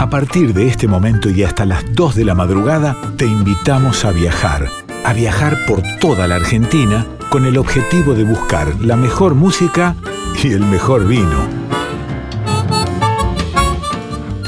A 0.00 0.08
partir 0.08 0.54
de 0.54 0.66
este 0.66 0.88
momento 0.88 1.28
y 1.28 1.42
hasta 1.42 1.66
las 1.66 1.84
2 1.94 2.14
de 2.14 2.24
la 2.24 2.34
madrugada, 2.34 2.96
te 3.18 3.26
invitamos 3.26 4.06
a 4.06 4.12
viajar. 4.12 4.66
A 5.04 5.12
viajar 5.12 5.58
por 5.68 5.82
toda 6.00 6.26
la 6.26 6.36
Argentina 6.36 7.06
con 7.28 7.44
el 7.44 7.58
objetivo 7.58 8.14
de 8.14 8.24
buscar 8.24 8.80
la 8.80 8.96
mejor 8.96 9.34
música 9.34 9.94
y 10.42 10.52
el 10.52 10.60
mejor 10.60 11.06
vino. 11.06 11.46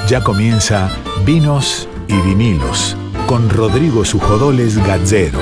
Ya 0.09 0.25
comienza 0.25 0.89
Vinos 1.27 1.87
y 2.09 2.19
Vinilos 2.23 2.97
con 3.27 3.51
Rodrigo 3.51 4.07
Sujodoles 4.07 4.79
Gazzero. 4.79 5.39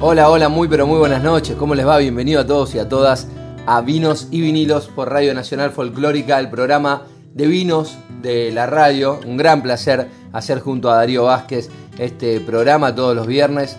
Hola, 0.00 0.30
hola, 0.30 0.48
muy 0.48 0.68
pero 0.68 0.86
muy 0.86 0.98
buenas 0.98 1.22
noches. 1.22 1.54
¿Cómo 1.54 1.74
les 1.74 1.86
va? 1.86 1.98
Bienvenido 1.98 2.40
a 2.40 2.46
todos 2.46 2.74
y 2.74 2.78
a 2.78 2.88
todas 2.88 3.28
a 3.66 3.82
Vinos 3.82 4.28
y 4.30 4.40
Vinilos 4.40 4.86
por 4.86 5.10
Radio 5.10 5.34
Nacional 5.34 5.70
Folclórica, 5.72 6.38
el 6.38 6.48
programa 6.48 7.02
de 7.36 7.46
vinos 7.46 7.98
de 8.22 8.50
la 8.50 8.66
radio. 8.66 9.20
Un 9.26 9.36
gran 9.36 9.62
placer 9.62 10.08
hacer 10.32 10.60
junto 10.60 10.90
a 10.90 10.96
Darío 10.96 11.24
Vázquez 11.24 11.68
este 11.98 12.40
programa 12.40 12.94
todos 12.94 13.14
los 13.14 13.26
viernes, 13.26 13.76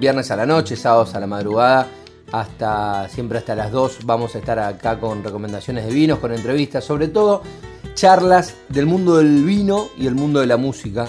viernes 0.00 0.32
a 0.32 0.36
la 0.36 0.46
noche, 0.46 0.74
sábados 0.74 1.14
a 1.14 1.20
la 1.20 1.28
madrugada, 1.28 1.86
hasta 2.32 3.08
siempre 3.08 3.38
hasta 3.38 3.54
las 3.54 3.70
2 3.70 4.00
vamos 4.04 4.34
a 4.34 4.38
estar 4.38 4.58
acá 4.58 4.98
con 4.98 5.22
recomendaciones 5.22 5.86
de 5.86 5.92
vinos, 5.92 6.18
con 6.18 6.34
entrevistas, 6.34 6.84
sobre 6.84 7.06
todo 7.06 7.42
charlas 7.94 8.54
del 8.68 8.86
mundo 8.86 9.16
del 9.18 9.44
vino 9.44 9.88
y 9.96 10.08
el 10.08 10.16
mundo 10.16 10.40
de 10.40 10.46
la 10.46 10.56
música. 10.56 11.06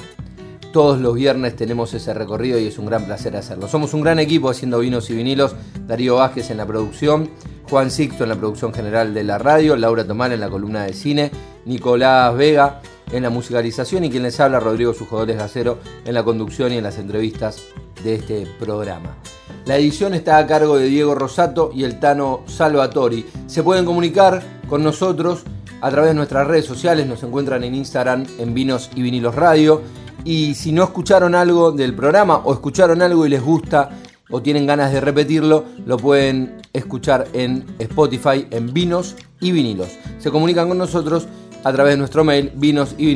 Todos 0.72 1.00
los 1.00 1.16
viernes 1.16 1.56
tenemos 1.56 1.92
ese 1.96 2.14
recorrido 2.14 2.60
y 2.60 2.68
es 2.68 2.78
un 2.78 2.86
gran 2.86 3.06
placer 3.06 3.36
hacerlo. 3.36 3.68
Somos 3.68 3.96
un 3.96 4.02
gran 4.02 4.20
equipo 4.20 4.52
haciendo 4.52 4.78
vinos 4.78 5.10
y 5.10 5.16
vinilos. 5.16 5.56
Darío 5.88 6.18
Vázquez 6.18 6.52
en 6.52 6.58
la 6.58 6.68
producción, 6.68 7.32
Juan 7.70 7.92
Sixto 7.92 8.24
en 8.24 8.30
la 8.30 8.36
producción 8.36 8.74
general 8.74 9.14
de 9.14 9.24
la 9.24 9.38
radio, 9.38 9.76
Laura 9.76 10.06
Tomán 10.06 10.32
en 10.32 10.40
la 10.40 10.50
columna 10.50 10.84
de 10.84 10.94
cine, 10.94 11.32
Nicolás 11.66 12.36
Vega 12.36 12.82
en 13.12 13.24
la 13.24 13.30
musicalización 13.30 14.04
y 14.04 14.10
quien 14.10 14.24
les 14.24 14.40
habla, 14.40 14.60
Rodrigo 14.60 14.94
Sujodores 14.94 15.38
Gacero, 15.38 15.80
en 16.06 16.14
la 16.14 16.24
conducción 16.24 16.74
y 16.74 16.78
en 16.78 16.84
las 16.84 16.98
entrevistas 16.98 17.62
de 18.04 18.16
este 18.16 18.48
programa. 18.60 19.18
La 19.66 19.78
edición 19.78 20.14
está 20.14 20.38
a 20.38 20.48
cargo 20.48 20.78
de 20.78 20.88
Diego 20.88 21.16
Rosato 21.16 21.72
y 21.74 21.84
el 21.84 22.00
Tano 22.00 22.42
Salvatori. 22.48 23.26
Se 23.48 23.62
pueden 23.62 23.86
comunicar 23.86 24.42
con 24.68 24.84
nosotros 24.84 25.44
a 25.82 25.90
través 25.92 26.10
de 26.10 26.16
nuestras 26.16 26.48
redes 26.48 26.66
sociales, 26.66 27.08
nos 27.08 27.24
encuentran 27.24 27.64
en 27.64 27.76
Instagram 27.76 28.26
en 28.38 28.54
Vinos 28.54 28.90
y 28.96 29.02
Vinilos 29.02 29.36
Radio. 29.36 29.82
Y 30.26 30.56
si 30.56 30.72
no 30.72 30.84
escucharon 30.84 31.36
algo 31.36 31.72
del 31.72 31.96
programa 31.96 32.38
o 32.44 32.54
escucharon 32.54 33.02
algo 33.02 33.26
y 33.26 33.30
les 33.30 33.42
gusta 33.42 33.90
o 34.30 34.42
tienen 34.42 34.66
ganas 34.68 34.92
de 34.94 35.02
repetirlo, 35.02 35.66
lo 35.86 35.98
pueden 35.98 36.62
escuchar 36.74 37.28
en 37.34 37.66
Spotify 37.80 38.48
en 38.52 38.74
Vinos 38.74 39.16
y 39.42 39.52
Vinilos. 39.52 39.98
Se 40.20 40.32
comunican 40.32 40.68
con 40.68 40.78
nosotros 40.78 41.28
a 41.64 41.74
través 41.74 41.94
de 41.94 41.98
nuestro 41.98 42.24
mail 42.24 42.52
vinos 42.56 42.96
y 42.98 43.14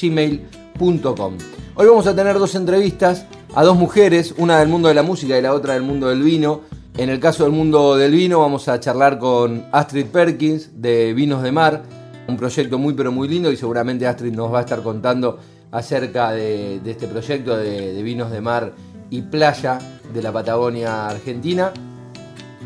gmail.com. 0.00 0.38
Hoy 1.76 1.86
vamos 1.86 2.06
a 2.06 2.14
tener 2.14 2.38
dos 2.38 2.54
entrevistas 2.54 3.26
a 3.54 3.62
dos 3.62 3.76
mujeres, 3.76 4.34
una 4.38 4.58
del 4.58 4.68
mundo 4.68 4.88
de 4.88 4.94
la 4.94 5.02
música 5.02 5.38
y 5.38 5.42
la 5.42 5.52
otra 5.52 5.74
del 5.74 5.82
mundo 5.82 6.08
del 6.08 6.22
vino. 6.22 6.62
En 6.96 7.10
el 7.10 7.20
caso 7.20 7.44
del 7.44 7.52
mundo 7.52 7.96
del 7.96 8.12
vino 8.12 8.40
vamos 8.40 8.68
a 8.68 8.80
charlar 8.80 9.18
con 9.18 9.66
Astrid 9.72 10.06
Perkins 10.06 10.70
de 10.80 11.12
Vinos 11.12 11.42
de 11.42 11.52
Mar, 11.52 11.82
un 12.28 12.36
proyecto 12.36 12.78
muy 12.78 12.94
pero 12.94 13.12
muy 13.12 13.28
lindo 13.28 13.52
y 13.52 13.56
seguramente 13.56 14.06
Astrid 14.06 14.32
nos 14.32 14.52
va 14.52 14.58
a 14.58 14.62
estar 14.62 14.82
contando 14.82 15.38
acerca 15.70 16.30
de, 16.30 16.80
este 16.86 17.08
proyecto 17.08 17.56
de 17.56 18.00
vinos 18.02 18.30
de 18.30 18.40
mar 18.40 18.72
y 19.10 19.22
playa 19.22 19.78
de 20.12 20.22
la 20.22 20.32
Patagonia 20.32 21.08
Argentina. 21.08 21.72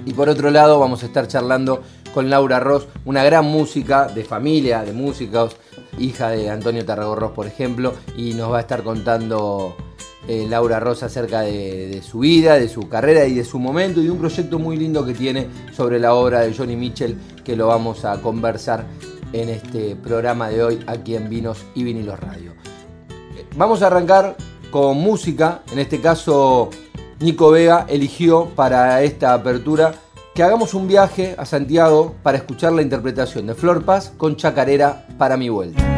Y 0.05 0.13
por 0.13 0.29
otro 0.29 0.51
lado 0.51 0.79
vamos 0.79 1.03
a 1.03 1.07
estar 1.07 1.27
charlando 1.27 1.83
con 2.15 2.31
Laura 2.31 2.61
Ross, 2.61 2.87
una 3.05 3.23
gran 3.25 3.45
música 3.45 4.07
de 4.07 4.25
familia, 4.25 4.83
de 4.83 4.93
músicos, 4.93 5.57
hija 5.99 6.31
de 6.31 6.51
Antonio 6.51 6.85
Tarragorros, 6.85 7.33
por 7.33 7.47
ejemplo, 7.47 7.95
y 8.17 8.35
nos 8.35 8.53
va 8.53 8.59
a 8.59 8.61
estar 8.63 8.83
contando 8.83 9.77
eh, 10.27 10.47
Laura 10.49 10.81
Ross 10.81 11.03
acerca 11.03 11.41
de, 11.41 12.03
su 12.03 12.21
vida, 12.21 12.59
de 12.59 12.69
su 12.69 12.89
carrera 12.89 13.27
y 13.27 13.35
de 13.35 13.45
su 13.45 13.59
momento, 13.59 14.01
y 14.01 14.05
de 14.05 14.11
un 14.11 14.19
proyecto 14.19 14.59
muy 14.59 14.77
lindo 14.77 15.05
que 15.05 15.15
tiene 15.15 15.49
sobre 15.75 15.99
la 15.99 16.15
obra 16.15 16.41
de 16.41 16.55
Johnny 16.55 16.77
Mitchell, 16.77 17.17
que 17.45 17.57
lo 17.57 17.69
vamos 17.69 18.05
a 18.05 18.21
conversar 18.21 18.85
en 19.33 19.49
este 19.49 19.97
programa 19.97 20.49
de 20.49 20.63
hoy 20.63 20.85
aquí 20.87 21.15
en 21.15 21.29
Vinos 21.29 21.65
y 21.75 21.85
Vinilos 21.85 22.19
Radio. 22.19 22.53
Vamos 23.57 23.83
a 23.83 23.89
arrancar 23.89 24.37
con 24.71 24.99
música, 24.99 25.63
en 25.73 25.79
este 25.79 26.01
caso 26.01 26.71
Nico 27.21 27.51
Vega 27.51 27.87
eligió 27.89 28.47
para 28.55 29.03
esta 29.03 29.35
apertura 29.35 29.95
que 30.35 30.43
hagamos 30.43 30.75
un 30.75 30.87
viaje 30.87 31.35
a 31.37 31.45
Santiago 31.45 32.15
para 32.23 32.39
escuchar 32.39 32.73
la 32.73 32.83
interpretación 32.83 33.47
de 33.47 33.55
Flor 33.55 33.85
Paz 33.85 34.13
con 34.17 34.37
Chacarera 34.37 35.07
para 35.19 35.37
mi 35.37 35.49
vuelta. 35.49 35.98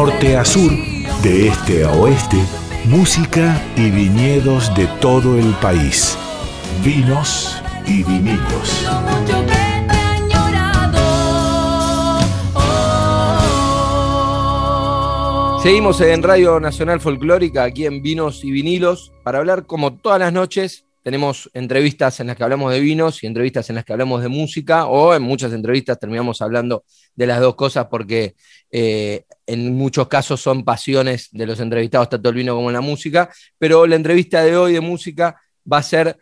Norte 0.00 0.34
a 0.34 0.46
sur, 0.46 0.72
de 1.22 1.48
este 1.48 1.84
a 1.84 1.92
oeste, 1.92 2.38
música 2.86 3.62
y 3.76 3.90
viñedos 3.90 4.74
de 4.74 4.86
todo 4.98 5.38
el 5.38 5.52
país. 5.60 6.16
Vinos 6.82 7.62
y 7.86 8.02
vinilos. 8.02 8.88
Seguimos 15.62 16.00
en 16.00 16.22
Radio 16.22 16.58
Nacional 16.60 17.02
Folclórica, 17.02 17.64
aquí 17.64 17.84
en 17.84 18.00
Vinos 18.00 18.42
y 18.42 18.52
Vinilos, 18.52 19.12
para 19.22 19.40
hablar 19.40 19.66
como 19.66 19.92
todas 19.92 20.18
las 20.18 20.32
noches. 20.32 20.86
Tenemos 21.02 21.50
entrevistas 21.54 22.20
en 22.20 22.26
las 22.26 22.36
que 22.36 22.44
hablamos 22.44 22.72
de 22.72 22.80
vinos 22.80 23.22
y 23.22 23.26
entrevistas 23.26 23.68
en 23.70 23.76
las 23.76 23.84
que 23.84 23.92
hablamos 23.92 24.22
de 24.22 24.28
música, 24.28 24.86
o 24.86 25.14
en 25.14 25.22
muchas 25.22 25.52
entrevistas 25.52 25.98
terminamos 25.98 26.42
hablando 26.42 26.84
de 27.14 27.26
las 27.26 27.40
dos 27.40 27.54
cosas 27.54 27.86
porque 27.90 28.34
eh, 28.70 29.24
en 29.46 29.74
muchos 29.74 30.08
casos 30.08 30.40
son 30.40 30.64
pasiones 30.64 31.28
de 31.32 31.46
los 31.46 31.58
entrevistados, 31.60 32.10
tanto 32.10 32.28
el 32.28 32.34
vino 32.34 32.54
como 32.54 32.70
la 32.70 32.80
música. 32.80 33.30
Pero 33.58 33.86
la 33.86 33.96
entrevista 33.96 34.42
de 34.42 34.56
hoy 34.56 34.74
de 34.74 34.80
música 34.80 35.40
va 35.70 35.78
a 35.78 35.82
ser 35.82 36.16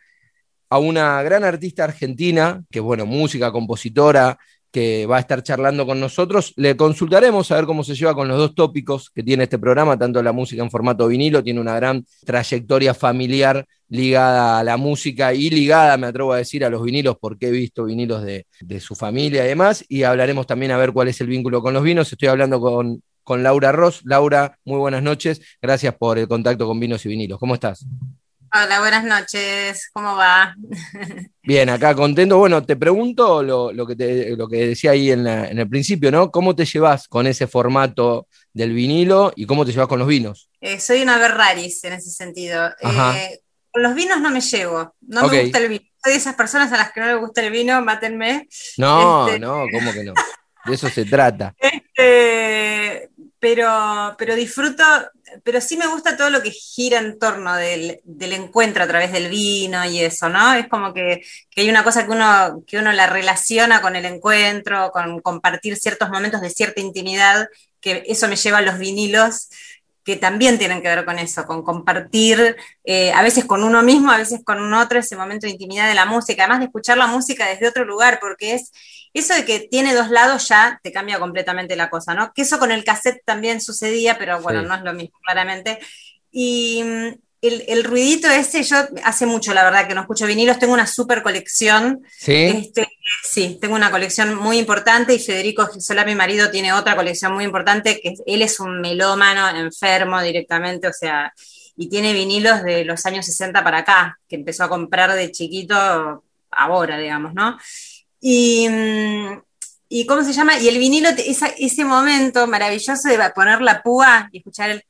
a 0.70 0.78
una 0.78 1.22
gran 1.22 1.44
artista 1.44 1.84
argentina, 1.84 2.62
que 2.70 2.80
bueno, 2.80 3.06
música, 3.06 3.50
compositora, 3.50 4.38
que 4.70 5.06
va 5.06 5.16
a 5.16 5.20
estar 5.20 5.42
charlando 5.42 5.86
con 5.86 5.98
nosotros. 5.98 6.52
Le 6.56 6.76
consultaremos 6.76 7.50
a 7.50 7.56
ver 7.56 7.66
cómo 7.66 7.82
se 7.82 7.94
lleva 7.94 8.14
con 8.14 8.28
los 8.28 8.38
dos 8.38 8.54
tópicos 8.54 9.10
que 9.10 9.22
tiene 9.22 9.44
este 9.44 9.58
programa, 9.58 9.98
tanto 9.98 10.22
la 10.22 10.32
música 10.32 10.62
en 10.62 10.70
formato 10.70 11.08
vinilo, 11.08 11.42
tiene 11.42 11.60
una 11.60 11.74
gran 11.74 12.04
trayectoria 12.24 12.94
familiar 12.94 13.66
ligada 13.88 14.58
a 14.58 14.64
la 14.64 14.76
música 14.76 15.32
y 15.32 15.50
ligada, 15.50 15.96
me 15.96 16.06
atrevo 16.06 16.32
a 16.32 16.38
decir, 16.38 16.64
a 16.64 16.70
los 16.70 16.82
vinilos, 16.82 17.16
porque 17.20 17.48
he 17.48 17.50
visto 17.50 17.84
vinilos 17.84 18.22
de, 18.22 18.46
su 18.80 18.94
familia 18.94 19.44
y 19.44 19.48
demás, 19.48 19.84
y 19.88 20.02
hablaremos 20.02 20.46
también 20.46 20.72
a 20.72 20.76
ver 20.76 20.92
cuál 20.92 21.08
es 21.08 21.20
el 21.20 21.26
vínculo 21.26 21.62
con 21.62 21.74
los 21.74 21.82
vinos. 21.82 22.12
Estoy 22.12 22.28
hablando 22.28 22.60
con, 22.60 23.02
con 23.22 23.42
Laura 23.42 23.72
Ross. 23.72 24.02
Laura, 24.04 24.58
muy 24.64 24.78
buenas 24.78 25.02
noches. 25.02 25.40
Gracias 25.60 25.94
por 25.94 26.18
el 26.18 26.28
contacto 26.28 26.66
con 26.66 26.78
vinos 26.78 27.04
y 27.06 27.08
vinilos. 27.08 27.38
¿Cómo 27.38 27.54
estás? 27.54 27.86
Hola, 28.50 28.80
buenas 28.80 29.04
noches, 29.04 29.90
¿cómo 29.92 30.16
va? 30.16 30.54
Bien, 31.42 31.68
acá 31.68 31.94
contento. 31.94 32.38
Bueno, 32.38 32.64
te 32.64 32.76
pregunto 32.76 33.42
lo, 33.42 33.86
que, 33.86 34.34
lo 34.36 34.48
que 34.48 34.68
decía 34.68 34.92
ahí 34.92 35.10
en, 35.10 35.26
el 35.26 35.68
principio, 35.68 36.10
¿no? 36.10 36.30
¿Cómo 36.30 36.56
te 36.56 36.64
llevas 36.64 37.08
con 37.08 37.26
ese 37.26 37.46
formato 37.46 38.26
del 38.54 38.72
vinilo 38.72 39.32
y 39.36 39.44
cómo 39.44 39.66
te 39.66 39.72
llevas 39.72 39.88
con 39.88 39.98
los 39.98 40.08
vinos? 40.08 40.48
Eh, 40.62 40.80
soy 40.80 41.02
una 41.02 41.18
berraris 41.18 41.84
en 41.84 41.92
ese 41.92 42.10
sentido. 42.10 42.68
Eh, 42.80 43.40
con 43.78 43.84
los 43.84 43.94
vinos 43.94 44.20
no 44.20 44.30
me 44.30 44.40
llevo, 44.40 44.96
no 45.02 45.28
me 45.28 45.42
gusta 45.42 45.58
el 45.58 45.68
vino. 45.68 45.84
Soy 46.02 46.12
de 46.12 46.18
esas 46.18 46.34
personas 46.34 46.72
a 46.72 46.76
las 46.76 46.92
que 46.92 46.98
no 46.98 47.06
les 47.06 47.18
gusta 47.18 47.42
el 47.42 47.52
vino, 47.52 47.80
mátenme. 47.80 48.48
No, 48.76 49.28
este, 49.28 49.38
no, 49.38 49.66
¿cómo 49.72 49.92
que 49.92 50.02
no? 50.02 50.14
De 50.64 50.74
eso 50.74 50.88
se 50.88 51.04
trata. 51.04 51.54
Este, 52.00 53.10
pero, 53.40 54.14
pero 54.16 54.36
disfruto, 54.36 54.84
pero 55.42 55.60
sí 55.60 55.76
me 55.76 55.88
gusta 55.88 56.16
todo 56.16 56.30
lo 56.30 56.42
que 56.42 56.52
gira 56.52 56.98
en 56.98 57.18
torno 57.18 57.56
del, 57.56 58.00
encuentro 58.20 58.84
a 58.84 58.86
través 58.86 59.10
del 59.10 59.28
vino 59.28 59.84
y 59.84 60.00
eso, 60.00 60.28
¿no? 60.28 60.54
Es 60.54 60.68
como 60.68 60.94
que, 60.94 61.24
hay 61.56 61.68
una 61.68 61.82
cosa 61.82 62.04
que 62.04 62.12
uno, 62.12 62.62
que 62.68 62.78
uno 62.78 62.92
la 62.92 63.08
relaciona 63.08 63.80
con 63.80 63.96
el 63.96 64.04
encuentro, 64.04 64.92
con 64.92 65.20
compartir 65.20 65.76
ciertos 65.76 66.08
momentos 66.10 66.40
de 66.40 66.50
cierta 66.50 66.80
intimidad, 66.80 67.48
que 67.80 68.04
eso 68.06 68.28
me 68.28 68.36
lleva 68.36 68.58
a 68.58 68.62
los 68.62 68.78
vinilos 68.78 69.48
que 70.08 70.16
también 70.16 70.58
tienen 70.58 70.80
que 70.80 70.88
ver 70.88 71.04
con 71.04 71.18
eso, 71.18 71.44
con 71.44 71.62
compartir, 71.62 72.56
eh, 72.82 73.12
a 73.12 73.20
veces 73.20 73.44
con 73.44 73.62
uno 73.62 73.82
mismo, 73.82 74.10
a 74.10 74.16
veces 74.16 74.40
con 74.42 74.58
un 74.58 74.72
otro, 74.72 74.98
ese 74.98 75.16
momento 75.16 75.46
de 75.46 75.52
intimidad 75.52 75.86
de 75.86 75.94
la 75.94 76.06
música, 76.06 76.44
además 76.44 76.60
de 76.60 76.64
escuchar 76.64 76.96
la 76.96 77.08
música 77.08 77.46
desde 77.46 77.68
otro 77.68 77.84
lugar, 77.84 78.18
porque 78.18 78.54
es 78.54 78.72
eso 79.12 79.34
de 79.34 79.44
que 79.44 79.68
tiene 79.70 79.94
dos 79.94 80.08
lados 80.08 80.48
ya 80.48 80.80
te 80.82 80.92
cambia 80.92 81.18
completamente 81.18 81.76
la 81.76 81.90
cosa, 81.90 82.14
¿no? 82.14 82.32
Que 82.32 82.40
eso 82.40 82.58
con 82.58 82.72
el 82.72 82.84
cassette 82.84 83.22
también 83.26 83.60
sucedía, 83.60 84.16
pero 84.16 84.40
bueno, 84.40 84.62
no 84.62 84.76
es 84.76 84.82
lo 84.82 84.94
mismo, 84.94 85.18
claramente. 85.22 85.78
Y 86.30 86.82
mm, 87.42 87.46
el, 87.68 87.84
ruidito 87.84 88.28
ese, 88.28 88.62
yo 88.62 88.76
hace 89.04 89.26
mucho, 89.26 89.54
la 89.54 89.64
verdad, 89.64 89.86
que 89.86 89.94
no 89.94 90.02
escucho 90.02 90.26
vinilos, 90.26 90.58
tengo 90.58 90.74
una 90.74 90.86
super 90.86 91.22
colección. 91.22 92.02
Sí. 92.16 92.32
Este, 92.34 92.88
sí, 93.24 93.58
tengo 93.60 93.74
una 93.74 93.90
colección 93.90 94.34
muy 94.34 94.58
importante 94.58 95.14
y 95.14 95.18
Federico 95.18 95.66
Gisola, 95.66 96.04
mi 96.04 96.14
marido, 96.14 96.50
tiene 96.50 96.72
otra 96.72 96.96
colección 96.96 97.32
muy 97.32 97.44
importante, 97.44 98.00
que 98.00 98.14
él 98.26 98.42
es 98.42 98.60
un 98.60 98.80
melómano 98.80 99.48
enfermo 99.58 100.20
directamente, 100.20 100.88
o 100.88 100.92
sea, 100.92 101.32
y 101.76 101.88
tiene 101.88 102.12
vinilos 102.12 102.62
de 102.62 102.84
los 102.84 103.06
años 103.06 103.26
60 103.26 103.62
para 103.62 103.78
acá, 103.78 104.18
que 104.28 104.36
empezó 104.36 104.64
a 104.64 104.68
comprar 104.68 105.14
de 105.14 105.30
chiquito 105.30 106.24
ahora, 106.50 106.98
digamos, 106.98 107.34
¿no? 107.34 107.56
Y, 108.20 108.68
mm, 108.68 109.42
y 109.88 110.06
¿cómo 110.06 110.22
se 110.22 110.32
llama? 110.32 110.58
Y 110.58 110.68
el 110.68 110.78
vinilo, 110.78 111.08
ese 111.16 111.84
momento 111.84 112.46
maravilloso 112.46 113.08
de 113.08 113.18
poner 113.30 113.62
la 113.62 113.82
púa 113.82 114.28
y 114.32 114.38
escuchar 114.38 114.70
el 114.70 114.84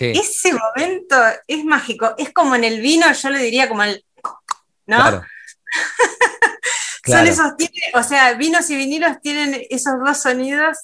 ese 0.00 0.52
momento 0.52 1.16
es 1.46 1.64
mágico. 1.64 2.14
Es 2.18 2.32
como 2.32 2.54
en 2.54 2.64
el 2.64 2.80
vino, 2.80 3.10
yo 3.12 3.30
le 3.30 3.38
diría 3.38 3.68
como 3.68 3.82
el. 3.82 4.04
¿No? 4.86 4.96
Claro. 4.96 5.22
Son 7.06 7.26
esos, 7.26 7.52
o 7.94 8.02
sea, 8.02 8.34
vinos 8.34 8.68
y 8.68 8.76
vinilos 8.76 9.20
tienen 9.22 9.62
esos 9.70 9.94
dos 10.04 10.20
sonidos 10.20 10.76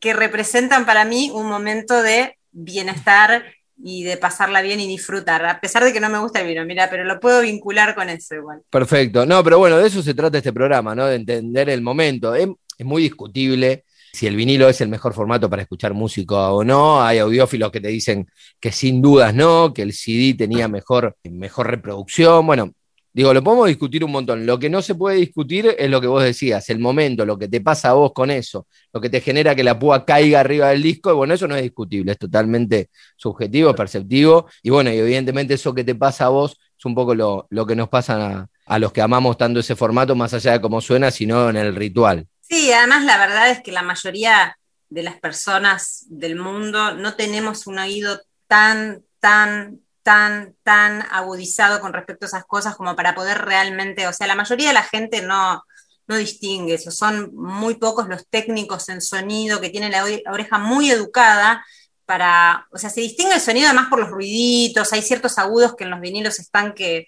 que 0.00 0.12
representan 0.12 0.84
para 0.84 1.04
mí 1.04 1.30
un 1.32 1.46
momento 1.46 2.02
de 2.02 2.36
bienestar 2.50 3.44
y 3.80 4.02
de 4.02 4.16
pasarla 4.16 4.60
bien 4.60 4.80
y 4.80 4.88
disfrutar, 4.88 5.44
a 5.46 5.60
pesar 5.60 5.84
de 5.84 5.92
que 5.92 6.00
no 6.00 6.08
me 6.08 6.18
gusta 6.18 6.40
el 6.40 6.48
vino, 6.48 6.64
mira, 6.64 6.90
pero 6.90 7.04
lo 7.04 7.20
puedo 7.20 7.42
vincular 7.42 7.94
con 7.94 8.08
eso 8.08 8.34
igual. 8.34 8.62
Perfecto, 8.70 9.24
no, 9.24 9.42
pero 9.44 9.58
bueno, 9.58 9.78
de 9.78 9.86
eso 9.86 10.02
se 10.02 10.14
trata 10.14 10.38
este 10.38 10.52
programa, 10.52 10.94
¿no? 10.94 11.06
De 11.06 11.16
entender 11.16 11.68
el 11.68 11.80
momento. 11.80 12.34
es 12.34 12.48
muy 12.80 13.02
discutible 13.02 13.84
si 14.12 14.26
el 14.26 14.36
vinilo 14.36 14.68
es 14.68 14.80
el 14.82 14.88
mejor 14.88 15.14
formato 15.14 15.48
para 15.48 15.62
escuchar 15.62 15.94
música 15.94 16.52
o 16.52 16.62
no. 16.64 17.02
Hay 17.02 17.18
audiófilos 17.18 17.70
que 17.72 17.80
te 17.80 17.88
dicen 17.88 18.28
que 18.60 18.70
sin 18.70 19.00
dudas 19.00 19.34
no, 19.34 19.72
que 19.72 19.82
el 19.82 19.92
CD 19.94 20.34
tenía 20.34 20.68
mejor, 20.68 21.16
mejor 21.24 21.70
reproducción. 21.70 22.46
Bueno, 22.46 22.72
digo, 23.12 23.32
lo 23.32 23.42
podemos 23.42 23.68
discutir 23.68 24.04
un 24.04 24.12
montón. 24.12 24.44
Lo 24.44 24.58
que 24.58 24.68
no 24.68 24.82
se 24.82 24.94
puede 24.94 25.16
discutir 25.16 25.74
es 25.78 25.88
lo 25.90 26.00
que 26.00 26.06
vos 26.08 26.22
decías, 26.22 26.68
el 26.68 26.78
momento, 26.78 27.24
lo 27.24 27.38
que 27.38 27.48
te 27.48 27.62
pasa 27.62 27.90
a 27.90 27.92
vos 27.94 28.12
con 28.12 28.30
eso, 28.30 28.66
lo 28.92 29.00
que 29.00 29.08
te 29.08 29.22
genera 29.22 29.54
que 29.54 29.64
la 29.64 29.78
púa 29.78 30.04
caiga 30.04 30.40
arriba 30.40 30.68
del 30.68 30.82
disco. 30.82 31.10
Y 31.10 31.14
bueno, 31.14 31.32
eso 31.32 31.48
no 31.48 31.56
es 31.56 31.62
discutible, 31.62 32.12
es 32.12 32.18
totalmente 32.18 32.90
subjetivo, 33.16 33.74
perceptivo. 33.74 34.46
Y 34.62 34.70
bueno, 34.70 34.92
y 34.92 34.98
evidentemente 34.98 35.54
eso 35.54 35.74
que 35.74 35.84
te 35.84 35.94
pasa 35.94 36.26
a 36.26 36.28
vos 36.28 36.58
es 36.78 36.84
un 36.84 36.94
poco 36.94 37.14
lo, 37.14 37.66
que 37.66 37.76
nos 37.76 37.88
pasa 37.88 38.50
a 38.66 38.78
los 38.78 38.92
que 38.92 39.00
amamos 39.00 39.38
tanto 39.38 39.60
ese 39.60 39.74
formato, 39.74 40.14
más 40.14 40.34
allá 40.34 40.52
de 40.52 40.60
cómo 40.60 40.82
suena, 40.82 41.10
sino 41.10 41.48
en 41.48 41.56
el 41.56 41.74
ritual. 41.74 42.26
Sí, 42.52 42.70
además 42.70 43.06
la 43.06 43.16
verdad 43.16 43.48
es 43.48 43.62
que 43.62 43.72
la 43.72 43.80
mayoría 43.80 44.58
de 44.90 45.02
las 45.02 45.18
personas 45.18 46.04
del 46.10 46.36
mundo 46.36 46.94
no 46.94 47.16
tenemos 47.16 47.66
un 47.66 47.78
oído 47.78 48.20
tan, 48.46 49.02
tan, 49.20 49.80
tan, 50.02 50.54
tan 50.62 51.00
agudizado 51.10 51.80
con 51.80 51.94
respecto 51.94 52.26
a 52.26 52.28
esas 52.28 52.44
cosas 52.44 52.76
como 52.76 52.94
para 52.94 53.14
poder 53.14 53.38
realmente, 53.38 54.06
o 54.06 54.12
sea, 54.12 54.26
la 54.26 54.34
mayoría 54.34 54.68
de 54.68 54.74
la 54.74 54.82
gente 54.82 55.22
no, 55.22 55.62
no 56.06 56.16
distingue 56.16 56.74
eso, 56.74 56.90
son 56.90 57.34
muy 57.34 57.76
pocos 57.76 58.06
los 58.06 58.28
técnicos 58.28 58.90
en 58.90 59.00
sonido 59.00 59.58
que 59.58 59.70
tienen 59.70 59.92
la 59.92 60.04
oreja 60.30 60.58
muy 60.58 60.90
educada 60.90 61.64
para, 62.04 62.66
o 62.70 62.76
sea, 62.76 62.90
se 62.90 63.00
distingue 63.00 63.36
el 63.36 63.40
sonido 63.40 63.68
además 63.68 63.88
por 63.88 63.98
los 63.98 64.10
ruiditos, 64.10 64.92
hay 64.92 65.00
ciertos 65.00 65.38
agudos 65.38 65.74
que 65.74 65.84
en 65.84 65.90
los 65.90 66.02
vinilos 66.02 66.38
están 66.38 66.74
que, 66.74 67.06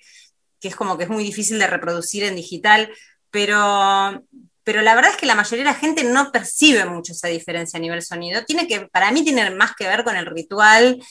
que 0.59 0.69
es 0.69 0.75
como 0.75 0.97
que 0.97 1.05
es 1.05 1.11
muy 1.11 1.23
difícil 1.23 1.59
de 1.59 1.67
reproducir 1.67 2.25
en 2.25 2.35
digital, 2.35 2.91
pero, 3.31 4.25
pero 4.65 4.81
la 4.81 4.95
verdad 4.95 5.13
es 5.13 5.17
que 5.19 5.27
la 5.27 5.35
mayoría 5.35 5.65
de 5.65 5.71
la 5.71 5.79
gente 5.79 6.05
no 6.05 6.33
percibe 6.33 6.87
mucho 6.87 7.13
esa 7.13 7.29
diferencia 7.29 7.77
a 7.77 7.81
nivel 7.81 8.03
sonido. 8.03 8.45
Tiene 8.45 8.67
que, 8.67 8.87
para 8.89 9.11
mí 9.13 9.23
tiene 9.23 9.51
más 9.51 9.73
que 9.77 9.87
ver 9.87 10.03
con 10.05 10.17
el 10.17 10.27
ritual. 10.27 11.03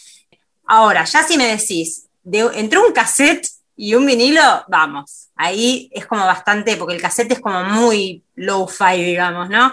Ahora, 0.65 1.05
ya 1.05 1.23
si 1.23 1.37
me 1.37 1.45
decís, 1.45 2.07
entre 2.25 2.79
un 2.79 2.91
cassette 2.91 3.47
y 3.75 3.93
un 3.93 4.05
vinilo, 4.05 4.65
vamos, 4.67 5.29
ahí 5.35 5.89
es 5.93 6.07
como 6.07 6.25
bastante, 6.25 6.77
porque 6.77 6.95
el 6.95 7.01
cassette 7.01 7.33
es 7.33 7.39
como 7.39 7.63
muy 7.63 8.23
low-fi, 8.35 9.03
digamos, 9.03 9.49
¿no? 9.49 9.71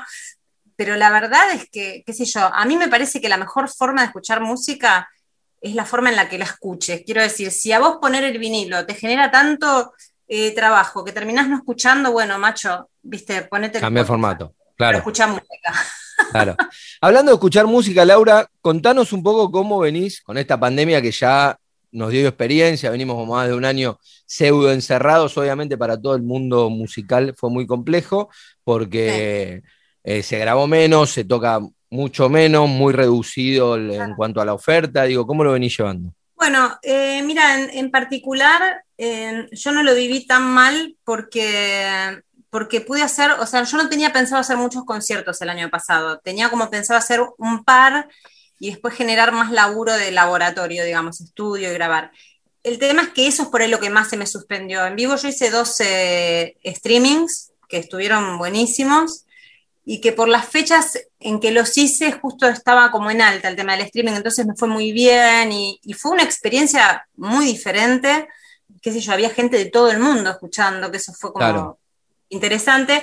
Pero 0.77 0.97
la 0.97 1.11
verdad 1.11 1.51
es 1.53 1.69
que, 1.71 2.03
qué 2.05 2.13
sé 2.13 2.25
yo, 2.27 2.41
a 2.41 2.65
mí 2.67 2.77
me 2.77 2.89
parece 2.89 3.21
que 3.21 3.29
la 3.29 3.37
mejor 3.37 3.69
forma 3.69 4.03
de 4.03 4.07
escuchar 4.09 4.41
música 4.41 5.09
es 5.61 5.75
la 5.75 5.85
forma 5.85 6.11
en 6.11 6.17
la 6.17 6.29
que 6.29 6.39
la 6.39 6.47
escuches. 6.47 7.03
Quiero 7.05 7.23
decir, 7.23 7.51
si 7.51 7.73
a 7.73 7.79
vos 7.79 7.99
poner 8.01 8.25
el 8.25 8.39
vinilo 8.39 8.87
te 8.87 8.95
genera 8.95 9.31
tanto 9.31 9.93
eh, 10.33 10.55
trabajo 10.55 11.05
que 11.05 11.11
terminás 11.11 11.49
no 11.49 11.57
escuchando, 11.57 12.13
bueno, 12.13 12.39
macho, 12.39 12.89
viste, 13.03 13.43
ponete. 13.43 13.81
Cambia 13.81 14.03
el 14.03 14.07
formato, 14.07 14.55
claro. 14.77 14.99
Escucha 14.99 15.27
música. 15.27 15.75
Claro. 16.33 16.55
Hablando 17.01 17.33
de 17.33 17.37
escuchar 17.37 17.67
música, 17.67 18.05
Laura, 18.05 18.47
contanos 18.61 19.15
un 19.15 19.23
poco 19.23 19.51
cómo 19.51 19.79
venís 19.79 20.21
con 20.21 20.37
esta 20.37 20.61
pandemia 20.61 21.01
que 21.01 21.11
ya 21.11 21.57
nos 21.93 22.11
dio 22.11 22.29
experiencia, 22.29 22.91
venimos 22.91 23.27
más 23.27 23.49
de 23.49 23.55
un 23.55 23.65
año 23.65 23.99
pseudo 24.27 24.71
encerrados, 24.71 25.37
obviamente 25.39 25.79
para 25.79 25.99
todo 25.99 26.15
el 26.15 26.23
mundo 26.23 26.69
musical 26.69 27.35
fue 27.35 27.49
muy 27.49 27.67
complejo 27.67 28.29
porque 28.63 29.63
eh, 30.05 30.23
se 30.23 30.39
grabó 30.39 30.67
menos, 30.67 31.11
se 31.11 31.25
toca 31.25 31.59
mucho 31.89 32.29
menos, 32.29 32.69
muy 32.69 32.93
reducido 32.93 33.77
en 33.77 34.15
cuanto 34.15 34.43
a 34.43 34.45
la 34.45 34.53
oferta, 34.53 35.05
digo, 35.05 35.27
¿cómo 35.27 35.43
lo 35.43 35.53
venís 35.53 35.77
llevando? 35.77 36.13
Bueno, 36.41 36.79
eh, 36.83 37.23
mira, 37.23 37.61
en, 37.71 37.91
particular 37.91 38.83
yo 38.97 39.73
no 39.73 39.83
lo 39.83 39.95
viví 39.95 40.27
tan 40.27 40.43
mal 40.43 40.97
porque, 41.05 42.23
porque 42.49 42.81
pude 42.81 43.03
hacer, 43.03 43.33
o 43.33 43.47
sea, 43.47 43.65
yo 43.65 43.77
no 43.77 43.91
tenía 43.91 44.11
pensado 44.11 44.41
hacer 44.41 44.57
muchos 44.57 44.87
conciertos 44.87 45.43
el 45.43 45.51
año 45.51 45.69
pasado, 45.69 46.19
tenía 46.21 46.49
como 46.49 46.71
pensado 46.71 46.97
hacer 46.97 47.21
un 47.37 47.63
par 47.63 48.09
y 48.59 48.71
después 48.71 48.95
generar 48.95 49.33
más 49.33 49.53
laburo 49.53 49.93
de 49.93 50.13
laboratorio, 50.13 50.83
digamos, 50.83 51.21
estudio 51.21 51.71
y 51.71 51.75
grabar. 51.75 52.11
El 52.63 52.79
tema 52.79 53.03
es 53.03 53.09
que 53.11 53.27
eso 53.27 53.43
es 53.43 53.49
por 53.51 53.61
ahí 53.61 53.69
lo 53.69 53.79
que 53.79 53.91
más 53.91 54.09
se 54.09 54.17
me 54.17 54.27
suspendió. 54.27 54.87
En 54.87 54.97
vivo 54.97 55.17
yo 55.17 55.29
hice 55.29 55.51
12 55.51 56.57
streamings 56.65 57.53
que 57.69 57.77
estuvieron 57.77 58.39
buenísimos 58.39 59.27
y 59.85 60.01
que 60.01 60.13
por 60.13 60.29
las 60.29 60.49
fechas 60.49 60.99
en 61.21 61.39
que 61.39 61.53
los 61.53 61.77
hice 61.77 62.13
justo 62.13 62.49
estaba 62.49 62.91
como 62.91 63.11
en 63.11 63.21
alta 63.21 63.49
el 63.49 63.57
tema 63.57 63.73
del 63.73 63.83
streaming, 63.83 64.15
entonces 64.15 64.47
me 64.47 64.57
fue 64.57 64.69
muy 64.69 64.91
bien 64.91 65.53
y, 65.53 65.79
fue 65.95 66.13
una 66.13 66.23
experiencia 66.23 67.07
muy 67.17 67.45
diferente, 67.45 68.27
qué 68.81 68.91
sé 68.91 69.01
yo, 69.01 69.13
había 69.13 69.29
gente 69.31 69.59
de 69.59 69.67
todo 69.67 69.91
el 69.91 69.99
mundo 69.99 70.31
escuchando, 70.31 70.91
que 70.91 70.97
eso 70.97 71.13
fue 71.13 71.33
como 71.33 71.79
interesante, 72.31 73.03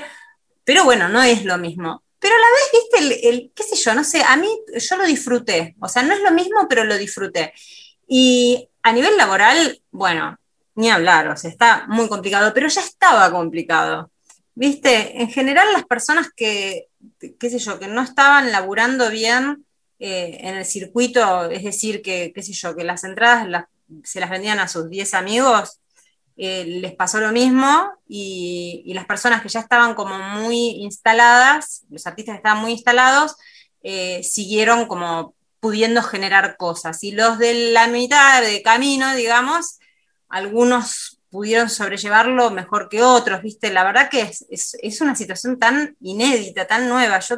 pero 0.63 0.83
bueno, 0.83 1.07
no 1.07 1.21
es 1.21 1.45
lo 1.45 1.57
mismo. 1.57 2.03
Pero 2.19 2.33
a 2.33 2.39
la 2.39 2.47
vez, 2.47 3.09
viste, 3.12 3.29
el, 3.29 3.51
qué 3.55 3.63
sé 3.63 3.75
yo, 3.75 3.93
no 3.93 4.03
sé, 4.03 4.24
a 4.24 4.36
mí 4.36 4.50
yo 4.75 4.95
lo 4.97 5.05
disfruté, 5.05 5.75
o 5.79 5.88
sea, 5.88 6.01
no 6.01 6.13
es 6.13 6.21
lo 6.21 6.31
mismo, 6.31 6.67
pero 6.67 6.83
lo 6.83 6.97
disfruté. 6.97 7.53
Y 8.07 8.67
a 8.81 8.91
nivel 8.91 9.15
laboral, 9.15 9.79
bueno, 9.91 10.36
ni 10.75 10.89
hablar, 10.89 11.27
o 11.27 11.38
sea, 11.38 11.51
está 11.51 11.86
muy 11.88 12.07
complicado, 12.07 12.51
pero 12.53 12.67
ya 12.67 12.81
estaba 12.81 13.31
complicado. 13.31 14.09
Viste, 14.59 15.21
en 15.21 15.29
general 15.29 15.71
las 15.71 15.85
personas 15.85 16.31
que, 16.35 16.87
qué 17.39 17.49
sé 17.51 17.59
yo, 17.59 17.77
que 17.77 17.87
no 17.87 18.01
estaban 18.01 18.51
laburando 18.51 19.11
bien 19.11 19.63
eh, 19.99 20.39
en 20.41 20.55
el 20.55 20.65
circuito, 20.65 21.47
es 21.51 21.63
decir, 21.63 22.01
que, 22.01 22.31
qué 22.33 22.41
sé 22.41 22.53
yo, 22.53 22.75
que 22.75 22.83
las 22.83 23.03
entradas 23.03 23.67
se 24.03 24.19
las 24.19 24.31
vendían 24.31 24.57
a 24.57 24.67
sus 24.67 24.89
10 24.89 25.13
amigos, 25.13 25.79
eh, 26.37 26.65
les 26.65 26.95
pasó 26.95 27.19
lo 27.19 27.31
mismo 27.31 27.87
y, 28.07 28.91
las 28.95 29.05
personas 29.05 29.43
que 29.43 29.49
ya 29.49 29.59
estaban 29.59 29.93
como 29.93 30.17
muy 30.17 30.81
instaladas, 30.81 31.83
los 31.91 32.07
artistas 32.07 32.33
que 32.33 32.37
estaban 32.37 32.59
muy 32.59 32.71
instalados, 32.71 33.35
eh, 33.83 34.23
siguieron 34.23 34.87
como 34.87 35.35
pudiendo 35.59 36.01
generar 36.01 36.57
cosas. 36.57 37.03
Y 37.03 37.11
los 37.11 37.37
de 37.37 37.73
la 37.73 37.85
mitad 37.89 38.41
de 38.41 38.63
camino, 38.63 39.15
digamos, 39.15 39.77
algunos 40.29 41.16
pudieron 41.29 41.69
sobrellevarlo 41.69 42.51
mejor 42.51 42.89
que 42.89 43.01
otros, 43.01 43.41
¿viste? 43.41 43.72
La 43.72 43.84
verdad 43.84 44.10
que 44.10 44.22
es, 44.50 45.01
una 45.01 45.15
situación 45.15 45.60
tan 45.60 45.96
inédita, 46.01 46.65
tan 46.65 46.88
nueva. 46.88 47.19
Yo, 47.19 47.38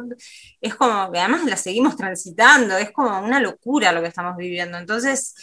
es 0.60 0.74
como, 0.74 0.92
además 0.92 1.44
la 1.44 1.56
seguimos 1.56 1.96
transitando, 1.96 2.76
es 2.76 2.90
como 2.92 3.18
una 3.20 3.40
locura 3.40 3.92
lo 3.92 4.00
que 4.02 4.08
estamos 4.08 4.36
viviendo. 4.36 4.78
Entonces, 4.78 5.34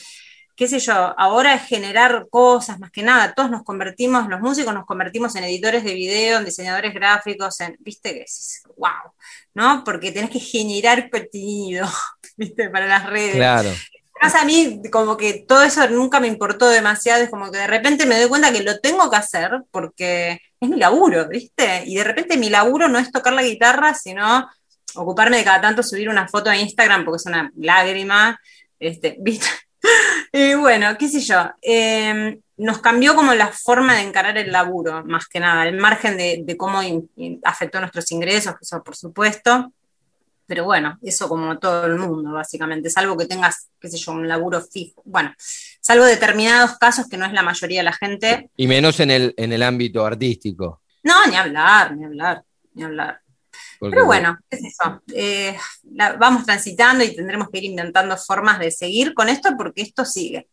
qué 0.55 0.67
sé 0.67 0.79
yo, 0.79 1.13
ahora 1.17 1.53
es 1.53 1.63
generar 1.63 2.27
cosas, 2.29 2.79
más 2.79 2.91
que 2.91 3.03
nada, 3.03 3.33
todos 3.33 3.51
nos 3.51 3.63
convertimos, 3.63 4.27
los 4.27 4.41
músicos 4.41 4.73
nos 4.73 4.85
convertimos 4.85 5.35
en 5.35 5.43
editores 5.43 5.83
de 5.83 5.93
video, 5.93 6.39
en 6.39 6.45
diseñadores 6.45 6.93
gráficos, 6.93 7.59
en, 7.61 7.75
viste, 7.79 8.13
que 8.13 8.21
es, 8.21 8.63
wow, 8.75 9.11
¿no? 9.53 9.83
Porque 9.83 10.11
tenés 10.11 10.31
que 10.31 10.39
generar 10.39 11.09
contenido, 11.09 11.87
viste, 12.37 12.69
para 12.69 12.87
las 12.87 13.05
redes. 13.07 13.35
Claro. 13.35 13.69
Además 14.19 14.41
a 14.41 14.45
mí 14.45 14.81
como 14.91 15.17
que 15.17 15.45
todo 15.47 15.63
eso 15.63 15.87
nunca 15.89 16.19
me 16.19 16.27
importó 16.27 16.67
demasiado, 16.69 17.23
es 17.23 17.29
como 17.29 17.51
que 17.51 17.59
de 17.59 17.67
repente 17.67 18.05
me 18.05 18.19
doy 18.19 18.29
cuenta 18.29 18.51
que 18.51 18.63
lo 18.63 18.79
tengo 18.79 19.09
que 19.09 19.15
hacer 19.17 19.51
porque 19.71 20.39
es 20.59 20.69
mi 20.69 20.77
laburo, 20.77 21.27
¿viste? 21.27 21.83
Y 21.85 21.95
de 21.95 22.03
repente 22.03 22.37
mi 22.37 22.49
laburo 22.49 22.87
no 22.87 22.99
es 22.99 23.11
tocar 23.11 23.33
la 23.33 23.43
guitarra, 23.43 23.93
sino 23.93 24.49
ocuparme 24.95 25.37
de 25.37 25.43
cada 25.43 25.61
tanto 25.61 25.83
subir 25.83 26.09
una 26.09 26.27
foto 26.27 26.49
a 26.49 26.57
Instagram 26.57 27.05
porque 27.05 27.17
es 27.17 27.25
una 27.25 27.51
lágrima, 27.57 28.39
este, 28.79 29.17
¿viste? 29.19 29.47
Y 30.31 30.55
bueno, 30.55 30.97
qué 30.97 31.07
sé 31.07 31.19
yo, 31.21 31.51
em, 31.61 32.41
nos 32.57 32.79
cambió 32.79 33.15
como 33.15 33.33
la 33.33 33.47
forma 33.51 33.95
de 33.95 34.01
encarar 34.01 34.37
el 34.37 34.51
laburo, 34.51 35.05
más 35.05 35.27
que 35.27 35.39
nada, 35.39 35.67
el 35.67 35.77
margen 35.77 36.17
de, 36.17 36.41
de 36.43 36.57
cómo 36.57 36.81
afectó 37.43 37.79
nuestros 37.79 38.11
ingresos, 38.11 38.55
eso 38.59 38.83
por 38.83 38.95
supuesto, 38.95 39.71
pero 40.47 40.63
bueno, 40.63 40.97
eso 41.01 41.27
como 41.27 41.59
todo 41.59 41.85
el 41.85 41.97
mundo, 41.97 42.31
básicamente, 42.31 42.89
salvo 42.89 43.17
que 43.17 43.25
tengas, 43.25 43.69
qué 43.79 43.89
sé 43.89 43.97
yo, 43.97 44.13
un 44.13 44.27
laburo 44.27 44.61
fijo. 44.61 45.01
Bueno, 45.05 45.33
salvo 45.81 46.05
determinados 46.05 46.77
casos 46.77 47.07
que 47.07 47.17
no 47.17 47.25
es 47.25 47.33
la 47.33 47.43
mayoría 47.43 47.81
de 47.81 47.83
la 47.83 47.93
gente. 47.93 48.49
Y 48.55 48.65
menos 48.65 48.99
en 49.01 49.11
el, 49.11 49.33
en 49.37 49.51
el 49.51 49.61
ámbito 49.61 50.05
artístico. 50.05 50.81
No, 51.03 51.27
ni 51.27 51.35
hablar, 51.35 51.95
ni 51.95 52.05
hablar, 52.05 52.43
ni 52.73 52.83
hablar. 52.83 53.21
Pero 53.79 54.05
bueno, 54.05 54.37
es 54.49 54.63
eso. 54.63 55.01
Eh, 55.13 55.55
vamos 56.17 56.45
transitando 56.45 57.03
y 57.03 57.15
tendremos 57.15 57.49
que 57.49 57.59
ir 57.59 57.65
inventando 57.65 58.15
formas 58.17 58.59
de 58.59 58.71
seguir 58.71 59.13
con 59.13 59.29
esto 59.29 59.49
porque 59.57 59.81
esto 59.81 60.05
sigue. 60.05 60.47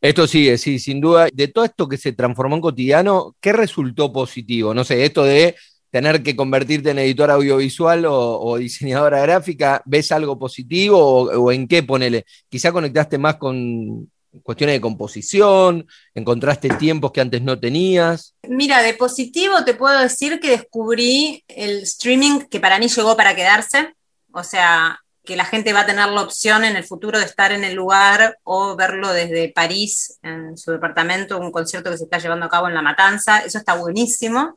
Esto 0.00 0.26
sigue, 0.26 0.58
sí, 0.58 0.78
sin 0.78 1.00
duda. 1.00 1.28
De 1.32 1.48
todo 1.48 1.64
esto 1.64 1.88
que 1.88 1.96
se 1.96 2.12
transformó 2.12 2.56
en 2.56 2.62
cotidiano, 2.62 3.34
¿qué 3.40 3.52
resultó 3.52 4.12
positivo? 4.12 4.72
No 4.72 4.84
sé, 4.84 5.04
esto 5.04 5.24
de 5.24 5.56
tener 5.90 6.22
que 6.22 6.36
convertirte 6.36 6.90
en 6.90 6.98
editor 6.98 7.30
audiovisual 7.30 8.04
o, 8.06 8.56
diseñadora 8.58 9.20
gráfica, 9.20 9.82
¿ves 9.84 10.12
algo 10.12 10.38
positivo 10.38 10.98
o, 10.98 11.52
en 11.52 11.66
qué 11.66 11.82
ponele? 11.82 12.24
Quizá 12.48 12.72
conectaste 12.72 13.18
más 13.18 13.36
con 13.36 14.10
cuestiones 14.42 14.76
de 14.76 14.80
composición, 14.80 15.86
encontraste 16.14 16.68
tiempos 16.70 17.12
que 17.12 17.20
antes 17.20 17.42
no 17.42 17.58
tenías. 17.58 18.34
Mira, 18.48 18.82
de 18.82 18.94
positivo 18.94 19.64
te 19.64 19.74
puedo 19.74 19.98
decir 19.98 20.38
que 20.40 20.50
descubrí 20.50 21.42
el 21.48 21.82
streaming 21.82 22.40
que 22.50 22.60
para 22.60 22.78
mí 22.78 22.88
llegó 22.88 23.16
para 23.16 23.34
quedarse, 23.34 23.94
o 24.32 24.44
sea, 24.44 25.00
que 25.24 25.36
la 25.36 25.44
gente 25.44 25.74
va 25.74 25.80
a 25.80 25.86
tener 25.86 26.08
la 26.08 26.22
opción 26.22 26.64
en 26.64 26.76
el 26.76 26.84
futuro 26.84 27.18
de 27.18 27.26
estar 27.26 27.52
en 27.52 27.62
el 27.62 27.74
lugar 27.74 28.38
o 28.44 28.76
verlo 28.76 29.12
desde 29.12 29.52
París, 29.52 30.18
en 30.22 30.56
su 30.56 30.72
departamento, 30.72 31.38
un 31.38 31.52
concierto 31.52 31.90
que 31.90 31.98
se 31.98 32.04
está 32.04 32.18
llevando 32.18 32.46
a 32.46 32.48
cabo 32.48 32.66
en 32.68 32.74
La 32.74 32.80
Matanza, 32.80 33.40
eso 33.40 33.58
está 33.58 33.74
buenísimo. 33.74 34.56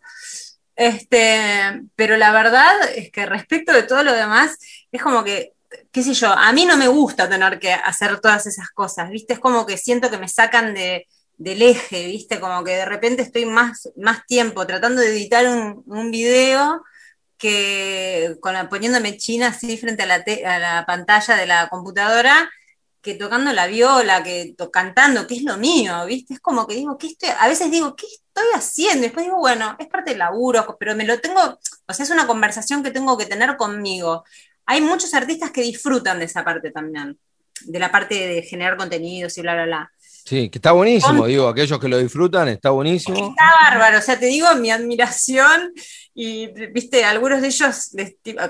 Este, 0.82 1.84
pero 1.96 2.18
la 2.18 2.32
verdad 2.32 2.74
es 2.96 3.12
que 3.12 3.28
respecto 3.28 3.72
de 3.72 3.84
todo 3.84 4.04
lo 4.04 4.14
demás, 4.14 4.58
es 4.92 5.00
como 5.00 5.24
que, 5.24 5.54
qué 5.92 6.02
sé 6.02 6.16
yo, 6.16 6.30
a 6.34 6.52
mí 6.54 6.66
no 6.66 6.76
me 6.76 6.88
gusta 6.88 7.30
tener 7.30 7.60
que 7.60 7.72
hacer 7.72 8.20
todas 8.20 8.48
esas 8.48 8.72
cosas, 8.72 9.12
¿viste? 9.12 9.34
Es 9.34 9.40
como 9.40 9.68
que 9.68 9.78
siento 9.78 10.10
que 10.10 10.18
me 10.18 10.28
sacan 10.28 10.74
de, 10.74 11.06
del 11.38 11.62
eje, 11.62 12.08
¿viste? 12.08 12.40
Como 12.40 12.64
que 12.64 12.72
de 12.72 12.86
repente 12.86 13.22
estoy 13.22 13.46
más, 13.46 13.92
más 13.96 14.26
tiempo 14.26 14.66
tratando 14.66 15.02
de 15.02 15.10
editar 15.10 15.46
un, 15.48 15.84
un 15.86 16.10
video 16.10 16.82
que 17.38 18.38
con 18.42 18.56
poniéndome 18.68 19.18
china 19.18 19.50
así 19.50 19.78
frente 19.78 20.02
a 20.02 20.08
la, 20.08 20.24
a 20.48 20.60
la 20.60 20.86
pantalla 20.88 21.36
de 21.36 21.46
la 21.46 21.70
computadora 21.70 22.50
que 23.02 23.16
tocando 23.16 23.52
la 23.52 23.68
viola, 23.68 24.24
que 24.24 24.56
cantando, 24.72 25.26
que 25.28 25.36
es 25.36 25.44
lo 25.44 25.58
mío, 25.58 26.06
¿viste? 26.06 26.36
Es 26.36 26.40
como 26.40 26.68
que 26.68 26.76
digo, 26.76 26.98
¿qué 26.98 27.08
estoy? 27.08 27.30
A 27.40 27.48
veces 27.48 27.72
digo, 27.72 27.96
¿qué 27.96 28.06
estoy 28.06 28.46
haciendo? 28.54 29.00
Y 29.00 29.02
después 29.04 29.26
digo, 29.26 29.38
bueno, 29.38 29.76
es 29.80 29.88
parte 29.88 30.12
del 30.12 30.20
laburo, 30.20 30.78
pero 30.80 30.96
me 30.96 31.06
lo 31.06 31.20
tengo, 31.20 31.42
o 31.88 31.94
sea, 31.94 32.04
es 32.04 32.12
una 32.12 32.28
conversación 32.28 32.84
que 32.84 32.92
tengo 32.92 33.18
que 33.18 33.26
tener 33.26 33.58
conmigo. 33.58 34.24
Hay 34.66 34.82
muchos 34.82 35.14
artistas 35.14 35.52
que 35.52 35.64
disfrutan 35.64 36.20
de 36.20 36.26
esa 36.26 36.44
parte 36.44 36.72
también, 36.72 37.20
de 37.62 37.80
la 37.80 37.92
parte 37.92 38.16
de 38.16 38.44
generar 38.44 38.78
contenidos 38.78 39.38
y 39.38 39.42
bla, 39.42 39.54
bla, 39.56 39.66
bla. 39.66 39.92
Sí, 40.26 40.50
que 40.50 40.60
está 40.60 40.72
buenísimo, 40.72 41.26
digo, 41.26 41.48
aquellos 41.48 41.80
que 41.80 41.88
lo 41.88 41.98
disfrutan, 41.98 42.48
está 42.48 42.70
buenísimo. 42.70 43.30
Está 43.30 43.52
bárbaro, 43.64 43.98
o 43.98 44.02
sea, 44.02 44.20
te 44.20 44.28
digo 44.28 44.48
mi 44.56 44.70
admiración 44.70 45.74
y, 46.14 46.48
viste, 46.72 47.04
algunos 47.06 47.42
de 47.42 47.48
ellos, 47.48 47.92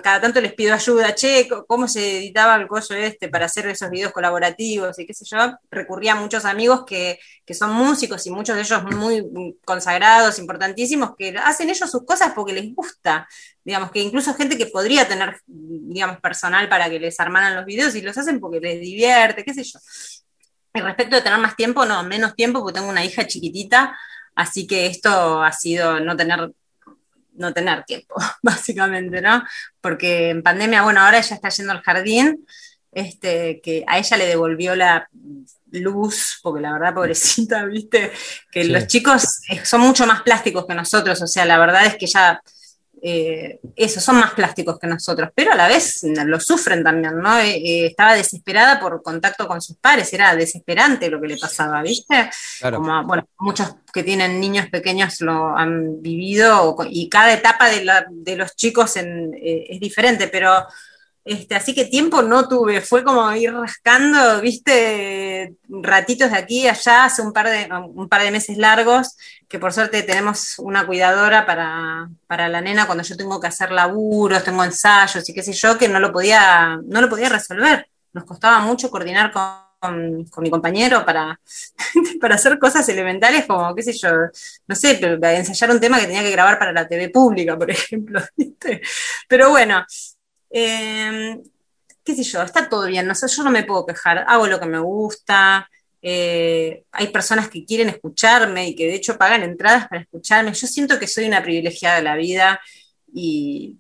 cada 0.04 0.20
tanto 0.20 0.42
les 0.42 0.54
pido 0.54 0.74
ayuda, 0.74 1.16
che, 1.16 1.48
¿cómo 1.68 1.88
se 1.88 2.18
editaba 2.18 2.56
el 2.56 2.68
coso 2.68 2.94
este 2.94 3.30
para 3.30 3.46
hacer 3.46 3.68
esos 3.68 3.90
videos 3.90 4.12
colaborativos 4.12 4.98
y 5.00 5.06
qué 5.06 5.14
sé 5.14 5.26
yo? 5.26 5.38
Recurría 5.70 6.14
a 6.14 6.16
muchos 6.16 6.46
amigos 6.46 6.84
que, 6.86 7.20
que 7.46 7.54
son 7.54 7.74
músicos 7.74 8.26
y 8.28 8.32
muchos 8.32 8.56
de 8.56 8.64
ellos 8.64 8.84
muy 8.96 9.58
consagrados, 9.64 10.40
importantísimos, 10.40 11.12
que 11.18 11.36
hacen 11.38 11.70
ellos 11.70 11.90
sus 11.90 12.04
cosas 12.04 12.34
porque 12.36 12.54
les 12.54 12.74
gusta, 12.74 13.28
digamos, 13.64 13.92
que 13.92 14.00
incluso 14.00 14.34
gente 14.34 14.58
que 14.58 14.66
podría 14.66 15.08
tener, 15.08 15.40
digamos, 15.46 16.20
personal 16.20 16.68
para 16.68 16.90
que 16.90 17.00
les 17.00 17.20
armaran 17.20 17.56
los 17.56 17.66
videos 17.66 17.96
y 17.96 18.02
los 18.02 18.18
hacen 18.18 18.40
porque 18.40 18.60
les 18.60 18.82
divierte, 18.82 19.44
qué 19.44 19.54
sé 19.54 19.64
yo. 19.64 19.80
Y 20.74 20.80
respecto 20.80 21.16
de 21.16 21.22
tener 21.22 21.40
más 21.40 21.56
tiempo, 21.56 21.86
no, 21.86 22.04
menos 22.04 22.36
tiempo, 22.36 22.60
porque 22.60 22.80
tengo 22.80 22.90
una 22.90 23.04
hija 23.04 23.28
chiquitita, 23.28 23.98
así 24.36 24.66
que 24.66 24.86
esto 24.86 25.44
ha 25.44 25.52
sido 25.52 26.00
no 26.00 26.16
tener, 26.16 26.52
no 27.34 27.54
tener 27.54 27.84
tiempo, 27.84 28.16
básicamente, 28.42 29.22
¿no? 29.22 29.44
Porque 29.82 30.30
en 30.30 30.44
pandemia, 30.44 30.84
bueno, 30.84 31.02
ahora 31.02 31.20
ella 31.20 31.36
está 31.36 31.50
yendo 31.50 31.74
al 31.74 31.82
jardín, 31.82 32.46
este, 32.92 33.62
que 33.62 33.84
a 33.88 34.00
ella 34.00 34.18
le 34.18 34.28
devolvió 34.28 34.76
la 34.76 35.10
luz, 35.72 36.40
porque 36.42 36.62
la 36.62 36.74
verdad, 36.74 36.94
pobrecita, 36.94 37.66
viste, 37.66 38.12
que 38.52 38.64
los 38.66 38.88
chicos 38.88 39.42
son 39.64 39.82
mucho 39.82 40.06
más 40.06 40.22
plásticos 40.22 40.66
que 40.66 40.76
nosotros, 40.76 41.22
o 41.22 41.28
sea, 41.28 41.46
la 41.46 41.60
verdad 41.60 41.86
es 41.86 41.96
que 41.98 42.08
ya 42.08 42.42
eh, 43.04 43.60
eso, 43.76 44.00
son 44.00 44.20
más 44.20 44.34
plásticos 44.34 44.78
que 44.78 44.86
nosotros, 44.86 45.30
pero 45.34 45.54
a 45.54 45.56
la 45.56 45.68
vez 45.68 46.02
lo 46.04 46.40
sufren 46.40 46.84
también, 46.84 47.18
¿no? 47.18 47.40
Eh, 47.40 47.56
eh, 47.56 47.86
estaba 47.88 48.14
desesperada 48.14 48.80
por 48.80 49.02
contacto 49.02 49.48
con 49.48 49.60
sus 49.60 49.78
padres, 49.78 50.14
era 50.14 50.36
desesperante 50.36 51.10
lo 51.10 51.20
que 51.20 51.30
le 51.30 51.38
pasaba, 51.38 51.82
¿viste? 51.82 52.30
Como, 52.62 53.04
bueno, 53.04 53.28
muchos 53.40 53.76
que 53.92 54.04
tienen 54.04 54.40
niños 54.40 54.68
pequeños 54.70 55.20
lo 55.22 55.58
han 55.58 56.02
vivido 56.02 56.78
y 56.90 57.10
cada 57.10 57.34
etapa 57.34 57.70
de, 57.70 58.36
los 58.36 58.56
chicos 58.56 58.96
es 58.96 59.80
diferente, 59.80 60.28
pero 60.28 60.68
Este, 61.24 61.54
así 61.54 61.76
que 61.76 61.86
tiempo 61.86 62.24
no 62.24 62.48
tuve, 62.48 62.82
fue 62.82 63.04
como 63.04 63.32
ir 63.34 63.54
rascando, 63.54 64.42
viste, 64.42 65.56
ratitos 65.70 66.32
de 66.32 66.38
aquí 66.38 66.64
y 66.64 66.68
allá, 66.68 67.06
hace 67.06 67.22
un 67.22 67.32
par 67.32 67.48
de, 67.48 67.70
un 67.94 68.10
par 68.10 68.24
de 68.24 68.32
meses 68.32 68.58
largos, 68.58 69.16
que 69.48 69.60
por 69.60 69.72
suerte 69.72 70.02
tenemos 70.02 70.58
una 70.58 70.86
cuidadora 70.88 71.46
para, 71.46 72.10
para 72.26 72.48
la 72.48 72.62
nena 72.62 72.88
cuando 72.88 73.04
yo 73.04 73.16
tengo 73.16 73.40
que 73.40 73.48
hacer 73.48 73.72
laburos, 73.72 74.44
tengo 74.44 74.64
ensayos 74.64 75.28
y 75.30 75.34
qué 75.34 75.44
sé 75.44 75.54
yo, 75.54 75.78
que 75.78 75.88
no 75.88 76.00
lo 76.00 76.12
podía, 76.12 76.80
no 76.84 77.02
lo 77.02 77.10
podía 77.10 77.30
resolver. 77.30 77.88
Nos 78.14 78.26
costaba 78.26 78.60
mucho 78.60 78.90
coordinar 78.90 79.32
con, 79.32 80.26
con, 80.26 80.44
mi 80.44 80.50
compañero 80.50 81.06
para, 81.06 81.40
para 82.22 82.36
hacer 82.36 82.58
cosas 82.60 82.88
elementales 82.90 83.46
como, 83.46 83.74
qué 83.76 83.84
sé 83.84 83.94
yo, 83.94 84.10
no 84.68 84.76
sé, 84.76 85.00
ensayar 85.22 85.72
un 85.72 85.80
tema 85.80 86.00
que 86.00 86.08
tenía 86.08 86.24
que 86.24 86.32
grabar 86.32 86.58
para 86.58 86.72
la 86.72 86.88
TV 86.88 87.10
pública, 87.10 87.58
por 87.58 87.70
ejemplo. 87.70 88.22
¿viste? 88.36 88.82
Pero 89.28 89.50
bueno, 89.50 89.86
eh, 90.52 91.40
qué 92.04 92.16
sé 92.16 92.24
yo, 92.24 92.42
está 92.42 92.68
todo 92.68 92.88
bien, 92.88 93.08
no 93.08 93.16
sé, 93.16 93.28
yo 93.28 93.44
no 93.44 93.52
me 93.52 93.64
puedo 93.64 93.86
quejar, 93.86 94.26
hago 94.28 94.48
lo 94.48 94.60
que 94.60 94.66
me 94.66 94.80
gusta, 94.80 95.70
eh, 96.02 96.84
hay 96.92 97.08
personas 97.08 97.48
que 97.48 97.64
quieren 97.64 97.90
escucharme 97.90 98.70
y 98.70 98.76
que 98.76 98.88
de 98.88 98.96
hecho 98.96 99.18
pagan 99.18 99.44
entradas 99.44 99.88
para 99.88 100.02
escucharme, 100.02 100.54
yo 100.54 100.68
siento 100.68 101.00
que 101.00 101.08
soy 101.08 101.26
una 101.26 101.44
privilegiada 101.44 101.98
de 101.98 102.02
la 102.02 102.16
vida 102.16 102.60
y, 103.14 103.78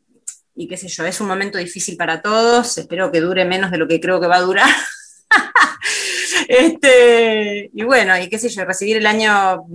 y 0.56 0.68
qué 0.68 0.78
sé 0.78 0.88
yo, 0.88 1.06
es 1.06 1.20
un 1.20 1.28
momento 1.28 1.58
difícil 1.58 1.98
para 1.98 2.22
todos, 2.22 2.78
espero 2.78 3.12
que 3.12 3.22
dure 3.22 3.46
menos 3.46 3.72
de 3.72 3.78
lo 3.78 3.88
que 3.88 4.00
creo 4.00 4.22
que 4.22 4.28
va 4.28 4.38
a 4.38 4.42
durar. 4.42 4.70
este, 6.48 7.72
y 7.74 7.84
bueno, 7.84 8.18
y 8.20 8.30
qué 8.30 8.38
sé 8.38 8.50
yo, 8.50 8.66
recibir 8.66 8.98
el 8.98 9.08
año 9.08 9.66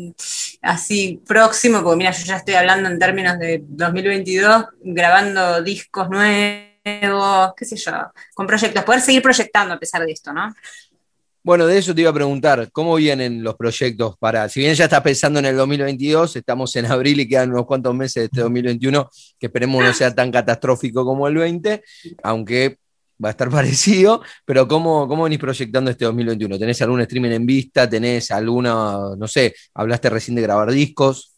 así 0.62 1.21
próximo, 1.26 1.83
porque 1.83 1.97
mira, 1.97 2.12
yo 2.12 2.25
ya 2.25 2.37
estoy 2.37 2.55
hablando 2.55 2.88
en 2.88 2.99
términos 2.99 3.38
de 3.38 3.61
2022, 3.67 4.67
grabando 4.83 5.62
discos 5.62 6.09
nuevos 6.11 6.75
qué 7.57 7.64
sé 7.64 7.76
yo, 7.76 7.93
con 8.35 8.47
proyectos, 8.47 8.85
poder 8.85 9.00
seguir 9.00 9.23
proyectando 9.23 9.75
a 9.75 9.78
pesar 9.78 10.05
de 10.05 10.12
esto, 10.12 10.33
¿no? 10.33 10.55
Bueno, 11.43 11.66
de 11.66 11.78
eso 11.78 11.95
te 11.95 12.00
iba 12.00 12.11
a 12.11 12.14
preguntar, 12.14 12.71
¿cómo 12.73 12.97
vienen 12.97 13.43
los 13.43 13.55
proyectos 13.55 14.16
para, 14.19 14.49
si 14.49 14.61
bien 14.61 14.75
ya 14.75 14.85
estás 14.85 15.00
pensando 15.00 15.38
en 15.38 15.47
el 15.47 15.57
2022, 15.57 16.35
estamos 16.35 16.75
en 16.75 16.87
abril 16.87 17.21
y 17.21 17.28
quedan 17.28 17.52
unos 17.52 17.66
cuantos 17.66 17.95
meses 17.95 18.14
de 18.14 18.25
este 18.25 18.40
2021, 18.40 19.09
que 19.38 19.47
esperemos 19.47 19.85
no 19.85 19.93
sea 19.95 20.12
tan 20.12 20.33
catastrófico 20.33 21.05
como 21.05 21.28
el 21.28 21.37
20, 21.37 21.85
aunque 22.25 22.78
va 23.25 23.28
a 23.28 23.31
estar 23.31 23.49
parecido, 23.50 24.23
pero 24.45 24.66
¿cómo, 24.66 25.07
cómo 25.07 25.23
venís 25.25 25.38
proyectando 25.38 25.90
este 25.90 26.05
2021? 26.05 26.59
¿Tenés 26.59 26.83
algún 26.83 27.00
streaming 27.02 27.31
en 27.31 27.47
vista? 27.47 27.88
¿Tenés 27.88 28.33
alguna, 28.33 29.14
no 29.16 29.28
sé, 29.28 29.55
hablaste 29.75 30.11
recién 30.11 30.35
de 30.35 30.43
grabar 30.43 30.73
discos? 30.73 31.33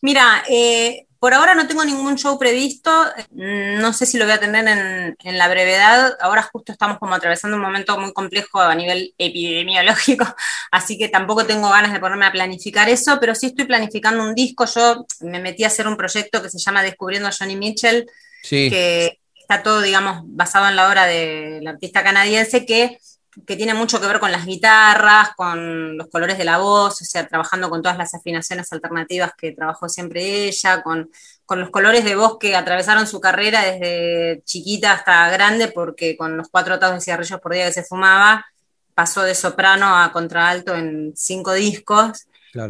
Mira, 0.00 0.44
eh, 0.48 1.06
por 1.20 1.34
ahora 1.34 1.54
no 1.54 1.68
tengo 1.68 1.84
ningún 1.84 2.16
show 2.16 2.38
previsto, 2.38 2.90
no 3.32 3.92
sé 3.92 4.06
si 4.06 4.16
lo 4.16 4.24
voy 4.24 4.32
a 4.32 4.40
tener 4.40 4.66
en, 4.66 5.38
la 5.38 5.48
brevedad. 5.48 6.16
Ahora 6.18 6.42
justo 6.42 6.72
estamos 6.72 6.98
como 6.98 7.14
atravesando 7.14 7.58
un 7.58 7.62
momento 7.62 7.98
muy 7.98 8.14
complejo 8.14 8.58
a 8.58 8.74
nivel 8.74 9.14
epidemiológico, 9.18 10.24
así 10.72 10.96
que 10.96 11.10
tampoco 11.10 11.44
tengo 11.44 11.68
ganas 11.68 11.92
de 11.92 12.00
ponerme 12.00 12.24
a 12.24 12.32
planificar 12.32 12.88
eso, 12.88 13.18
pero 13.20 13.34
sí 13.34 13.48
estoy 13.48 13.66
planificando 13.66 14.24
un 14.24 14.34
disco. 14.34 14.64
Yo 14.64 15.04
me 15.20 15.40
metí 15.40 15.62
a 15.62 15.66
hacer 15.66 15.86
un 15.86 15.98
proyecto 15.98 16.42
que 16.42 16.48
se 16.48 16.58
llama 16.58 16.82
Descubriendo 16.82 17.28
a 17.28 17.32
Johnny 17.38 17.54
Mitchell, 17.54 18.06
que 18.48 19.20
está 19.38 19.62
todo, 19.62 19.82
digamos, 19.82 20.22
basado 20.24 20.68
en 20.68 20.76
la 20.76 20.88
obra 20.88 21.04
del 21.04 21.66
artista 21.66 22.02
canadiense 22.02 22.64
que 22.64 22.98
que 23.46 23.56
tiene 23.56 23.74
mucho 23.74 24.00
que 24.00 24.06
ver 24.06 24.18
con 24.18 24.32
las 24.32 24.44
guitarras, 24.44 25.30
con 25.36 25.96
los 25.96 26.08
colores 26.08 26.36
de 26.36 26.44
la 26.44 26.58
voz, 26.58 27.00
o 27.00 27.04
sea, 27.04 27.26
trabajando 27.26 27.70
con 27.70 27.80
todas 27.80 27.96
las 27.96 28.12
afinaciones 28.14 28.72
alternativas 28.72 29.32
que 29.36 29.52
trabajó 29.52 29.88
siempre 29.88 30.46
ella, 30.46 30.82
con, 30.82 31.10
los 31.48 31.70
colores 31.70 32.04
de 32.04 32.14
voz 32.14 32.38
que 32.38 32.54
atravesaron 32.54 33.08
su 33.08 33.20
carrera 33.20 33.62
desde 33.62 34.42
chiquita 34.44 34.92
hasta 34.92 35.30
grande, 35.30 35.68
porque 35.68 36.16
con 36.16 36.36
los 36.36 36.48
cuatro 36.48 36.74
atados 36.74 36.96
de 36.96 37.00
cigarrillos 37.00 37.40
por 37.40 37.52
día 37.52 37.66
que 37.66 37.72
se 37.72 37.82
fumaba, 37.82 38.46
pasó 38.94 39.22
de 39.22 39.34
soprano 39.34 39.96
a 39.96 40.12
contraalto 40.12 40.74
en 40.74 41.12
cinco 41.16 41.52
discos. 41.52 42.26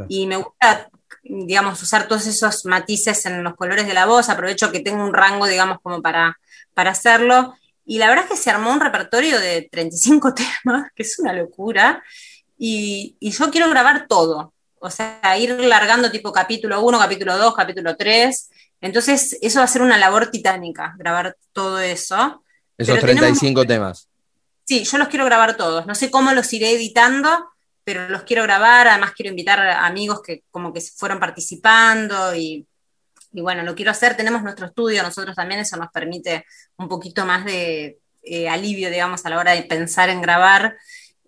Y 0.09 0.27
me 0.27 0.37
gusta, 0.37 0.89
digamos, 1.23 1.83
usar 1.83 2.09
todos 2.09 2.27
esos 2.27 2.65
matices 2.65 3.27
en 3.27 3.43
los 3.43 3.55
colores 3.55 3.87
de 3.87 3.95
la 3.95 4.07
voz, 4.07 4.29
aprovecho 4.29 4.73
que 4.73 4.81
tengo 4.81 5.05
un 5.05 5.13
rango, 5.13 5.47
digamos, 5.47 5.79
como 5.83 6.01
para, 6.01 6.39
para 6.73 6.93
hacerlo 6.93 7.55
y 7.91 7.99
la 7.99 8.09
verdad 8.09 8.27
es 8.27 8.31
que 8.31 8.37
se 8.37 8.51
armó 8.51 8.73
un 8.73 8.79
repertorio 8.79 9.41
de 9.41 9.69
35 9.69 10.33
temas, 10.63 10.93
que 10.95 11.03
es 11.03 11.19
una 11.19 11.33
locura. 11.33 12.01
Y, 12.57 13.17
yo 13.21 13.51
quiero 13.51 13.69
grabar 13.69 14.07
todo. 14.07 14.55
O 14.79 14.91
sea, 14.91 15.21
ir 15.37 15.59
largando 15.59 16.09
tipo 16.09 16.31
capítulo 16.31 16.83
1, 16.83 16.99
capítulo 17.01 17.37
2, 17.37 17.53
capítulo 17.53 17.97
3. 17.97 18.51
Entonces, 18.81 19.37
eso 19.43 19.59
va 19.59 19.65
a 19.65 19.69
ser 19.69 19.83
una 19.83 19.99
labor 19.99 20.31
titánica, 20.31 20.95
grabar 20.99 21.37
todo 21.53 21.81
eso. 21.81 22.45
Esos 22.79 23.01
35 23.01 23.67
temas. 23.67 24.09
Sí, 24.63 24.85
yo 24.85 24.97
los 24.97 25.09
quiero 25.09 25.25
grabar 25.25 25.57
todos. 25.57 25.85
No 25.87 25.97
sé 25.97 26.13
cómo 26.13 26.31
los 26.31 26.53
iré 26.53 26.71
editando, 26.71 27.51
pero 27.83 28.09
los 28.09 28.23
quiero 28.23 28.45
grabar. 28.45 28.87
Además, 28.87 29.15
quiero 29.17 29.31
invitar 29.31 29.59
a 29.59 29.85
amigos 29.85 30.23
que 30.23 30.45
como 30.53 30.73
que 30.73 30.81
fueron 30.81 31.19
participando 31.19 32.37
y 32.37 32.65
y 33.33 33.41
bueno, 33.41 33.63
lo 33.63 33.75
quiero 33.75 33.91
hacer, 33.91 34.17
tenemos 34.17 34.43
nuestro 34.43 34.67
estudio, 34.67 35.03
nosotros 35.03 35.37
también, 35.37 35.61
eso 35.61 35.77
nos 35.77 35.91
permite 35.91 36.45
un 36.77 36.89
poquito 36.89 37.25
más 37.25 37.45
de 37.45 37.99
eh, 38.23 38.49
alivio, 38.49 38.91
digamos, 38.91 39.25
a 39.25 39.31
la 39.31 39.39
hora 39.39 39.53
de 39.53 39.63
pensar 39.63 40.11
en 40.11 40.21
grabar. 40.21 40.77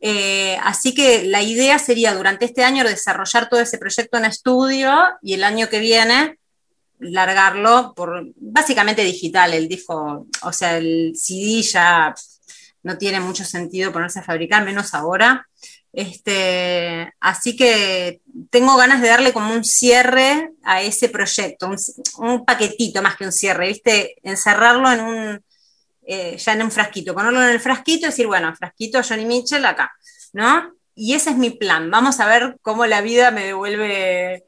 Eh, 0.00 0.58
así 0.64 0.94
que 0.94 1.24
la 1.24 1.42
idea 1.42 1.78
sería 1.78 2.12
durante 2.14 2.44
este 2.44 2.64
año 2.64 2.82
desarrollar 2.82 3.48
todo 3.48 3.60
ese 3.60 3.78
proyecto 3.78 4.18
en 4.18 4.24
estudio 4.24 4.92
y 5.22 5.34
el 5.34 5.44
año 5.44 5.68
que 5.68 5.78
viene 5.78 6.38
largarlo 6.98 7.94
por 7.94 8.26
básicamente 8.36 9.02
digital, 9.04 9.54
el 9.54 9.68
disco, 9.68 10.26
o 10.42 10.52
sea, 10.52 10.76
el 10.76 11.12
CD 11.16 11.62
ya 11.62 12.14
no 12.82 12.98
tiene 12.98 13.20
mucho 13.20 13.44
sentido 13.44 13.92
ponerse 13.92 14.20
a 14.20 14.24
fabricar, 14.24 14.64
menos 14.64 14.94
ahora. 14.94 15.48
Este, 15.92 17.12
así 17.20 17.54
que 17.54 18.22
tengo 18.50 18.76
ganas 18.76 19.02
de 19.02 19.08
darle 19.08 19.32
como 19.32 19.52
un 19.52 19.62
cierre 19.62 20.52
a 20.62 20.80
ese 20.80 21.10
proyecto, 21.10 21.70
un, 22.16 22.44
paquetito 22.46 23.02
más 23.02 23.16
que 23.16 23.26
un 23.26 23.32
cierre, 23.32 23.68
¿viste? 23.68 24.16
Encerrarlo 24.22 24.90
en 24.90 25.00
un, 25.02 25.44
eh, 26.06 26.38
ya 26.38 26.52
en 26.54 26.62
un 26.62 26.70
frasquito, 26.70 27.14
ponerlo 27.14 27.42
en 27.42 27.50
el 27.50 27.60
frasquito 27.60 28.06
y 28.06 28.10
decir, 28.10 28.26
bueno, 28.26 28.54
frasquito 28.56 29.02
Johnny 29.06 29.26
Mitchell 29.26 29.64
acá, 29.66 29.92
¿no? 30.32 30.72
Y 30.94 31.14
ese 31.14 31.30
es 31.30 31.36
mi 31.36 31.50
plan. 31.50 31.90
Vamos 31.90 32.20
a 32.20 32.26
ver 32.26 32.56
cómo 32.62 32.86
la 32.86 33.02
vida 33.02 33.30
me 33.30 33.44
devuelve, 33.44 34.44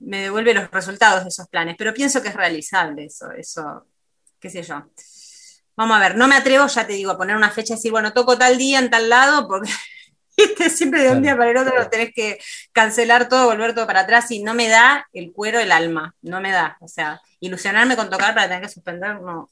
me 0.00 0.22
devuelve 0.22 0.52
los 0.54 0.70
resultados 0.70 1.22
de 1.22 1.30
esos 1.30 1.48
planes, 1.48 1.76
pero 1.78 1.94
pienso 1.94 2.22
que 2.22 2.28
es 2.28 2.34
realizable 2.34 3.06
eso, 3.06 3.30
eso, 3.32 3.86
qué 4.38 4.50
sé 4.50 4.62
yo. 4.62 4.84
Vamos 5.74 5.96
a 5.96 6.00
ver, 6.00 6.16
no 6.16 6.28
me 6.28 6.36
atrevo, 6.36 6.66
ya 6.66 6.86
te 6.86 6.94
digo, 6.94 7.12
a 7.12 7.18
poner 7.18 7.36
una 7.36 7.50
fecha 7.50 7.74
y 7.74 7.76
decir, 7.76 7.92
bueno, 7.92 8.12
toco 8.12 8.36
tal 8.36 8.58
día 8.58 8.78
en 8.78 8.90
tal 8.90 9.08
lado, 9.08 9.46
porque 9.48 9.70
Siempre 10.70 11.02
de 11.02 11.10
un 11.10 11.22
día 11.22 11.36
para 11.36 11.50
el 11.50 11.56
otro 11.56 11.88
tenés 11.90 12.12
que 12.14 12.38
cancelar 12.72 13.28
todo, 13.28 13.46
volver 13.46 13.74
todo 13.74 13.86
para 13.86 14.00
atrás 14.00 14.30
y 14.30 14.42
no 14.42 14.54
me 14.54 14.68
da 14.68 15.06
el 15.12 15.32
cuero 15.32 15.58
el 15.58 15.72
alma, 15.72 16.14
no 16.22 16.40
me 16.40 16.50
da. 16.50 16.76
O 16.80 16.88
sea, 16.88 17.20
ilusionarme 17.40 17.96
con 17.96 18.10
tocar 18.10 18.34
para 18.34 18.48
tener 18.48 18.62
que 18.62 18.68
suspender, 18.68 19.20
no. 19.20 19.48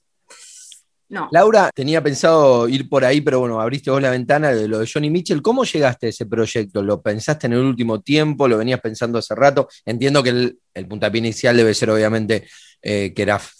No. 1.06 1.28
Laura, 1.30 1.70
tenía 1.72 2.02
pensado 2.02 2.66
ir 2.66 2.88
por 2.88 3.04
ahí, 3.04 3.20
pero 3.20 3.38
bueno, 3.38 3.60
abriste 3.60 3.90
vos 3.90 4.00
la 4.00 4.10
ventana 4.10 4.50
de 4.50 4.66
lo 4.66 4.78
de 4.78 4.88
Johnny 4.90 5.10
Mitchell. 5.10 5.42
¿Cómo 5.42 5.64
llegaste 5.64 6.06
a 6.06 6.08
ese 6.08 6.26
proyecto? 6.26 6.82
¿Lo 6.82 7.02
pensaste 7.02 7.46
en 7.46 7.52
el 7.52 7.60
último 7.60 8.00
tiempo? 8.00 8.48
¿Lo 8.48 8.58
venías 8.58 8.80
pensando 8.80 9.18
hace 9.18 9.34
rato? 9.34 9.68
Entiendo 9.84 10.22
que 10.22 10.30
el, 10.30 10.58
el 10.72 10.88
puntapié 10.88 11.18
inicial 11.18 11.56
debe 11.56 11.74
ser 11.74 11.90
obviamente 11.90 12.48
eh, 12.82 13.12
que 13.14 13.22
eras 13.22 13.52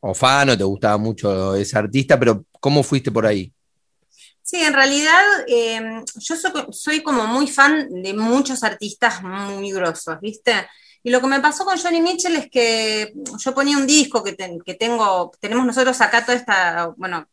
o 0.00 0.14
fan 0.14 0.50
o 0.50 0.58
te 0.58 0.64
gustaba 0.64 0.98
mucho 0.98 1.54
ese 1.54 1.78
artista, 1.78 2.18
pero 2.18 2.44
¿cómo 2.60 2.82
fuiste 2.82 3.10
por 3.10 3.26
ahí? 3.26 3.52
Sí, 4.50 4.56
en 4.56 4.72
realidad 4.72 5.22
em, 5.46 6.04
yo 6.16 6.34
soy, 6.72 7.04
como 7.04 7.24
muy 7.24 7.46
fan 7.46 7.88
de 8.02 8.12
muchos 8.14 8.64
artistas 8.64 9.22
muy 9.22 9.70
grosos, 9.70 10.16
¿viste? 10.20 10.52
Y 11.04 11.10
lo 11.10 11.20
que 11.20 11.28
me 11.28 11.38
pasó 11.38 11.64
con 11.64 11.78
Johnny 11.78 12.00
Mitchell 12.00 12.34
es 12.34 12.50
que 12.50 13.12
yo 13.38 13.54
ponía 13.54 13.78
un 13.78 13.86
disco 13.86 14.24
que, 14.24 14.34
tengo, 14.74 15.30
tenemos 15.38 15.64
nosotros 15.64 16.00
acá 16.00 16.26
toda 16.26 16.36
esta, 16.36 16.92
bueno, 16.96 17.28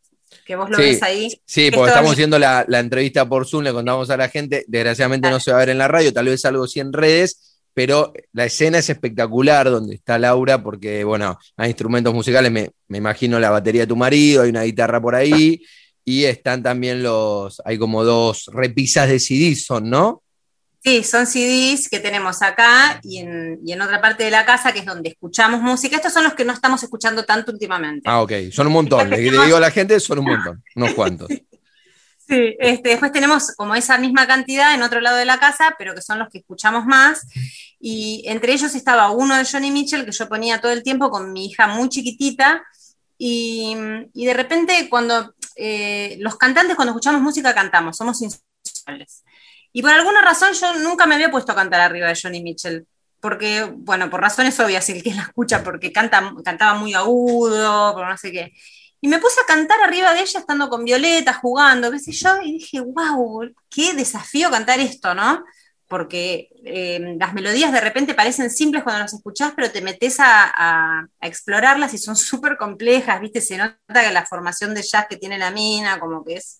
que 0.45 0.55
vos 0.55 0.69
lo 0.69 0.77
ves 0.77 1.01
ahí. 1.01 1.41
Sí, 1.43 1.71
porque 1.71 1.89
estamos 1.89 2.11
haciendo 2.11 2.37
la, 2.37 2.63
entrevista 2.69 3.27
por 3.27 3.47
Zoom, 3.47 3.63
le 3.63 3.73
contamos 3.73 4.11
a 4.11 4.17
la 4.17 4.29
gente, 4.29 4.63
desgraciadamente 4.67 5.31
no 5.31 5.39
se 5.39 5.49
va 5.49 5.57
a 5.57 5.61
ver 5.61 5.69
en 5.69 5.79
la 5.79 5.87
radio, 5.87 6.13
tal 6.13 6.27
vez 6.27 6.45
algo 6.45 6.67
sí 6.67 6.81
en 6.81 6.93
redes, 6.93 7.57
pero 7.73 8.13
la 8.33 8.45
escena 8.45 8.77
es 8.77 8.91
espectacular 8.91 9.71
donde 9.71 9.95
está 9.95 10.19
Laura, 10.19 10.61
porque, 10.61 11.03
bueno, 11.03 11.39
hay 11.55 11.69
instrumentos 11.69 12.13
musicales, 12.13 12.51
me, 12.51 12.69
me 12.89 12.99
imagino 12.99 13.39
la 13.39 13.49
batería 13.49 13.81
de 13.81 13.87
tu 13.87 13.95
marido, 13.95 14.43
hay 14.43 14.51
una 14.51 14.61
guitarra 14.61 15.01
por 15.01 15.15
ahí. 15.15 15.63
Y 16.09 16.23
están 16.23 16.63
también 16.63 17.03
los, 17.03 17.61
hay 17.65 17.77
como 17.77 18.05
dos 18.05 18.49
repisas 18.53 19.09
de 19.09 19.19
CDs, 19.19 19.65
¿son, 19.65 19.89
no? 19.89 20.23
Sí, 20.81 21.03
son 21.03 21.27
CDs 21.27 21.89
que 21.89 21.99
tenemos 21.99 22.41
acá 22.41 23.01
y 23.03 23.17
en, 23.17 23.81
otra 23.81 23.99
parte 23.99 24.23
de 24.23 24.31
la 24.31 24.45
casa, 24.45 24.71
que 24.71 24.79
es 24.79 24.85
donde 24.85 25.09
escuchamos 25.09 25.61
música. 25.61 25.97
Estos 25.97 26.13
son 26.13 26.23
los 26.23 26.33
que 26.33 26.45
no 26.45 26.53
estamos 26.53 26.81
escuchando 26.81 27.25
tanto 27.25 27.51
últimamente. 27.51 28.09
Ah, 28.09 28.21
ok, 28.21 28.31
son 28.53 28.67
un 28.67 28.73
montón. 28.73 29.09
Le 29.09 29.17
digo 29.17 29.57
a 29.57 29.59
la 29.59 29.69
gente, 29.69 29.99
son 29.99 30.19
un 30.19 30.25
montón, 30.27 30.63
unos 30.77 30.93
cuantos. 30.93 31.27
Sí, 32.29 32.57
este, 32.59 32.89
después 32.89 33.13
tenemos 33.13 33.53
como 33.55 33.73
esa 33.73 33.97
misma 33.97 34.27
cantidad 34.27 34.75
en 34.75 34.81
otro 34.81 34.99
lado 34.99 35.15
de 35.15 35.23
la 35.23 35.39
casa, 35.39 35.75
pero 35.79 35.95
que 35.95 36.01
son 36.01 36.19
los 36.19 36.27
que 36.27 36.39
escuchamos 36.39 36.85
más. 36.85 37.25
Y 37.79 38.21
entre 38.25 38.51
ellos 38.51 38.75
estaba 38.75 39.11
uno 39.11 39.37
de 39.37 39.45
Johnny 39.45 39.71
Mitchell 39.71 40.03
que 40.03 40.11
yo 40.11 40.27
ponía 40.27 40.59
todo 40.59 40.73
el 40.73 40.83
tiempo 40.83 41.09
con 41.09 41.31
mi 41.31 41.45
hija 41.45 41.67
muy 41.67 41.87
chiquitita, 41.87 42.65
Y, 43.17 43.77
de 44.13 44.33
repente 44.33 44.89
cuando 44.89 45.33
eh, 45.57 46.17
los 46.19 46.37
cantantes 46.37 46.75
cuando 46.75 46.91
escuchamos 46.91 47.21
música 47.21 47.53
cantamos, 47.53 47.97
somos 47.97 48.21
insondables. 48.21 49.23
Y 49.73 49.81
por 49.81 49.91
alguna 49.91 50.21
razón 50.21 50.53
yo 50.53 50.73
nunca 50.79 51.05
me 51.05 51.15
había 51.15 51.31
puesto 51.31 51.51
a 51.51 51.55
cantar 51.55 51.81
arriba 51.81 52.07
de 52.07 52.19
Johnny 52.21 52.41
Mitchell, 52.41 52.87
porque, 53.19 53.63
bueno, 53.75 54.09
por 54.09 54.21
razones 54.21 54.59
obvias, 54.59 54.89
el 54.89 55.03
que 55.03 55.13
la 55.13 55.23
escucha, 55.23 55.63
porque 55.63 55.91
canta, 55.91 56.33
cantaba 56.45 56.75
muy 56.75 56.93
agudo, 56.93 57.93
por 57.93 58.07
no 58.07 58.17
sé 58.17 58.31
qué. 58.31 58.53
Y 59.01 59.07
me 59.07 59.19
puse 59.19 59.41
a 59.41 59.45
cantar 59.45 59.81
arriba 59.81 60.13
de 60.13 60.21
ella 60.21 60.39
estando 60.39 60.69
con 60.69 60.85
Violeta, 60.85 61.33
jugando, 61.33 61.91
qué 61.91 61.99
sé 61.99 62.11
yo, 62.11 62.41
y 62.41 62.53
dije, 62.53 62.79
wow, 62.79 63.51
qué 63.69 63.93
desafío 63.93 64.49
cantar 64.49 64.79
esto, 64.79 65.13
¿no? 65.13 65.43
Porque 65.87 66.49
eh, 66.65 67.15
las 67.17 67.33
melodías 67.33 67.71
de 67.71 67.79
repente 67.79 68.13
parecen 68.13 68.49
simples 68.49 68.83
cuando 68.83 69.01
las 69.01 69.13
escuchás, 69.13 69.53
pero 69.55 69.71
te 69.71 69.81
metes 69.81 70.17
a, 70.19 71.07
explorarlas 71.21 71.93
y 71.93 71.97
son 71.97 72.15
súper 72.15 72.57
complejas, 72.57 73.21
¿viste? 73.21 73.41
Se 73.41 73.57
nota 73.57 73.77
que 73.87 74.11
la 74.11 74.25
formación 74.25 74.73
de 74.73 74.81
jazz 74.81 75.07
que 75.09 75.17
tiene 75.17 75.37
la 75.37 75.51
mina, 75.51 75.99
como 75.99 76.23
que 76.25 76.35
es 76.35 76.59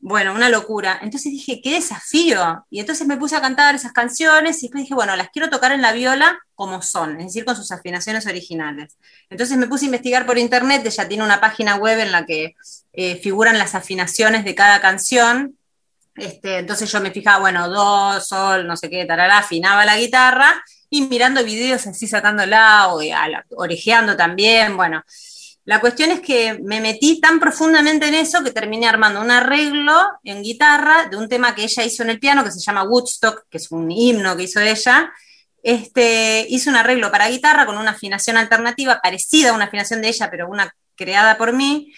bueno, 0.00 0.32
una 0.32 0.48
locura. 0.48 0.98
Entonces 1.02 1.32
dije, 1.32 1.60
qué 1.62 1.74
desafío. 1.74 2.64
Y 2.70 2.80
entonces 2.80 3.06
me 3.06 3.16
puse 3.16 3.36
a 3.36 3.40
cantar 3.40 3.74
esas 3.74 3.92
canciones 3.92 4.58
y 4.58 4.66
después 4.66 4.84
dije, 4.84 4.94
bueno, 4.94 5.16
las 5.16 5.30
quiero 5.30 5.50
tocar 5.50 5.72
en 5.72 5.82
la 5.82 5.92
viola 5.92 6.38
como 6.54 6.82
son, 6.82 7.20
es 7.20 7.26
decir, 7.26 7.44
con 7.44 7.56
sus 7.56 7.70
afinaciones 7.72 8.26
originales. 8.26 8.96
Entonces 9.30 9.56
me 9.56 9.66
puse 9.66 9.84
a 9.84 9.86
investigar 9.86 10.26
por 10.26 10.38
internet, 10.38 10.82
ella 10.84 11.08
tiene 11.08 11.24
una 11.24 11.40
página 11.40 11.76
web 11.76 11.98
en 11.98 12.12
la 12.12 12.26
que 12.26 12.54
eh, 12.92 13.16
figuran 13.16 13.58
las 13.58 13.74
afinaciones 13.74 14.44
de 14.44 14.54
cada 14.54 14.80
canción. 14.80 15.56
Este, 16.18 16.58
entonces 16.58 16.90
yo 16.90 17.00
me 17.00 17.10
fijaba, 17.10 17.40
bueno, 17.40 17.68
do, 17.68 18.20
sol, 18.20 18.66
no 18.66 18.76
sé 18.76 18.90
qué, 18.90 19.04
tarará, 19.04 19.38
afinaba 19.38 19.84
la 19.84 19.96
guitarra 19.96 20.62
y 20.90 21.02
mirando 21.02 21.44
videos 21.44 21.86
así 21.86 22.06
sacándola 22.06 22.88
o 22.88 23.00
orejeando 23.56 24.16
también, 24.16 24.76
bueno. 24.76 25.02
La 25.64 25.80
cuestión 25.80 26.10
es 26.10 26.20
que 26.20 26.58
me 26.64 26.80
metí 26.80 27.20
tan 27.20 27.38
profundamente 27.38 28.08
en 28.08 28.14
eso 28.14 28.42
que 28.42 28.52
terminé 28.52 28.88
armando 28.88 29.20
un 29.20 29.30
arreglo 29.30 29.92
en 30.24 30.42
guitarra 30.42 31.08
de 31.10 31.16
un 31.18 31.28
tema 31.28 31.54
que 31.54 31.64
ella 31.64 31.84
hizo 31.84 32.02
en 32.02 32.10
el 32.10 32.18
piano 32.18 32.42
que 32.42 32.50
se 32.50 32.60
llama 32.60 32.84
Woodstock, 32.84 33.44
que 33.50 33.58
es 33.58 33.70
un 33.70 33.90
himno 33.90 34.34
que 34.34 34.44
hizo 34.44 34.60
ella. 34.60 35.12
Este, 35.62 36.46
hice 36.48 36.70
un 36.70 36.76
arreglo 36.76 37.10
para 37.10 37.28
guitarra 37.28 37.66
con 37.66 37.76
una 37.76 37.90
afinación 37.90 38.38
alternativa 38.38 39.00
parecida 39.02 39.50
a 39.50 39.52
una 39.52 39.66
afinación 39.66 40.00
de 40.00 40.08
ella, 40.08 40.30
pero 40.30 40.48
una 40.48 40.74
creada 40.96 41.36
por 41.36 41.52
mí, 41.52 41.92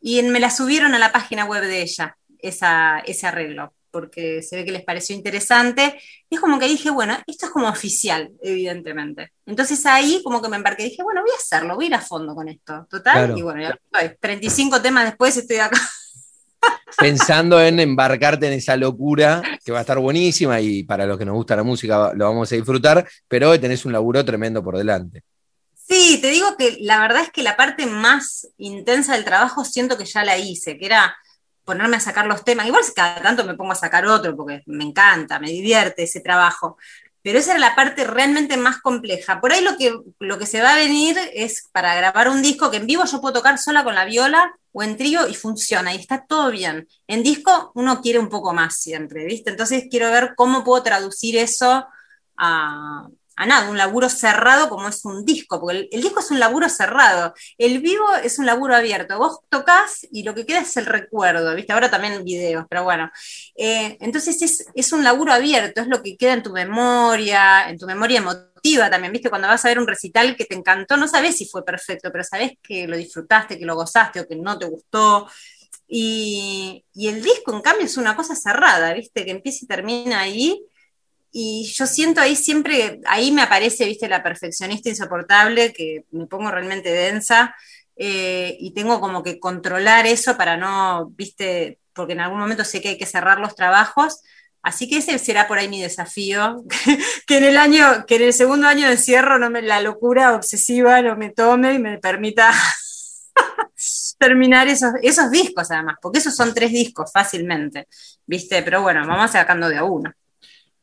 y 0.00 0.22
me 0.22 0.38
la 0.38 0.50
subieron 0.50 0.94
a 0.94 0.98
la 1.00 1.10
página 1.10 1.44
web 1.44 1.62
de 1.62 1.82
ella, 1.82 2.16
ese 2.40 3.26
arreglo 3.26 3.72
porque 3.90 4.42
se 4.42 4.56
ve 4.56 4.64
que 4.64 4.72
les 4.72 4.84
pareció 4.84 5.14
interesante. 5.14 5.98
Y 6.28 6.36
es 6.36 6.40
como 6.40 6.58
que 6.58 6.68
dije, 6.68 6.90
bueno, 6.90 7.16
esto 7.26 7.46
es 7.46 7.52
como 7.52 7.68
oficial, 7.68 8.30
evidentemente. 8.42 9.32
Entonces 9.46 9.84
ahí 9.86 10.20
como 10.22 10.42
que 10.42 10.48
me 10.48 10.56
embarqué, 10.56 10.84
dije, 10.84 11.02
bueno, 11.02 11.22
voy 11.22 11.30
a 11.30 11.36
hacerlo, 11.36 11.74
voy 11.74 11.86
a 11.86 11.88
ir 11.88 11.94
a 11.94 12.00
fondo 12.00 12.34
con 12.34 12.48
esto, 12.48 12.86
total. 12.88 13.36
y 13.36 13.42
bueno, 13.42 13.60
ya 13.60 13.78
estoy. 13.92 14.16
35 14.20 14.82
temas 14.82 15.04
después 15.04 15.36
estoy 15.36 15.56
acá. 15.56 15.80
Pensando 16.98 17.60
en 17.60 17.78
embarcarte 17.78 18.48
en 18.48 18.54
esa 18.54 18.76
locura 18.76 19.42
que 19.64 19.70
va 19.70 19.78
a 19.78 19.80
estar 19.82 19.98
buenísima 19.98 20.60
y 20.60 20.82
para 20.82 21.06
los 21.06 21.16
que 21.16 21.24
nos 21.24 21.34
gusta 21.34 21.54
la 21.54 21.62
música 21.62 22.12
lo 22.14 22.24
vamos 22.24 22.50
a 22.50 22.56
disfrutar, 22.56 23.08
pero 23.28 23.50
hoy 23.50 23.58
tenés 23.58 23.84
un 23.84 23.92
laburo 23.92 24.24
tremendo 24.24 24.62
por 24.62 24.76
delante. 24.76 25.22
Sí, 25.74 26.18
te 26.20 26.30
digo 26.30 26.56
que 26.58 26.76
la 26.80 27.00
verdad 27.00 27.22
es 27.22 27.30
que 27.30 27.42
la 27.42 27.56
parte 27.56 27.86
más 27.86 28.48
intensa 28.58 29.14
del 29.14 29.24
trabajo 29.24 29.64
siento 29.64 29.96
que 29.96 30.04
ya 30.04 30.24
la 30.24 30.36
hice, 30.36 30.76
que 30.76 30.86
era 30.86 31.16
ponerme 31.68 31.98
a 31.98 32.00
sacar 32.00 32.26
los 32.26 32.44
temas. 32.44 32.66
Igual 32.66 32.82
cada 32.96 33.20
tanto 33.20 33.44
me 33.44 33.54
pongo 33.54 33.72
a 33.72 33.74
sacar 33.74 34.06
otro 34.06 34.34
porque 34.34 34.62
me 34.66 34.84
encanta, 34.84 35.38
me 35.38 35.50
divierte 35.50 36.04
ese 36.04 36.20
trabajo. 36.20 36.78
Pero 37.20 37.38
esa 37.38 37.50
era 37.50 37.60
la 37.60 37.76
parte 37.76 38.04
realmente 38.04 38.56
más 38.56 38.78
compleja. 38.78 39.38
Por 39.38 39.52
ahí 39.52 39.60
lo 39.62 39.76
que, 39.76 39.94
lo 40.18 40.38
que 40.38 40.46
se 40.46 40.62
va 40.62 40.72
a 40.72 40.76
venir 40.76 41.18
es 41.34 41.68
para 41.70 41.94
grabar 41.94 42.30
un 42.30 42.40
disco 42.40 42.70
que 42.70 42.78
en 42.78 42.86
vivo 42.86 43.04
yo 43.04 43.20
puedo 43.20 43.34
tocar 43.34 43.58
sola 43.58 43.84
con 43.84 43.94
la 43.94 44.06
viola 44.06 44.50
o 44.72 44.82
en 44.82 44.96
trío 44.96 45.28
y 45.28 45.34
funciona 45.34 45.92
y 45.92 45.98
está 45.98 46.24
todo 46.26 46.50
bien. 46.50 46.88
En 47.06 47.22
disco 47.22 47.70
uno 47.74 48.00
quiere 48.00 48.18
un 48.18 48.30
poco 48.30 48.54
más 48.54 48.76
siempre, 48.76 49.26
¿viste? 49.26 49.50
Entonces 49.50 49.84
quiero 49.90 50.10
ver 50.10 50.32
cómo 50.36 50.64
puedo 50.64 50.82
traducir 50.82 51.36
eso 51.36 51.86
a, 52.38 53.08
a 53.38 53.46
nada, 53.46 53.70
un 53.70 53.78
laburo 53.78 54.08
cerrado 54.08 54.68
como 54.68 54.88
es 54.88 55.04
un 55.04 55.24
disco, 55.24 55.60
porque 55.60 55.88
el, 55.92 56.02
disco 56.02 56.18
es 56.18 56.32
un 56.32 56.40
laburo 56.40 56.68
cerrado, 56.68 57.34
el 57.56 57.78
vivo 57.78 58.04
es 58.24 58.40
un 58.40 58.46
laburo 58.46 58.74
abierto, 58.74 59.16
vos 59.16 59.38
tocas 59.48 60.04
y 60.10 60.24
lo 60.24 60.34
que 60.34 60.44
queda 60.44 60.62
es 60.62 60.76
el 60.76 60.86
recuerdo, 60.86 61.54
¿viste? 61.54 61.72
Ahora 61.72 61.88
también 61.88 62.24
videos, 62.24 62.66
pero 62.68 62.82
bueno. 62.82 63.08
Eh, 63.56 63.96
entonces 64.00 64.42
es, 64.42 64.66
es, 64.74 64.92
un 64.92 65.04
laburo 65.04 65.32
abierto, 65.32 65.80
es 65.80 65.86
lo 65.86 66.02
que 66.02 66.16
queda 66.16 66.32
en 66.32 66.42
tu 66.42 66.52
memoria, 66.52 67.70
en 67.70 67.78
tu 67.78 67.86
memoria 67.86 68.18
emotiva 68.18 68.90
también, 68.90 69.12
¿viste? 69.12 69.30
Cuando 69.30 69.46
vas 69.46 69.64
a 69.64 69.68
ver 69.68 69.78
un 69.78 69.86
recital 69.86 70.34
que 70.34 70.44
te 70.44 70.56
encantó, 70.56 70.96
no 70.96 71.06
sabes 71.06 71.36
si 71.36 71.46
fue 71.46 71.64
perfecto, 71.64 72.10
pero 72.10 72.24
sabes 72.24 72.54
que 72.60 72.88
lo 72.88 72.96
disfrutaste, 72.96 73.56
que 73.56 73.66
lo 73.66 73.76
gozaste 73.76 74.18
o 74.18 74.26
que 74.26 74.34
no 74.34 74.58
te 74.58 74.66
gustó. 74.66 75.28
Y, 75.86 76.84
y 76.92 77.06
el 77.06 77.22
disco, 77.22 77.54
en 77.54 77.62
cambio, 77.62 77.86
es 77.86 77.96
una 77.96 78.16
cosa 78.16 78.34
cerrada, 78.34 78.92
¿viste? 78.94 79.24
Que 79.24 79.30
empieza 79.30 79.60
y 79.64 79.68
termina 79.68 80.18
ahí 80.20 80.67
y 81.30 81.70
yo 81.74 81.86
siento 81.86 82.20
ahí 82.20 82.36
siempre, 82.36 83.00
ahí 83.06 83.30
me 83.32 83.42
aparece, 83.42 83.84
viste, 83.84 84.08
la 84.08 84.22
perfeccionista 84.22 84.88
insoportable, 84.88 85.72
que 85.72 86.04
me 86.10 86.26
pongo 86.26 86.50
realmente 86.50 86.90
densa, 86.90 87.54
eh, 87.96 88.56
y 88.60 88.72
tengo 88.72 89.00
como 89.00 89.22
que 89.22 89.38
controlar 89.40 90.06
eso 90.06 90.36
para 90.36 90.56
no, 90.56 91.10
viste, 91.16 91.80
porque 91.92 92.12
en 92.14 92.20
algún 92.20 92.38
momento 92.38 92.64
sé 92.64 92.80
que 92.80 92.90
hay 92.90 92.98
que 92.98 93.06
cerrar 93.06 93.40
los 93.40 93.54
trabajos, 93.54 94.22
así 94.62 94.88
que 94.88 94.98
ese 94.98 95.18
será 95.18 95.48
por 95.48 95.58
ahí 95.58 95.68
mi 95.68 95.82
desafío, 95.82 96.64
que, 97.26 97.38
en 97.38 97.44
el 97.44 97.58
año, 97.58 98.06
que 98.06 98.16
en 98.16 98.22
el 98.22 98.32
segundo 98.32 98.68
año 98.68 98.86
de 98.86 98.92
encierro 98.92 99.38
no 99.38 99.50
me, 99.50 99.62
la 99.62 99.80
locura 99.82 100.34
obsesiva 100.34 101.02
no 101.02 101.16
me 101.16 101.30
tome 101.30 101.74
y 101.74 101.78
me 101.78 101.98
permita 101.98 102.52
terminar 104.18 104.68
esos, 104.68 104.92
esos 105.02 105.30
discos 105.30 105.70
además, 105.70 105.96
porque 106.00 106.20
esos 106.20 106.34
son 106.34 106.54
tres 106.54 106.72
discos 106.72 107.10
fácilmente, 107.12 107.88
viste, 108.26 108.62
pero 108.62 108.80
bueno, 108.82 109.06
vamos 109.06 109.32
sacando 109.32 109.68
de 109.68 109.76
a 109.76 109.84
uno. 109.84 110.12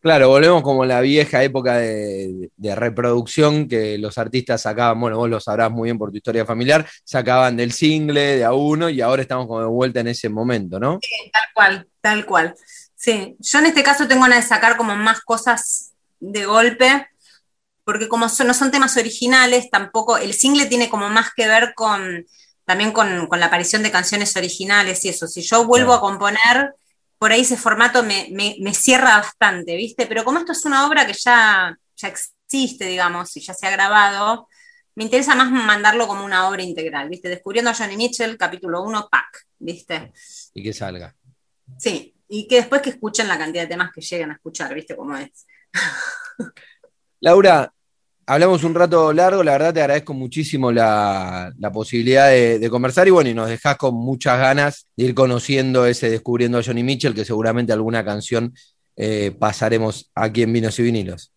Claro, 0.06 0.30
volvemos 0.30 0.62
como 0.62 0.86
la 0.86 1.02
vieja 1.02 1.42
época 1.42 1.78
de, 1.78 2.52
reproducción 2.76 3.68
que 3.68 3.98
los 3.98 4.20
artistas 4.20 4.62
sacaban, 4.62 5.00
bueno, 5.00 5.18
vos 5.18 5.28
lo 5.28 5.40
sabrás 5.40 5.72
muy 5.72 5.88
bien 5.88 5.98
por 5.98 6.12
tu 6.12 6.18
historia 6.18 6.46
familiar, 6.46 6.88
sacaban 7.04 7.58
del 7.58 7.72
single, 7.72 8.38
de 8.38 8.44
a 8.44 8.54
uno, 8.54 8.88
y 8.88 9.02
ahora 9.02 9.24
estamos 9.24 9.48
como 9.48 9.62
de 9.62 9.66
vuelta 9.66 10.02
en 10.02 10.10
ese 10.10 10.30
momento, 10.30 10.80
¿no? 10.80 11.00
Sí, 11.02 11.32
tal 11.34 11.44
cual, 11.56 11.88
tal 12.02 12.26
cual. 12.28 12.56
Sí, 12.96 13.36
yo 13.40 13.58
en 13.58 13.66
este 13.66 13.82
caso 13.82 14.08
tengo 14.08 14.22
ganas 14.22 14.44
de 14.44 14.48
sacar 14.48 14.78
como 14.78 14.96
más 14.96 15.22
cosas 15.22 15.94
de 16.20 16.46
golpe, 16.46 17.08
porque 17.84 18.08
como 18.08 18.28
no 18.28 18.54
son 18.54 18.70
temas 18.70 18.98
originales, 18.98 19.72
tampoco, 19.72 20.20
el 20.20 20.36
single 20.36 20.68
tiene 20.68 20.88
como 20.88 21.10
más 21.10 21.30
que 21.36 21.48
ver 21.48 21.74
con, 21.74 22.28
también 22.64 22.92
con, 22.92 23.28
la 23.28 23.48
aparición 23.48 23.82
de 23.82 23.90
canciones 23.90 24.38
originales 24.38 25.04
y 25.04 25.10
eso. 25.10 25.26
Si 25.26 25.42
yo 25.42 25.66
vuelvo 25.66 25.94
a 25.94 26.00
componer 26.00 26.76
por 27.18 27.32
ahí 27.32 27.42
ese 27.42 27.58
formato 27.58 28.04
me, 28.04 28.74
cierra 28.74 29.18
bastante, 29.18 29.76
¿viste? 29.76 30.06
Pero 30.08 30.24
como 30.24 30.40
esto 30.40 30.52
es 30.52 30.66
una 30.66 30.88
obra 30.88 31.06
que 31.06 31.14
ya, 31.14 31.78
ya 31.96 32.08
existe, 32.08 32.86
digamos, 32.86 33.36
y 33.38 33.42
ya 33.42 33.54
se 33.54 33.68
ha 33.68 33.72
grabado, 33.72 34.48
me 34.96 35.04
interesa 35.04 35.36
más 35.36 35.52
mandarlo 35.52 36.08
como 36.08 36.24
una 36.24 36.48
obra 36.48 36.64
integral, 36.64 37.10
¿viste? 37.10 37.30
Descubriendo 37.30 37.72
a 37.72 37.76
Johnny 37.76 37.98
Mitchell, 37.98 38.38
capítulo 38.38 38.82
1, 38.84 39.10
pack, 39.10 39.48
¿viste? 39.60 40.14
Y 40.54 40.64
que 40.64 40.74
salga. 40.74 41.16
Sí, 41.78 42.16
y 42.28 42.48
que 42.48 42.58
después 42.58 42.82
que 42.82 42.92
escuchen 42.92 43.28
la 43.28 43.38
cantidad 43.38 43.64
de 43.64 43.70
temas 43.70 43.92
que 43.94 44.02
lleguen 44.02 44.32
a 44.32 44.36
escuchar, 44.36 44.74
¿viste 44.74 44.96
cómo 44.96 45.18
es? 45.18 45.46
Laura, 47.20 47.74
hablamos 48.26 48.64
un 48.64 48.76
rato 48.76 49.14
largo, 49.14 49.44
la 49.44 49.54
verdad 49.54 49.74
te 49.74 49.82
agradezco 49.82 50.14
muchísimo 50.14 50.72
la, 50.72 51.54
posibilidad 51.74 52.30
de, 52.30 52.70
conversar 52.70 53.08
y 53.08 53.12
bueno, 53.12 53.30
y 53.30 53.34
nos 53.34 53.50
dejas 53.50 53.78
con 53.78 53.96
muchas 53.96 54.40
ganas 54.40 54.88
de 54.96 55.06
ir 55.06 55.16
conociendo 55.16 55.86
ese 55.86 56.10
Descubriendo 56.10 56.58
a 56.58 56.64
Johnny 56.64 56.84
Mitchell, 56.84 57.14
que 57.14 57.26
seguramente 57.26 57.74
alguna 57.74 58.04
canción 58.04 58.54
eh, 58.96 59.36
pasaremos 59.38 60.12
aquí 60.16 60.44
en 60.44 60.54
Vinos 60.54 60.80
y 60.80 60.84
Vinilos. 60.84 61.32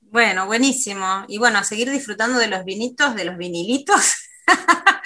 Bueno, 0.00 0.46
buenísimo. 0.46 1.24
Y 1.28 1.38
bueno, 1.38 1.58
a 1.58 1.64
seguir 1.64 1.90
disfrutando 1.90 2.38
de 2.38 2.48
los 2.48 2.64
vinitos, 2.64 3.14
de 3.14 3.24
los 3.24 3.36
vinilitos. 3.36 4.14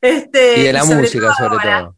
Este, 0.00 0.60
y 0.60 0.62
de 0.62 0.72
la 0.72 0.84
música, 0.84 1.34
sobre 1.36 1.58
todo. 1.60 1.96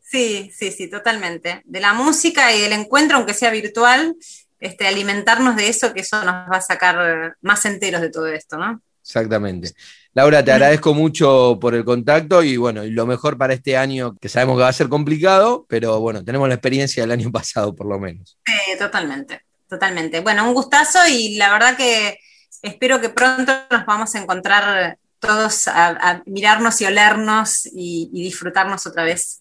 Sí, 0.00 0.52
sí, 0.54 0.70
sí, 0.70 0.88
totalmente. 0.88 1.62
De 1.64 1.80
la 1.80 1.94
música 1.94 2.54
y 2.54 2.60
del 2.60 2.72
encuentro, 2.72 3.16
aunque 3.16 3.34
sea 3.34 3.50
virtual, 3.50 4.14
este, 4.60 4.86
alimentarnos 4.86 5.56
de 5.56 5.68
eso, 5.68 5.92
que 5.92 6.00
eso 6.00 6.22
nos 6.24 6.34
va 6.34 6.58
a 6.58 6.60
sacar 6.60 7.36
más 7.40 7.64
enteros 7.64 8.00
de 8.00 8.10
todo 8.10 8.28
esto, 8.28 8.58
¿no? 8.58 8.80
Exactamente. 9.02 9.72
Laura, 10.12 10.44
te 10.44 10.52
agradezco 10.52 10.92
mucho 10.92 11.58
por 11.60 11.74
el 11.74 11.84
contacto 11.84 12.42
y 12.42 12.56
bueno, 12.56 12.84
y 12.84 12.90
lo 12.90 13.06
mejor 13.06 13.38
para 13.38 13.54
este 13.54 13.76
año, 13.76 14.16
que 14.20 14.28
sabemos 14.28 14.56
que 14.56 14.62
va 14.62 14.68
a 14.68 14.72
ser 14.72 14.88
complicado, 14.88 15.64
pero 15.68 16.00
bueno, 16.00 16.24
tenemos 16.24 16.48
la 16.48 16.54
experiencia 16.54 17.02
del 17.02 17.12
año 17.12 17.30
pasado 17.32 17.74
por 17.74 17.86
lo 17.86 17.98
menos. 17.98 18.38
Sí, 18.44 18.78
totalmente, 18.78 19.42
totalmente. 19.68 20.20
Bueno, 20.20 20.46
un 20.46 20.54
gustazo 20.54 20.98
y 21.08 21.36
la 21.36 21.50
verdad 21.52 21.76
que 21.76 22.18
espero 22.62 23.00
que 23.00 23.08
pronto 23.08 23.52
nos 23.70 23.86
vamos 23.86 24.14
a 24.14 24.20
encontrar 24.20 24.98
todos 25.18 25.68
a, 25.68 26.22
mirarnos 26.26 26.80
y 26.80 26.86
olernos 26.86 27.66
y 27.72 28.08
disfrutarnos 28.12 28.86
otra 28.86 29.04
vez 29.04 29.39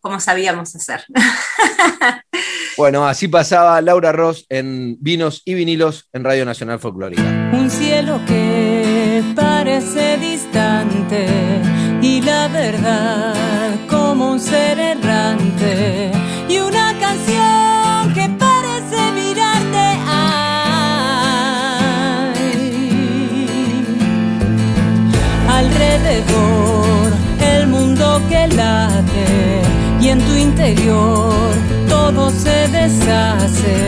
como 0.00 0.20
sabíamos 0.20 0.74
hacer. 0.74 1.04
Bueno, 2.78 3.08
así 3.08 3.26
pasaba 3.26 3.80
Laura 3.80 4.12
Ross 4.12 4.46
en 4.48 4.96
Vinos 5.00 5.42
y 5.44 5.54
Vinilos 5.54 6.08
en 6.12 6.22
Radio 6.22 6.44
Nacional 6.44 6.78
Folclórica. 6.78 7.24
Un 7.52 7.68
cielo 7.68 8.20
que 8.24 9.20
parece 9.34 10.16
distante 10.18 11.26
y 12.00 12.22
la 12.22 12.46
verdad 12.46 13.34
como 13.88 14.30
un 14.30 14.38
ser 14.38 14.78
errante 14.78 16.12
y 16.48 16.58
una 16.58 16.96
canción 17.00 18.14
que 18.14 18.28
parece 18.38 19.10
mirarte 19.10 19.98
alrededor 25.50 27.12
el 27.40 27.66
mundo 27.66 28.22
que 28.28 28.46
late 28.54 29.17
y 30.00 30.08
en 30.08 30.18
tu 30.20 30.34
interior 30.34 31.32
todo 31.88 32.30
se 32.30 32.68
deshace 32.68 33.87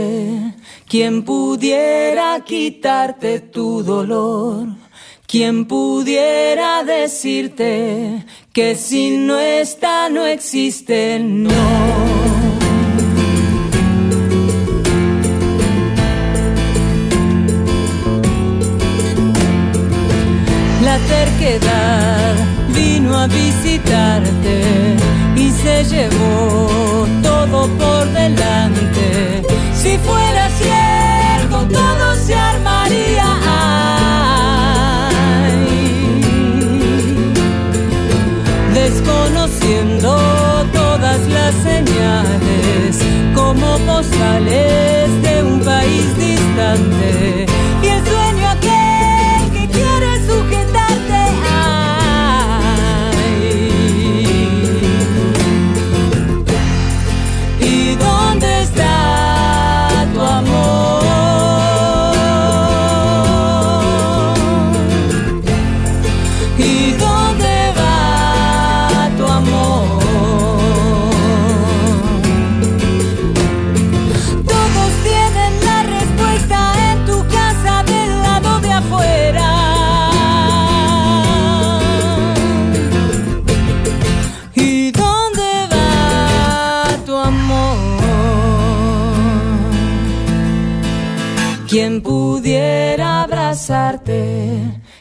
abrazarte, 0.00 0.54
quien 0.88 1.22
pudiera 1.22 2.40
quitarte 2.44 3.40
tu 3.40 3.82
dolor, 3.82 4.68
quien 5.26 5.66
pudiera 5.66 6.84
decirte 6.84 8.24
que 8.52 8.74
si 8.74 9.16
no 9.16 9.38
está 9.38 10.08
no 10.08 10.26
existe, 10.26 11.18
no. 11.20 11.50
La 20.82 20.98
terquedad 20.98 22.34
vino 22.74 23.16
a 23.16 23.26
visitarte 23.26 24.62
y 25.36 25.50
se 25.50 25.84
llevó 25.84 27.06
todo 27.22 27.68
por 27.78 28.06
delante. 28.12 29.59
Si 29.82 29.96
fuera 29.96 30.50
cierto, 30.50 31.66
todo 31.72 32.14
se 32.14 32.34
armaría. 32.34 33.24
Desconociendo 38.74 40.18
todas 40.74 41.20
las 41.28 41.54
señales, 41.62 42.98
como 43.34 43.78
postales 43.78 45.22
de 45.22 45.42
un 45.42 45.60
país 45.60 46.14
distante. 46.18 47.46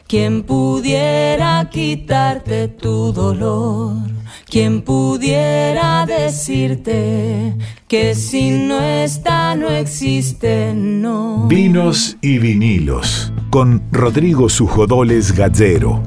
Quien 0.09 0.41
pudiera 0.41 1.69
quitarte 1.69 2.67
tu 2.67 3.13
dolor, 3.13 3.93
quien 4.49 4.81
pudiera 4.81 6.03
decirte 6.07 7.55
que 7.87 8.15
si 8.15 8.49
no 8.49 8.81
está 8.81 9.55
no 9.55 9.69
existe, 9.69 10.73
no. 10.73 11.45
Vinos 11.47 12.17
y 12.21 12.39
vinilos 12.39 13.31
con 13.51 13.83
Rodrigo 13.91 14.49
Sujodoles 14.49 15.31
Gallero. 15.33 16.01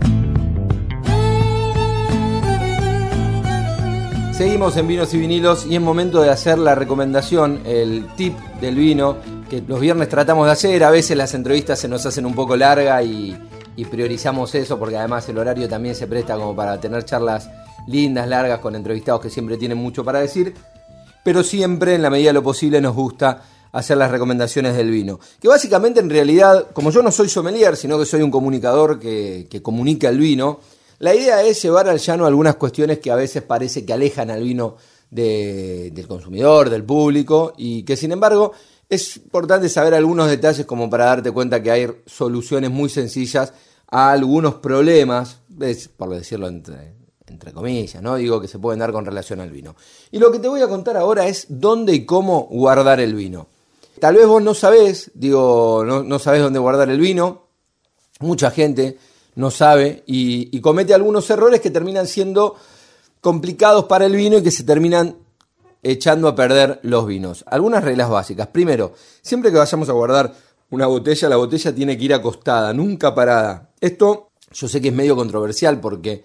Seguimos 4.33 4.77
en 4.79 4.88
vinos 4.88 5.15
y 5.15 5.19
vinilos 5.19 5.65
y 5.65 5.77
es 5.77 5.81
momento 5.81 6.21
de 6.21 6.31
hacer 6.31 6.59
la 6.59 6.75
recomendación, 6.75 7.61
el 7.65 8.09
tip 8.17 8.37
del 8.61 8.75
vino, 8.75 9.19
que 9.49 9.62
los 9.65 9.79
viernes 9.79 10.09
tratamos 10.09 10.47
de 10.47 10.53
hacer. 10.53 10.83
A 10.83 10.91
veces 10.91 11.17
las 11.17 11.35
entrevistas 11.35 11.79
se 11.79 11.87
nos 11.87 12.05
hacen 12.05 12.27
un 12.27 12.35
poco 12.35 12.57
largas 12.57 13.05
y, 13.05 13.37
y 13.77 13.85
priorizamos 13.85 14.55
eso 14.55 14.79
porque 14.79 14.97
además 14.97 15.29
el 15.29 15.39
horario 15.39 15.69
también 15.69 15.95
se 15.95 16.07
presta 16.07 16.35
como 16.37 16.55
para 16.55 16.81
tener 16.81 17.05
charlas 17.05 17.49
lindas, 17.87 18.29
largas, 18.29 18.61
con 18.61 18.75
entrevistados 18.77 19.21
que 19.21 19.31
siempre 19.31 19.57
tienen 19.57 19.79
mucho 19.79 20.05
para 20.05 20.21
decir. 20.21 20.55
Pero 21.25 21.43
siempre, 21.43 21.95
en 21.95 22.03
la 22.03 22.11
medida 22.11 22.29
de 22.29 22.35
lo 22.35 22.43
posible, 22.43 22.81
nos 22.81 22.95
gusta 22.95 23.43
hacer 23.73 23.97
las 23.97 24.11
recomendaciones 24.11 24.77
del 24.77 24.91
vino. 24.91 25.19
Que 25.41 25.49
básicamente, 25.49 26.01
en 26.01 26.11
realidad, 26.11 26.69
como 26.73 26.91
yo 26.91 27.03
no 27.03 27.11
soy 27.11 27.29
sommelier, 27.29 27.77
sino 27.77 27.99
que 27.99 28.05
soy 28.05 28.23
un 28.23 28.31
comunicador 28.31 28.99
que, 28.99 29.47
comunica 29.63 30.09
el 30.09 30.19
vino, 30.19 30.61
la 30.99 31.15
idea 31.15 31.43
es 31.43 31.63
llevar 31.63 31.89
al 31.89 31.99
llano 31.99 32.27
algunas 32.27 32.57
cuestiones 32.57 32.99
que 32.99 33.11
a 33.11 33.17
veces 33.17 33.43
parece 33.43 33.85
que 33.85 33.93
alejan 33.93 34.31
al 34.31 34.43
vino 34.43 34.77
de- 35.11 35.91
del 35.93 36.07
consumidor, 36.07 36.71
del 36.71 36.85
público, 36.85 37.55
y 37.57 37.83
que 37.85 37.97
sin 37.97 38.13
embargo 38.13 38.53
es 38.92 39.16
importante 39.16 39.70
saber 39.70 39.94
algunos 39.94 40.28
detalles 40.28 40.66
como 40.66 40.90
para 40.90 41.07
darte 41.07 41.31
cuenta 41.31 41.62
que 41.62 41.70
hay 41.70 41.88
soluciones 42.05 42.70
muy 42.70 42.90
sencillas 42.90 43.55
a 43.90 44.12
algunos 44.12 44.57
problemas, 44.57 45.38
por 45.96 46.11
decirlo 46.11 46.46
entre, 46.46 46.94
comillas, 47.55 48.02
¿no? 48.02 48.16
Digo 48.16 48.38
que 48.38 48.48
se 48.48 48.59
pueden 48.59 48.81
dar 48.81 48.92
con 48.92 49.07
relación 49.07 49.40
al 49.40 49.50
vino. 49.50 49.74
Y 50.11 50.18
lo 50.18 50.31
que 50.31 50.38
te 50.38 50.46
voy 50.46 50.61
a 50.61 50.68
contar 50.68 50.98
ahora 50.98 51.26
es 51.26 51.46
dónde 51.48 51.94
y 51.94 52.05
cómo 52.05 52.48
guardar 52.50 53.00
el 53.00 53.14
vino. 53.14 53.46
Tal 53.98 54.16
vez 54.16 54.26
vos 54.26 54.42
no 54.42 54.52
sabés, 54.52 55.11
digo, 55.14 55.83
no, 55.87 56.18
sabés 56.18 56.42
dónde 56.42 56.59
guardar 56.59 56.90
el 56.90 57.00
vino, 57.00 57.46
mucha 58.20 58.50
gente 58.50 58.98
no 59.37 59.50
sabe 59.50 60.02
y 60.05 60.61
comete 60.61 60.92
algunos 60.92 61.31
errores 61.31 61.62
que 61.62 61.70
terminan 61.70 62.07
siendo 62.07 62.57
complicados 63.22 63.87
para 63.87 64.05
el 64.05 64.14
vino 64.14 64.37
y 64.37 64.42
que 64.42 64.50
se 64.50 64.64
terminan 64.64 65.16
echando 65.83 66.29
a 66.29 66.35
perder 66.35 66.81
los 66.83 67.07
vinos. 67.07 67.45
Algunas 67.49 67.83
reglas 67.83 68.09
básicas. 68.09 68.47
Primero, 68.49 68.95
siempre 69.21 69.51
que 69.51 69.59
vayamos 69.59 69.88
a 69.88 69.92
guardar 69.92 70.35
una 70.71 70.87
botella, 70.87 71.29
la 71.29 71.37
botella 71.37 71.75
tiene 71.75 71.99
que 71.99 72.05
ir 72.05 72.14
acostada, 72.14 72.73
nunca 72.73 73.14
parada. 73.14 73.71
Esto 73.81 74.31
yo 74.53 74.68
sé 74.68 74.81
que 74.81 74.88
es 74.88 74.95
medio 74.95 75.16
controversial 75.16 75.81
porque 75.81 76.25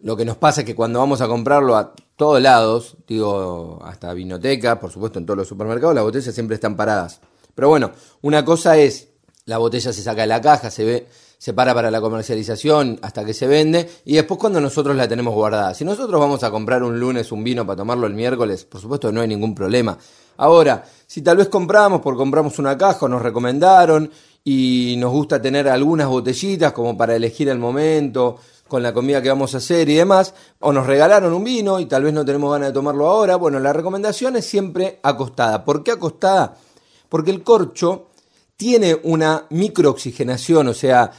lo 0.00 0.16
que 0.16 0.24
nos 0.24 0.36
pasa 0.36 0.62
es 0.62 0.66
que 0.66 0.74
cuando 0.74 0.98
vamos 0.98 1.20
a 1.20 1.28
comprarlo 1.28 1.76
a 1.76 1.94
todos 2.16 2.40
lados, 2.40 2.96
digo, 3.06 3.80
hasta 3.84 4.12
vinoteca, 4.14 4.78
por 4.80 4.90
supuesto 4.90 5.18
en 5.18 5.26
todos 5.26 5.38
los 5.38 5.48
supermercados, 5.48 5.94
las 5.94 6.04
botellas 6.04 6.34
siempre 6.34 6.54
están 6.54 6.76
paradas. 6.76 7.20
Pero 7.54 7.68
bueno, 7.68 7.92
una 8.22 8.44
cosa 8.44 8.76
es, 8.76 9.08
la 9.44 9.58
botella 9.58 9.92
se 9.92 10.02
saca 10.02 10.22
de 10.22 10.28
la 10.28 10.40
caja, 10.40 10.70
se 10.70 10.84
ve, 10.84 11.06
se 11.42 11.52
para 11.52 11.74
para 11.74 11.90
la 11.90 12.00
comercialización 12.00 13.00
hasta 13.02 13.24
que 13.24 13.34
se 13.34 13.48
vende, 13.48 13.90
y 14.04 14.14
después 14.14 14.38
cuando 14.38 14.60
nosotros 14.60 14.94
la 14.94 15.08
tenemos 15.08 15.34
guardada. 15.34 15.74
Si 15.74 15.84
nosotros 15.84 16.20
vamos 16.20 16.44
a 16.44 16.52
comprar 16.52 16.84
un 16.84 17.00
lunes 17.00 17.32
un 17.32 17.42
vino 17.42 17.66
para 17.66 17.78
tomarlo 17.78 18.06
el 18.06 18.14
miércoles, 18.14 18.64
por 18.64 18.80
supuesto 18.80 19.10
no 19.10 19.22
hay 19.22 19.26
ningún 19.26 19.52
problema. 19.52 19.98
Ahora, 20.36 20.84
si 21.04 21.20
tal 21.20 21.38
vez 21.38 21.48
compramos, 21.48 22.00
porque 22.00 22.18
compramos 22.18 22.60
una 22.60 22.78
caja, 22.78 23.06
o 23.06 23.08
nos 23.08 23.22
recomendaron, 23.22 24.08
y 24.44 24.94
nos 24.98 25.10
gusta 25.10 25.42
tener 25.42 25.68
algunas 25.68 26.06
botellitas 26.06 26.72
como 26.72 26.96
para 26.96 27.16
elegir 27.16 27.48
el 27.48 27.58
momento, 27.58 28.38
con 28.68 28.80
la 28.80 28.94
comida 28.94 29.20
que 29.20 29.28
vamos 29.28 29.52
a 29.56 29.58
hacer 29.58 29.88
y 29.88 29.96
demás, 29.96 30.34
o 30.60 30.72
nos 30.72 30.86
regalaron 30.86 31.32
un 31.32 31.42
vino 31.42 31.80
y 31.80 31.86
tal 31.86 32.04
vez 32.04 32.14
no 32.14 32.24
tenemos 32.24 32.52
ganas 32.52 32.68
de 32.68 32.72
tomarlo 32.72 33.08
ahora, 33.08 33.34
bueno, 33.34 33.58
la 33.58 33.72
recomendación 33.72 34.36
es 34.36 34.46
siempre 34.46 35.00
acostada. 35.02 35.64
¿Por 35.64 35.82
qué 35.82 35.90
acostada? 35.90 36.56
Porque 37.08 37.32
el 37.32 37.42
corcho 37.42 38.10
tiene 38.56 38.96
una 39.02 39.46
microoxigenación, 39.50 40.68
o 40.68 40.74
sea, 40.74 41.10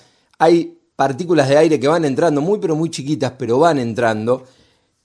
hay 0.43 0.77
partículas 0.95 1.47
de 1.47 1.57
aire 1.57 1.79
que 1.79 1.87
van 1.87 2.05
entrando, 2.05 2.41
muy 2.41 2.59
pero 2.59 2.75
muy 2.75 2.89
chiquitas, 2.89 3.33
pero 3.37 3.59
van 3.59 3.79
entrando. 3.79 4.43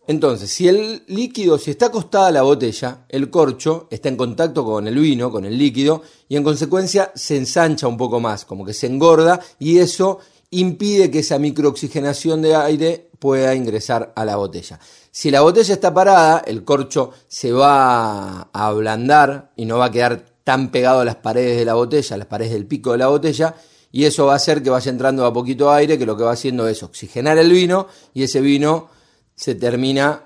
Entonces, 0.07 0.51
si 0.51 0.67
el 0.67 1.03
líquido, 1.07 1.59
si 1.59 1.71
está 1.71 1.87
acostada 1.87 2.31
la 2.31 2.43
botella, 2.43 3.05
el 3.09 3.31
corcho 3.31 3.87
está 3.91 4.09
en 4.09 4.17
contacto 4.17 4.65
con 4.65 4.89
el 4.89 4.99
vino, 4.99 5.31
con 5.31 5.45
el 5.45 5.57
líquido, 5.57 6.03
y 6.29 6.37
en 6.37 6.43
consecuencia 6.43 7.13
se 7.15 7.37
ensancha 7.37 7.87
un 7.87 7.97
poco 7.97 8.19
más, 8.19 8.45
como 8.45 8.65
que 8.65 8.73
se 8.73 8.87
engorda, 8.87 9.41
y 9.59 9.79
eso 9.79 10.19
impide 10.51 11.11
que 11.11 11.19
esa 11.19 11.39
microoxigenación 11.39 12.41
de 12.41 12.57
aire 12.57 13.11
pueda 13.19 13.55
ingresar 13.55 14.13
a 14.17 14.25
la 14.25 14.37
botella. 14.37 14.81
Si 15.11 15.31
la 15.31 15.43
botella 15.43 15.75
está 15.75 15.93
parada, 15.93 16.43
el 16.47 16.65
corcho 16.65 17.13
se 17.29 17.53
va 17.53 18.49
a 18.53 18.67
ablandar 18.67 19.53
y 19.57 19.67
no 19.67 19.79
va 19.79 19.87
a 19.87 19.91
quedar 19.93 20.25
tan 20.43 20.71
pegado 20.71 21.01
a 21.01 21.05
las 21.05 21.17
paredes 21.17 21.59
de 21.59 21.67
la 21.67 21.75
botella, 21.75 22.15
a 22.15 22.19
las 22.19 22.27
paredes 22.27 22.53
del 22.53 22.67
pico 22.67 22.93
de 22.93 22.99
la 22.99 23.09
botella, 23.09 23.55
y 23.91 24.05
eso 24.05 24.27
va 24.27 24.35
a 24.35 24.37
hacer 24.37 24.63
que 24.63 24.71
vaya 24.71 24.91
entrando 24.91 25.25
a 25.25 25.33
poquito 25.33 25.71
aire, 25.71 25.99
que 25.99 26.07
lo 26.07 26.17
que 26.17 26.25
va 26.25 26.33
haciendo 26.33 26.69
es 26.69 26.83
oxigenar 26.83 27.39
el 27.39 27.51
vino, 27.51 27.87
y 28.15 28.23
ese 28.23 28.41
vino 28.41 28.89
se 29.35 29.55
termina 29.55 30.25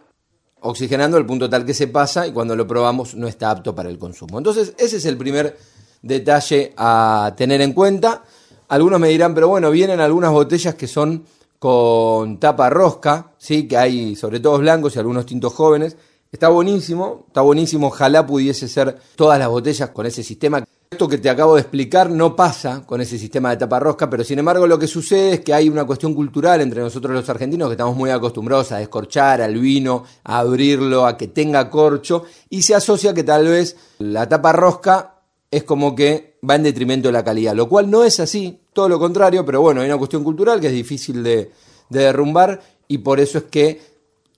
oxigenando 0.63 1.17
al 1.17 1.27
punto 1.27 1.51
tal 1.51 1.65
que 1.65 1.75
se 1.75 1.89
pasa 1.89 2.27
y 2.27 2.33
cuando 2.33 2.57
lo 2.57 2.67
probamos 2.67 3.15
no 3.15 3.27
está 3.27 3.51
apto 3.51 3.75
para 3.75 3.89
el 3.89 3.99
consumo. 3.99 4.39
Entonces, 4.39 4.75
ese 4.79 4.97
es 4.97 5.05
el 5.05 5.17
primer 5.17 5.59
detalle 6.03 6.73
a 6.77 7.35
tener 7.37 7.61
en 7.61 7.73
cuenta. 7.73 8.23
Algunos 8.69 9.01
me 9.01 9.09
dirán, 9.09 9.35
pero 9.35 9.49
bueno, 9.49 9.71
vienen 9.71 10.01
algunas 10.01 10.31
botellas 10.31 10.75
que 10.75 10.87
son 10.87 11.25
con 11.59 12.41
tapa 12.41 12.71
rosca, 12.71 13.33
¿sí? 13.39 13.69
que 13.69 13.77
hay 13.77 14.17
sobre 14.17 14.41
todo 14.41 14.59
blancos 14.59 14.97
y 14.97 14.99
algunos 14.99 15.27
tintos 15.27 15.53
jóvenes. 15.53 15.97
Está 16.31 16.49
buenísimo, 16.49 17.25
está 17.29 17.43
buenísimo, 17.43 17.89
ojalá 17.89 18.27
pudiese 18.27 18.67
ser 18.67 18.99
todas 19.17 19.39
las 19.39 19.49
botellas 19.49 19.91
con 19.91 20.07
ese 20.07 20.23
sistema. 20.23 20.65
Esto 20.93 21.09
que 21.09 21.17
te 21.17 21.31
acabo 21.31 21.55
de 21.55 21.63
explicar 21.63 22.11
no 22.11 22.37
pasa 22.37 22.83
con 22.85 23.01
ese 23.01 23.19
sistema 23.19 23.49
de 23.49 23.57
tapa 23.57 23.81
rosca, 23.81 24.11
pero 24.11 24.23
sin 24.25 24.41
embargo 24.41 24.67
lo 24.67 24.79
que 24.79 24.87
sucede 24.87 25.33
es 25.33 25.41
que 25.41 25.55
hay 25.55 25.71
una 25.71 25.87
cuestión 25.87 26.13
cultural 26.13 26.61
entre 26.61 26.83
nosotros 26.83 27.15
los 27.15 27.27
argentinos 27.31 27.69
que 27.69 27.73
estamos 27.73 27.97
muy 27.97 28.11
acostumbrados 28.11 28.73
a 28.73 28.77
descorchar 28.77 29.41
al 29.41 29.57
vino, 29.57 30.05
a 30.23 30.41
abrirlo, 30.41 31.07
a 31.07 31.17
que 31.17 31.29
tenga 31.29 31.71
corcho, 31.71 32.25
y 32.51 32.61
se 32.61 32.75
asocia 32.75 33.15
que 33.15 33.25
tal 33.25 33.49
vez 33.49 33.75
la 34.01 34.29
tapa 34.29 34.53
rosca 34.53 35.15
es 35.51 35.65
como 35.65 35.95
que 35.95 36.37
va 36.49 36.57
en 36.57 36.65
detrimento 36.65 37.09
de 37.09 37.13
la 37.13 37.25
calidad, 37.25 37.55
lo 37.55 37.71
cual 37.71 37.91
no 37.91 38.05
es 38.05 38.21
así, 38.21 38.61
todo 38.75 38.91
lo 38.91 38.99
contrario, 38.99 39.47
pero 39.47 39.63
bueno, 39.63 39.81
hay 39.81 39.87
una 39.87 39.97
cuestión 39.97 40.23
cultural 40.23 40.61
que 40.61 40.67
es 40.67 40.75
difícil 40.75 41.23
de, 41.23 41.53
de 41.89 42.01
derrumbar 42.01 42.61
y 42.87 42.99
por 42.99 43.19
eso 43.19 43.39
es 43.39 43.45
que 43.45 43.81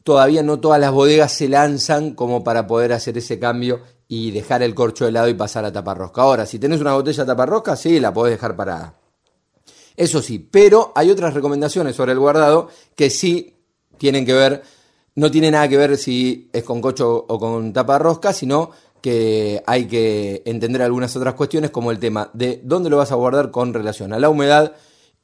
todavía 0.04 0.44
no 0.44 0.60
todas 0.60 0.80
las 0.80 0.92
bodegas 0.92 1.32
se 1.32 1.48
lanzan 1.48 2.14
como 2.14 2.44
para 2.44 2.68
poder 2.68 2.92
hacer 2.92 3.18
ese 3.18 3.40
cambio 3.40 3.80
y 4.14 4.30
dejar 4.30 4.62
el 4.62 4.76
corcho 4.76 5.06
de 5.06 5.10
lado 5.10 5.28
y 5.28 5.34
pasar 5.34 5.64
a 5.64 5.72
taparrosca. 5.72 6.22
Ahora, 6.22 6.46
si 6.46 6.60
tenés 6.60 6.80
una 6.80 6.94
botella 6.94 7.26
taparrosca, 7.26 7.74
sí, 7.74 7.98
la 7.98 8.14
podés 8.14 8.34
dejar 8.34 8.54
parada. 8.54 8.94
Eso 9.96 10.22
sí, 10.22 10.38
pero 10.38 10.92
hay 10.94 11.10
otras 11.10 11.34
recomendaciones 11.34 11.96
sobre 11.96 12.12
el 12.12 12.20
guardado 12.20 12.68
que 12.94 13.10
sí 13.10 13.56
tienen 13.98 14.24
que 14.24 14.32
ver, 14.32 14.62
no 15.16 15.32
tiene 15.32 15.50
nada 15.50 15.68
que 15.68 15.76
ver 15.76 15.96
si 15.96 16.48
es 16.52 16.62
con 16.62 16.80
cocho 16.80 17.24
o 17.28 17.40
con 17.40 17.72
taparrosca, 17.72 18.32
sino 18.32 18.70
que 19.00 19.62
hay 19.66 19.86
que 19.86 20.42
entender 20.46 20.82
algunas 20.82 21.14
otras 21.16 21.34
cuestiones 21.34 21.70
como 21.70 21.90
el 21.90 21.98
tema 21.98 22.30
de 22.34 22.60
dónde 22.62 22.90
lo 22.90 22.98
vas 22.98 23.10
a 23.10 23.16
guardar 23.16 23.50
con 23.50 23.74
relación 23.74 24.12
a 24.12 24.20
la 24.20 24.30
humedad 24.30 24.74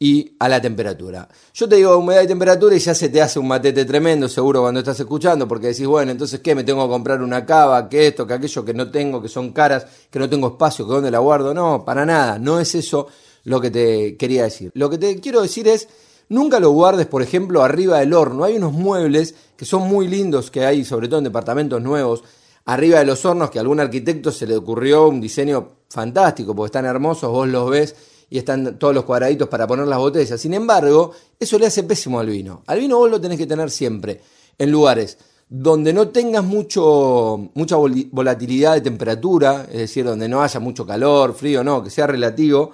y 0.03 0.35
a 0.39 0.49
la 0.49 0.63
temperatura. 0.63 1.29
Yo 1.53 1.69
te 1.69 1.77
digo 1.77 1.99
humedad 1.99 2.23
y 2.23 2.27
temperatura 2.27 2.75
y 2.75 2.79
ya 2.79 2.95
se 2.95 3.11
te 3.11 3.21
hace 3.21 3.39
un 3.39 3.47
matete 3.47 3.85
tremendo 3.85 4.31
seguro 4.31 4.63
cuando 4.63 4.81
estás 4.81 4.99
escuchando 4.99 5.47
porque 5.47 5.69
decís, 5.69 5.87
bueno, 5.87 6.11
entonces 6.11 6.41
¿qué? 6.41 6.55
¿Me 6.55 6.65
tengo 6.65 6.87
que 6.87 6.91
comprar 6.91 7.21
una 7.21 7.45
cava? 7.45 7.87
¿Qué 7.87 8.07
esto? 8.07 8.27
¿Qué 8.27 8.33
aquello? 8.33 8.65
Que 8.65 8.73
no 8.73 8.91
tengo, 8.91 9.21
que 9.21 9.29
son 9.29 9.53
caras, 9.53 9.87
que 10.11 10.19
no 10.19 10.27
tengo 10.29 10.49
espacio, 10.49 10.87
que 10.87 10.95
dónde 10.95 11.11
la 11.11 11.19
guardo. 11.19 11.53
No, 11.53 11.85
para 11.85 12.07
nada, 12.07 12.39
no 12.39 12.59
es 12.59 12.75
eso 12.75 13.09
lo 13.45 13.61
que 13.61 13.71
te 13.71 14.17
quería 14.17 14.45
decir. 14.45 14.71
Lo 14.75 14.89
que 14.89 14.97
te 14.97 15.21
quiero 15.21 15.43
decir 15.43 15.69
es, 15.69 15.87
nunca 16.31 16.61
lo 16.61 16.71
guardes, 16.71 17.07
por 17.07 17.21
ejemplo, 17.21 17.63
arriba 17.63 17.99
del 17.99 18.15
horno. 18.15 18.45
Hay 18.45 18.57
unos 18.57 18.73
muebles 18.73 19.35
que 19.55 19.67
son 19.67 19.87
muy 19.87 20.09
lindos 20.09 20.51
que 20.51 20.65
hay, 20.65 20.83
sobre 20.83 21.09
todo 21.09 21.19
en 21.19 21.25
departamentos 21.25 21.83
nuevos, 21.83 22.25
arriba 22.65 23.01
de 23.01 23.05
los 23.05 23.23
hornos 23.27 23.51
que 23.51 23.59
a 23.59 23.63
algún 23.63 23.81
arquitecto 23.81 24.33
se 24.33 24.47
le 24.47 24.57
ocurrió 24.57 25.09
un 25.09 25.21
diseño 25.21 25.73
fantástico, 25.91 26.55
porque 26.55 26.69
están 26.69 26.87
hermosos, 26.87 27.31
vos 27.31 27.47
los 27.47 27.69
ves 27.69 27.95
y 28.31 28.39
están 28.39 28.79
todos 28.79 28.95
los 28.95 29.05
cuadraditos 29.05 29.49
para 29.49 29.67
poner 29.67 29.87
las 29.89 29.99
botellas. 29.99 30.41
Sin 30.41 30.55
embargo, 30.55 31.13
eso 31.39 31.59
le 31.59 31.67
hace 31.67 31.83
pésimo 31.83 32.21
al 32.21 32.29
vino. 32.29 32.63
Al 32.67 32.79
vino 32.79 32.97
vos 32.97 33.11
lo 33.11 33.21
tenés 33.21 33.37
que 33.37 33.47
tener 33.47 33.71
siempre 33.71 34.21
en 34.57 34.71
lugares 34.71 35.19
donde 35.53 35.93
no 35.93 36.11
tengas 36.11 36.45
mucho, 36.45 37.51
mucha 37.55 37.75
volatilidad 37.75 38.75
de 38.75 38.83
temperatura, 38.83 39.67
es 39.69 39.79
decir, 39.79 40.05
donde 40.05 40.29
no 40.29 40.43
haya 40.43 40.61
mucho 40.61 40.87
calor, 40.87 41.35
frío, 41.35 41.65
no, 41.65 41.83
que 41.83 41.91
sea 41.91 42.07
relativo, 42.07 42.71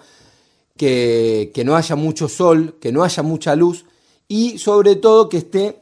que, 0.76 1.50
que 1.54 1.64
no 1.64 1.74
haya 1.74 1.96
mucho 1.96 2.28
sol, 2.28 2.76
que 2.78 2.92
no 2.92 3.02
haya 3.02 3.22
mucha 3.22 3.56
luz 3.56 3.86
y 4.28 4.58
sobre 4.58 4.96
todo 4.96 5.30
que 5.30 5.38
esté 5.38 5.80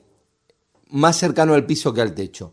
más 0.90 1.16
cercano 1.16 1.54
al 1.54 1.66
piso 1.66 1.92
que 1.92 2.00
al 2.00 2.14
techo. 2.14 2.52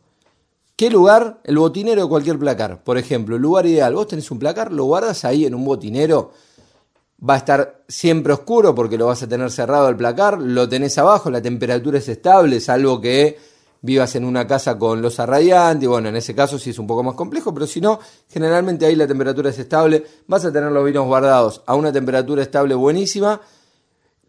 ¿Qué 0.75 0.89
lugar? 0.89 1.39
El 1.43 1.59
botinero 1.59 2.01
de 2.01 2.09
cualquier 2.09 2.39
placar. 2.39 2.83
Por 2.83 2.97
ejemplo, 2.97 3.35
el 3.35 3.41
lugar 3.43 3.67
ideal. 3.67 3.93
Vos 3.93 4.07
tenés 4.07 4.31
un 4.31 4.39
placar, 4.39 4.71
lo 4.71 4.85
guardas 4.85 5.23
ahí 5.25 5.45
en 5.45 5.53
un 5.53 5.63
botinero. 5.63 6.31
Va 7.27 7.35
a 7.35 7.37
estar 7.37 7.83
siempre 7.87 8.33
oscuro 8.33 8.73
porque 8.73 8.97
lo 8.97 9.07
vas 9.07 9.21
a 9.23 9.27
tener 9.27 9.51
cerrado 9.51 9.89
el 9.89 9.95
placar. 9.95 10.39
Lo 10.39 10.67
tenés 10.67 10.97
abajo, 10.97 11.29
la 11.29 11.41
temperatura 11.41 11.99
es 11.99 12.09
estable, 12.09 12.59
salvo 12.59 12.99
que 12.99 13.37
vivas 13.83 14.15
en 14.15 14.25
una 14.25 14.47
casa 14.47 14.77
con 14.77 15.01
losa 15.01 15.25
radiante. 15.25 15.87
Bueno, 15.87 16.09
en 16.09 16.15
ese 16.15 16.33
caso 16.33 16.57
sí 16.57 16.71
es 16.71 16.79
un 16.79 16.87
poco 16.87 17.03
más 17.03 17.15
complejo, 17.15 17.53
pero 17.53 17.67
si 17.67 17.79
no, 17.79 17.99
generalmente 18.27 18.85
ahí 18.85 18.95
la 18.95 19.07
temperatura 19.07 19.49
es 19.49 19.59
estable. 19.59 20.03
Vas 20.27 20.45
a 20.45 20.51
tener 20.51 20.71
los 20.71 20.83
vinos 20.83 21.05
guardados 21.05 21.61
a 21.65 21.75
una 21.75 21.91
temperatura 21.91 22.41
estable 22.41 22.73
buenísima 22.75 23.39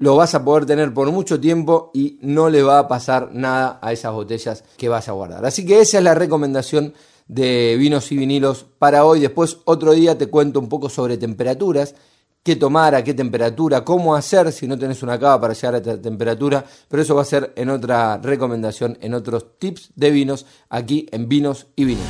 lo 0.02 0.16
vas 0.16 0.34
a 0.34 0.44
poder 0.44 0.66
tener 0.66 0.92
por 0.92 1.12
mucho 1.12 1.38
tiempo 1.38 1.92
y 1.94 2.18
no 2.22 2.50
le 2.50 2.64
va 2.64 2.80
a 2.80 2.88
pasar 2.88 3.30
nada 3.32 3.78
a 3.80 3.92
esas 3.92 4.12
botellas 4.12 4.64
que 4.76 4.88
vas 4.88 5.08
a 5.08 5.12
guardar. 5.12 5.46
Así 5.46 5.64
que 5.64 5.80
esa 5.80 5.98
es 5.98 6.04
la 6.04 6.16
recomendación 6.16 6.92
de 7.28 7.76
vinos 7.78 8.10
y 8.10 8.16
vinilos 8.16 8.66
para 8.80 9.04
hoy. 9.04 9.20
Después 9.20 9.58
otro 9.64 9.92
día 9.92 10.18
te 10.18 10.26
cuento 10.26 10.58
un 10.58 10.68
poco 10.68 10.88
sobre 10.88 11.18
temperaturas, 11.18 11.94
qué 12.42 12.56
tomar, 12.56 12.94
a 12.94 13.04
qué 13.04 13.14
temperatura, 13.14 13.84
cómo 13.84 14.14
hacer 14.14 14.50
si 14.52 14.66
no 14.66 14.78
tenés 14.78 15.02
una 15.02 15.18
cava 15.18 15.40
para 15.40 15.54
llegar 15.54 15.74
a 15.74 15.78
esta 15.78 16.00
temperatura, 16.00 16.64
pero 16.88 17.02
eso 17.02 17.14
va 17.14 17.22
a 17.22 17.26
ser 17.26 17.52
en 17.56 17.70
otra 17.70 18.18
recomendación, 18.18 18.98
en 19.00 19.14
otros 19.14 19.58
tips 19.58 19.92
de 19.94 20.10
vinos 20.10 20.46
aquí 20.68 21.06
en 21.12 21.28
Vinos 21.28 21.68
y 21.76 21.84
Vinilos. 21.84 22.08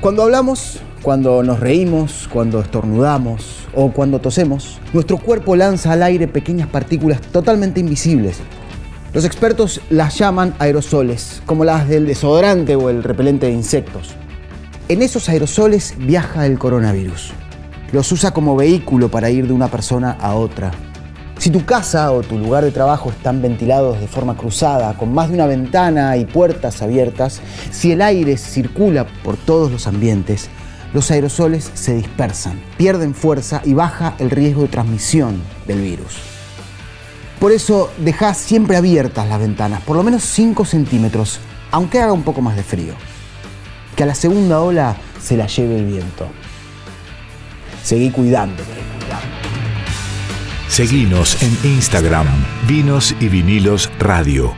Cuando 0.00 0.24
hablamos 0.24 0.80
cuando 1.02 1.42
nos 1.42 1.58
reímos, 1.58 2.28
cuando 2.32 2.60
estornudamos 2.60 3.66
o 3.74 3.90
cuando 3.92 4.20
tosemos, 4.20 4.78
nuestro 4.92 5.18
cuerpo 5.18 5.56
lanza 5.56 5.92
al 5.92 6.02
aire 6.02 6.28
pequeñas 6.28 6.68
partículas 6.68 7.20
totalmente 7.20 7.80
invisibles. 7.80 8.38
Los 9.12 9.24
expertos 9.24 9.80
las 9.90 10.16
llaman 10.16 10.54
aerosoles, 10.60 11.42
como 11.44 11.64
las 11.64 11.88
del 11.88 12.06
desodorante 12.06 12.76
o 12.76 12.88
el 12.88 13.02
repelente 13.02 13.46
de 13.46 13.52
insectos. 13.52 14.14
En 14.92 15.00
esos 15.00 15.30
aerosoles 15.30 15.94
viaja 15.96 16.44
el 16.44 16.58
coronavirus. 16.58 17.32
Los 17.92 18.12
usa 18.12 18.34
como 18.34 18.56
vehículo 18.56 19.10
para 19.10 19.30
ir 19.30 19.46
de 19.46 19.54
una 19.54 19.68
persona 19.68 20.18
a 20.20 20.34
otra. 20.34 20.70
Si 21.38 21.48
tu 21.48 21.64
casa 21.64 22.12
o 22.12 22.20
tu 22.20 22.36
lugar 22.36 22.62
de 22.62 22.72
trabajo 22.72 23.08
están 23.08 23.40
ventilados 23.40 23.98
de 23.98 24.06
forma 24.06 24.36
cruzada, 24.36 24.92
con 24.98 25.14
más 25.14 25.30
de 25.30 25.36
una 25.36 25.46
ventana 25.46 26.18
y 26.18 26.26
puertas 26.26 26.82
abiertas, 26.82 27.40
si 27.70 27.92
el 27.92 28.02
aire 28.02 28.36
circula 28.36 29.06
por 29.24 29.38
todos 29.38 29.72
los 29.72 29.86
ambientes, 29.86 30.50
los 30.92 31.10
aerosoles 31.10 31.70
se 31.72 31.94
dispersan, 31.94 32.60
pierden 32.76 33.14
fuerza 33.14 33.62
y 33.64 33.72
baja 33.72 34.14
el 34.18 34.28
riesgo 34.28 34.60
de 34.60 34.68
transmisión 34.68 35.40
del 35.66 35.80
virus. 35.80 36.18
Por 37.40 37.52
eso 37.52 37.90
deja 37.96 38.34
siempre 38.34 38.76
abiertas 38.76 39.26
las 39.26 39.40
ventanas, 39.40 39.80
por 39.84 39.96
lo 39.96 40.02
menos 40.02 40.22
5 40.22 40.66
centímetros, 40.66 41.40
aunque 41.70 41.98
haga 41.98 42.12
un 42.12 42.24
poco 42.24 42.42
más 42.42 42.56
de 42.56 42.62
frío. 42.62 42.92
Que 43.96 44.04
a 44.04 44.06
la 44.06 44.14
segunda 44.14 44.60
ola 44.60 44.96
se 45.20 45.36
la 45.36 45.46
lleve 45.46 45.76
el 45.78 45.86
viento. 45.86 46.28
Seguí 47.82 48.10
cuidándote. 48.10 48.70
Seguinos 50.68 51.42
en 51.42 51.72
Instagram, 51.72 52.26
Vinos 52.66 53.14
y 53.20 53.28
Vinilos 53.28 53.90
Radio. 53.98 54.54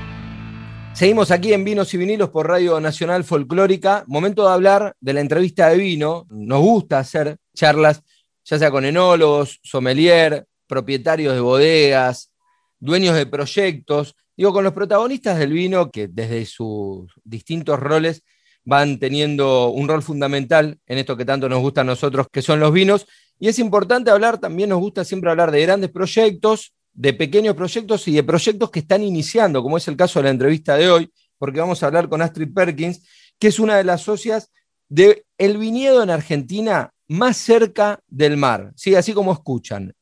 Seguimos 0.93 1.33
aquí 1.33 1.53
en 1.53 1.65
Vinos 1.65 1.93
y 1.93 1.97
Vinilos 1.97 2.31
por 2.31 2.47
Radio 2.47 2.79
Nacional 2.79 3.25
Folclórica. 3.25 4.05
Momento 4.07 4.47
de 4.47 4.53
hablar 4.53 4.95
de 5.01 5.13
la 5.13 5.21
entrevista 5.21 5.69
de 5.69 5.79
vino. 5.79 6.25
Nos 6.31 6.61
gusta 6.61 7.01
hacer 7.01 7.37
charlas, 7.53 8.03
ya 8.45 8.61
sea 8.61 8.71
con 8.71 8.85
enólogos, 8.85 9.59
sommelier, 9.65 10.47
propietarios 10.69 11.35
de 11.35 11.41
bodegas, 11.41 12.31
dueños 12.79 13.17
de 13.17 13.27
proyectos, 13.27 14.15
digo, 14.37 14.53
con 14.53 14.63
los 14.63 14.73
protagonistas 14.73 15.39
del 15.39 15.53
vino 15.53 15.91
que 15.91 16.07
desde 16.07 16.47
sus 16.47 17.13
distintos 17.25 17.81
roles 17.81 18.23
van 18.65 18.99
teniendo 18.99 19.69
un 19.69 19.89
rol 19.89 20.03
fundamental 20.03 20.79
en 20.87 20.99
esto 20.99 21.17
que 21.17 21.25
tanto 21.25 21.49
nos 21.49 21.61
gusta 21.61 21.83
a 21.83 21.85
nosotros, 21.85 22.27
que 22.33 22.43
son 22.43 22.61
los 22.61 22.73
vinos. 22.73 23.07
Y 23.39 23.49
es 23.49 23.59
importante 23.59 24.11
hablar, 24.11 24.39
también 24.39 24.71
nos 24.71 24.79
gusta 24.79 25.05
siempre 25.05 25.31
hablar 25.31 25.51
de 25.51 25.63
grandes 25.63 25.91
proyectos, 25.91 26.73
de 26.93 27.13
pequeños 27.13 27.55
proyectos 27.57 28.07
y 28.09 28.15
de 28.15 28.23
proyectos 28.23 28.71
que 28.71 28.81
están 28.81 29.03
iniciando, 29.03 29.63
como 29.63 29.77
es 29.77 29.89
el 29.89 29.97
caso 29.97 30.19
de 30.19 30.25
la 30.25 30.31
entrevista 30.31 30.77
de 30.77 30.91
hoy, 30.91 31.13
porque 31.39 31.61
vamos 31.61 31.83
a 31.83 31.87
hablar 31.87 32.09
con 32.09 32.23
Astrid 32.23 32.55
Perkins, 32.55 33.03
que 33.39 33.49
es 33.49 33.59
una 33.59 33.77
de 33.77 33.85
las 33.85 34.03
socias 34.03 34.51
de 34.89 35.25
el 35.37 35.59
viñedo 35.59 36.03
en 36.03 36.11
Argentina 36.11 36.93
más 37.09 37.37
cerca 37.37 38.01
del 38.07 38.37
mar, 38.37 38.73
¿sí? 38.77 38.95
así 38.95 39.13
como 39.13 39.33
escuchan. 39.33 39.93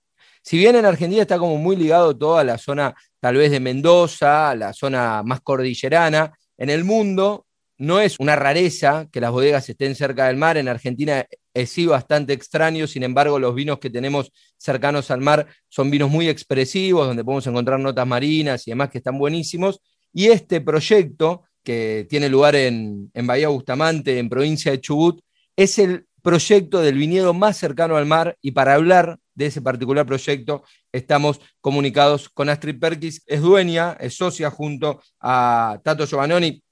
Si 0.42 0.58
bien 0.58 0.76
en 0.76 0.84
Argentina 0.84 1.22
está 1.22 1.38
como 1.38 1.56
muy 1.56 1.76
ligado 1.76 2.16
toda 2.16 2.44
la 2.44 2.58
zona 2.58 2.94
tal 3.20 3.36
vez 3.36 3.50
de 3.50 3.60
Mendoza, 3.60 4.54
la 4.54 4.72
zona 4.72 5.22
más 5.22 5.40
cordillerana, 5.40 6.32
en 6.58 6.68
el 6.68 6.84
mundo 6.84 7.46
no 7.78 8.00
es 8.00 8.18
una 8.20 8.36
rareza 8.36 9.08
que 9.10 9.20
las 9.20 9.30
bodegas 9.30 9.68
estén 9.68 9.94
cerca 9.94 10.26
del 10.26 10.36
mar. 10.36 10.56
En 10.56 10.68
Argentina 10.68 11.26
es 11.54 11.70
sí 11.70 11.86
bastante 11.86 12.32
extraño, 12.32 12.86
sin 12.86 13.02
embargo 13.02 13.38
los 13.38 13.54
vinos 13.54 13.78
que 13.78 13.90
tenemos 13.90 14.32
cercanos 14.56 15.10
al 15.10 15.20
mar 15.20 15.46
son 15.68 15.90
vinos 15.90 16.10
muy 16.10 16.28
expresivos, 16.28 17.06
donde 17.06 17.24
podemos 17.24 17.46
encontrar 17.46 17.80
notas 17.80 18.06
marinas 18.06 18.66
y 18.66 18.70
demás 18.70 18.90
que 18.90 18.98
están 18.98 19.18
buenísimos. 19.18 19.80
Y 20.12 20.26
este 20.26 20.60
proyecto, 20.60 21.42
que 21.62 22.06
tiene 22.08 22.28
lugar 22.28 22.54
en, 22.56 23.10
en 23.14 23.26
Bahía 23.26 23.48
Bustamante, 23.48 24.18
en 24.18 24.28
provincia 24.28 24.72
de 24.72 24.80
Chubut, 24.80 25.20
es 25.56 25.78
el 25.78 26.06
proyecto 26.22 26.80
del 26.80 26.96
viñedo 26.96 27.34
más 27.34 27.56
cercano 27.56 27.96
al 27.96 28.06
mar 28.06 28.36
y 28.40 28.52
para 28.52 28.74
hablar 28.74 29.18
de 29.34 29.46
ese 29.46 29.60
particular 29.60 30.06
proyecto 30.06 30.62
estamos 30.92 31.40
comunicados 31.60 32.28
con 32.28 32.48
Astrid 32.48 32.78
Perkis, 32.78 33.22
es 33.26 33.40
dueña, 33.40 33.96
es 33.98 34.14
socia 34.16 34.50
junto 34.50 35.02
a 35.20 35.80
Tato 35.82 36.06
Giovannoni, 36.06 36.62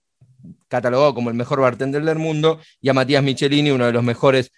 catalogado 0.69 1.15
como 1.15 1.31
el 1.31 1.37
mejor 1.37 1.61
bartender 1.61 2.05
del 2.05 2.19
mundo, 2.19 2.61
y 2.81 2.89
a 2.89 2.95
Matías 2.95 3.23
Michelini, 3.23 3.71
uno 3.71 3.87
de 3.87 3.93
los 3.93 4.03
mejores 4.03 4.53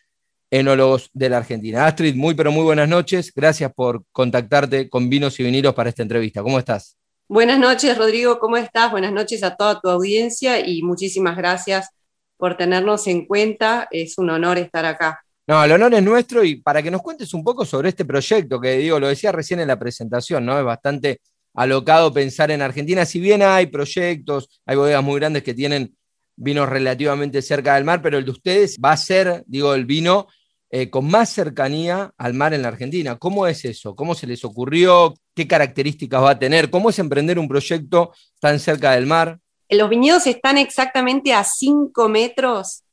enólogos 0.51 1.11
de 1.14 1.30
la 1.30 1.39
Argentina. 1.39 1.87
Astrid, 1.87 2.14
muy 2.14 2.35
pero 2.35 2.53
muy 2.53 2.62
buenas 2.62 2.89
noches, 2.89 3.33
gracias 3.35 3.72
por 3.72 4.05
contactarte 4.12 4.89
con 4.91 5.09
Vinos 5.09 5.41
y 5.41 5.45
Vinilos 5.45 5.74
para 5.74 5.89
esta 5.89 6.03
entrevista. 6.03 6.43
¿Cómo 6.43 6.59
estás? 6.59 6.97
Buenas 7.26 7.59
noches, 7.59 7.97
Rodrigo, 7.97 8.39
¿cómo 8.39 8.59
estás? 8.59 8.91
Buenas 8.91 9.12
noches 9.12 9.43
a 9.43 9.57
toda 9.57 9.80
tu 9.80 9.89
audiencia 9.89 10.61
y 10.61 10.83
muchísimas 10.83 11.37
gracias 11.39 11.89
por 12.37 12.59
tenernos 12.59 13.07
en 13.07 13.24
cuenta. 13.24 13.89
Es 13.91 14.18
un 14.18 14.28
honor 14.28 14.59
estar 14.59 14.85
acá. 14.85 15.24
No, 15.47 15.64
el 15.64 15.72
honor 15.72 15.95
es 15.95 16.03
nuestro 16.03 16.45
y 16.45 16.57
para 16.57 16.83
que 16.83 16.91
nos 16.91 17.01
cuentes 17.01 17.33
un 17.33 17.43
poco 17.43 17.64
sobre 17.64 17.89
este 17.89 18.05
proyecto, 18.05 18.61
que 18.61 18.72
digo, 18.72 19.01
lo 19.01 19.09
decía 19.09 19.33
recién 19.33 19.61
en 19.61 19.68
la 19.68 19.78
presentación, 19.78 20.45
¿no? 20.45 20.59
Es 20.59 20.64
bastante 20.64 21.20
alocado 21.55 22.12
pensar 22.12 22.50
en 22.50 22.62
Argentina, 22.62 23.05
si 23.05 23.20
bien 23.20 23.42
hay 23.42 23.66
proyectos, 23.66 24.48
hay 24.66 24.76
bodegas 24.76 25.03
muy 25.03 25.20
grandes 25.20 25.42
que 25.42 25.55
tienen 25.55 25.94
vinos 26.36 26.68
relativamente 26.68 27.42
cerca 27.42 27.74
del 27.74 27.84
mar, 27.84 28.00
pero 28.03 28.18
el 28.18 28.24
de 28.24 28.30
ustedes 28.30 28.78
va 28.82 28.92
a 28.92 28.96
ser, 28.96 29.44
digo, 29.46 29.74
el 29.74 29.84
vino 29.84 30.28
eh, 30.70 30.88
con 30.88 31.07
más 31.07 31.28
cercanía 31.28 32.12
al 32.16 32.32
mar 32.32 32.55
en 32.55 32.62
la 32.62 32.68
Argentina. 32.68 33.16
¿Cómo 33.16 33.46
es 33.46 33.64
eso? 33.66 33.94
¿Cómo 33.94 34.14
se 34.14 34.26
les 34.26 34.42
ocurrió? 34.44 35.14
¿Qué 35.34 35.46
características 35.46 36.22
va 36.22 36.30
a 36.30 36.38
tener? 36.38 36.70
¿Cómo 36.70 36.88
es 36.88 36.98
emprender 36.98 37.38
un 37.38 37.46
proyecto 37.46 38.12
tan 38.40 38.59
cerca 38.59 38.92
del 38.92 39.07
mar? 39.07 39.38
Los 39.68 39.90
viñedos 39.90 40.26
están 40.26 40.57
exactamente 40.59 41.34
a 41.34 41.44
5 41.44 42.09
metros 42.09 42.84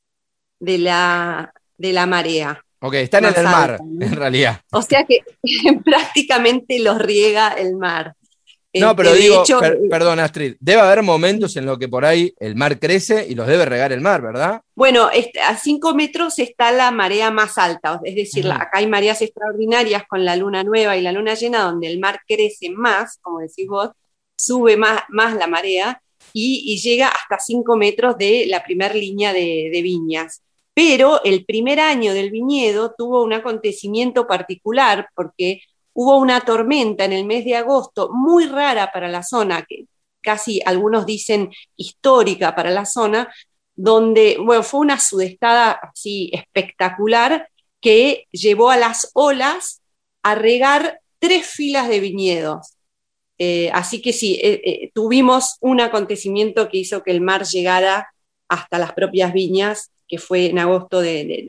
de 0.60 0.78
la, 0.78 1.54
de 1.78 1.94
la 1.94 2.06
marea. 2.06 2.64
Ok, 2.82 2.96
están 2.96 3.26
en 3.26 3.36
el 3.36 3.44
mar, 3.44 3.80
en 3.82 4.16
realidad. 4.16 4.62
O 4.72 4.82
sea 4.82 5.06
que 5.06 5.20
prácticamente 5.86 6.80
los 6.80 6.98
riega 7.00 7.50
el 7.50 7.76
mar. 7.76 8.16
No, 8.74 8.96
pero 8.96 9.14
digo, 9.14 9.44
perdón 9.90 10.20
Astrid, 10.20 10.56
debe 10.60 10.82
haber 10.82 11.02
momentos 11.02 11.56
en 11.56 11.66
los 11.66 11.80
que 11.80 11.88
por 11.88 12.06
ahí 12.06 12.34
el 12.40 12.56
mar 12.56 12.80
crece 12.80 13.26
y 13.28 13.34
los 13.34 13.48
debe 13.48 13.66
regar 13.66 13.92
el 13.92 14.02
mar, 14.02 14.22
¿verdad? 14.22 14.62
Bueno, 14.76 15.10
a 15.44 15.58
5 15.58 15.96
metros 15.96 16.38
está 16.38 16.72
la 16.72 16.92
marea 16.92 17.32
más 17.32 17.58
alta, 17.58 18.00
es 18.04 18.16
decir, 18.16 18.50
acá 18.52 18.78
hay 18.78 18.88
mareas 18.88 19.22
extraordinarias 19.24 20.04
con 20.08 20.24
la 20.24 20.36
luna 20.36 20.64
nueva 20.64 20.96
y 20.96 21.02
la 21.02 21.12
luna 21.12 21.34
llena, 21.34 21.64
donde 21.64 21.88
el 21.88 22.00
mar 22.00 22.22
crece 22.28 22.70
más, 22.70 23.18
como 23.22 23.40
decís 23.40 23.66
vos, 23.68 23.90
sube 24.38 24.78
más, 24.78 25.02
más 25.10 25.36
la 25.36 25.48
marea 25.48 26.02
y, 26.32 26.80
llega 26.80 27.08
hasta 27.08 27.40
5 27.40 27.76
metros 27.76 28.18
de 28.18 28.46
la 28.48 28.64
primera 28.64 28.94
línea 28.94 29.34
de, 29.34 29.70
de 29.74 29.82
viñas. 29.82 30.44
Pero 30.76 31.22
el 31.24 31.44
primer 31.44 31.80
año 31.80 32.14
del 32.14 32.30
viñedo 32.30 32.94
tuvo 32.96 33.24
un 33.24 33.34
acontecimiento 33.34 34.28
particular 34.28 35.10
porque 35.16 35.62
hubo 36.02 36.18
una 36.18 36.40
tormenta 36.40 37.04
en 37.04 37.12
el 37.12 37.26
mes 37.26 37.44
de 37.44 37.58
agosto 37.58 38.10
muy 38.14 38.46
rara 38.46 38.90
para 38.94 39.10
la 39.10 39.22
zona, 39.22 39.66
que 39.68 39.84
casi 40.22 40.62
algunos 40.66 41.06
dicen 41.06 41.52
histórica 41.76 42.56
para 42.56 42.70
la 42.70 42.86
zona, 42.86 43.30
donde, 43.76 44.38
bueno, 44.42 44.64
fue 44.64 44.80
una 44.80 44.98
sudestada 44.98 45.72
así 45.72 46.32
espectacular 46.32 47.50
que 47.82 48.28
llevó 48.32 48.70
a 48.70 48.78
las 48.78 49.12
olas 49.14 49.82
a 50.24 50.36
regar 50.36 51.02
tres 51.20 51.46
filas 51.48 51.90
de 51.90 52.00
viñedos. 52.00 52.78
Eh, 53.38 53.70
así 53.74 54.02
que 54.02 54.14
sí, 54.14 54.40
eh, 54.42 54.62
eh, 54.64 54.92
tuvimos 54.94 55.58
un 55.60 55.82
acontecimiento 55.82 56.70
que 56.70 56.78
hizo 56.78 57.04
que 57.04 57.12
el 57.12 57.20
mar 57.20 57.44
llegara 57.44 58.08
hasta 58.48 58.80
las 58.80 58.94
propias 58.94 59.34
viñas 59.34 59.92
que 60.10 60.18
fue 60.18 60.48
en 60.48 60.60
agosto 60.60 61.00
de, 61.00 61.46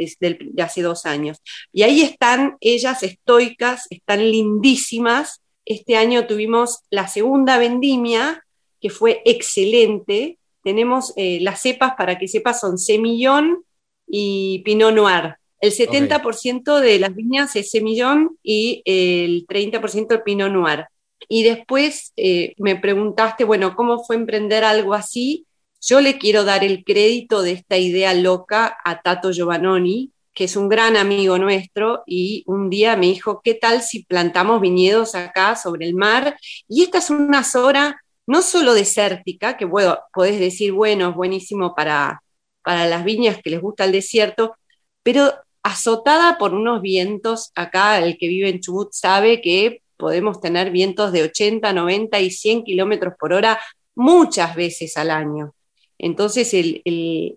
hace 0.63 0.83
dos 0.83 1.07
años. 1.07 1.39
Y 1.73 1.83
ahí 1.83 2.03
están 2.03 2.57
ellas 2.61 3.03
estoicas, 3.03 3.87
están 3.91 4.31
lindísimas. 4.31 5.41
Este 5.65 5.97
año 5.97 6.27
tuvimos 6.27 6.81
la 6.91 7.09
segunda 7.09 7.59
vendimia, 7.59 8.45
que 8.81 8.91
fue 8.91 9.23
excelente. 9.25 10.39
Tenemos 10.63 11.15
eh, 11.17 11.39
las 11.41 11.63
cepas, 11.63 11.95
para 11.97 12.19
que 12.19 12.29
sepas, 12.29 12.61
son 12.61 12.79
semillón 12.79 13.65
y 14.07 14.61
pinot 14.65 14.95
noir. 14.95 15.37
El 15.61 15.73
70% 15.73 16.81
de 16.81 16.99
las 16.99 17.15
viñas 17.15 17.57
es 17.57 17.71
semillón 17.71 18.39
y 18.43 18.83
el 18.85 19.47
30% 19.47 20.13
el 20.13 20.23
pinot 20.23 20.53
noir. 20.53 20.87
Y 21.29 21.45
después 21.45 22.13
eh, 22.17 22.55
me 22.59 22.77
preguntaste, 22.77 23.45
bueno, 23.45 23.75
¿cómo 23.77 24.03
fue 24.05 24.17
emprender 24.17 24.65
algo 24.65 24.95
así? 24.95 25.47
Yo 25.81 26.01
le 26.01 26.19
quiero 26.19 26.45
dar 26.45 26.63
el 26.63 26.85
crédito 26.85 27.43
de 27.43 27.53
esta 27.53 27.79
idea 27.79 28.13
loca 28.13 28.79
a 28.85 29.01
Tato 29.01 29.33
Giovannoni, 29.33 30.13
que 30.35 30.45
es 30.45 30.57
un 30.57 30.69
gran 30.69 30.97
amigo 30.97 31.39
nuestro, 31.39 32.03
y 32.07 32.45
un 32.47 32.69
día 32.69 32.97
me 32.97 33.07
dijo, 33.07 33.41
¿qué 33.43 33.55
tal 33.55 33.83
si 33.83 34.05
plantamos 34.05 34.61
viñedos 34.61 35.15
acá 35.15 35.57
sobre 35.57 35.87
el 35.87 35.95
mar? 35.95 36.37
Y 36.69 36.83
esta 36.83 36.99
es 36.99 37.11
una 37.11 37.45
zona 37.45 38.01
no 38.27 38.43
solo 38.43 38.75
desértica, 38.75 39.57
que 39.57 39.65
bueno, 39.65 39.99
podés 40.13 40.39
decir, 40.39 40.73
bueno, 40.73 41.11
es 41.11 41.17
buenísimo 41.17 41.75
para, 41.75 42.23
para 42.63 42.87
las 42.87 43.05
viñas 43.05 43.39
que 43.43 43.51
les 43.51 43.61
gusta 43.61 43.85
el 43.85 43.93
desierto, 43.93 44.55
pero 45.03 45.33
azotada 45.63 46.39
por 46.39 46.55
unos 46.55 46.83
vientos, 46.83 47.53
acá 47.55 47.99
el 47.99 48.19
que 48.19 48.29
vive 48.29 48.51
en 48.51 48.61
Chubut 48.61 48.93
sabe 48.93 49.41
que 49.41 49.83
podemos 49.97 50.41
tener 50.41 50.71
vientos 50.71 51.13
de 51.13 51.23
80, 51.25 51.73
90 51.73 52.21
y 52.21 52.31
100 52.31 52.65
kilómetros 52.65 53.15
por 53.19 53.33
hora 53.33 53.59
muchas 53.95 54.55
veces 54.55 54.97
al 54.97 55.11
año. 55.11 55.55
Entonces, 56.03 56.55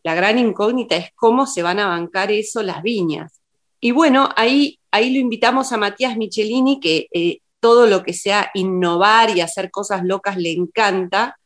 la 0.04 0.16
gran 0.16 0.40
incógnita 0.40 0.96
es 0.96 1.10
cómo 1.16 1.46
se 1.46 1.64
van 1.64 1.80
a 1.80 1.88
bancar 1.88 2.32
eso 2.32 2.64
las 2.64 2.82
viñas. 2.82 3.42
Y 3.82 3.92
bueno, 3.92 4.30
ahí, 4.38 4.80
ahí 4.92 5.14
lo 5.14 5.20
invitamos 5.20 5.74
a 5.74 5.78
Matías 5.78 6.16
Michelini, 6.16 6.80
que 6.80 7.08
eh, 7.12 7.40
todo 7.60 7.88
lo 7.88 8.04
que 8.04 8.14
sea 8.14 8.50
innovar 8.54 9.36
y 9.36 9.42
hacer 9.42 9.70
cosas 9.70 10.06
locas 10.06 10.38
le 10.38 10.54
encanta, 10.54 11.38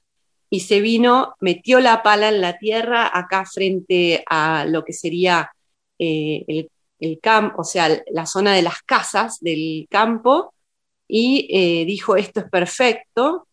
y 0.49 0.59
se 0.61 0.80
vino, 0.80 1.36
metió 1.41 1.80
la 1.80 2.03
pala 2.03 2.30
en 2.30 2.39
la 2.39 2.57
tierra 2.57 3.09
acá 3.11 3.45
frente 3.45 4.24
a 4.30 4.65
lo 4.65 4.86
que 4.86 4.93
sería 4.93 5.51
eh, 5.99 6.68
el, 6.99 7.20
campo, 7.20 7.61
o 7.61 7.65
sea, 7.65 7.89
la 8.11 8.26
zona 8.28 8.53
de 8.53 8.61
las 8.61 8.82
casas 8.84 9.39
del 9.41 9.88
campo, 9.89 10.53
y 11.07 11.47
eh, 11.51 11.86
dijo, 11.86 12.15
esto 12.15 12.41
es 12.41 12.49
perfecto, 12.49 13.47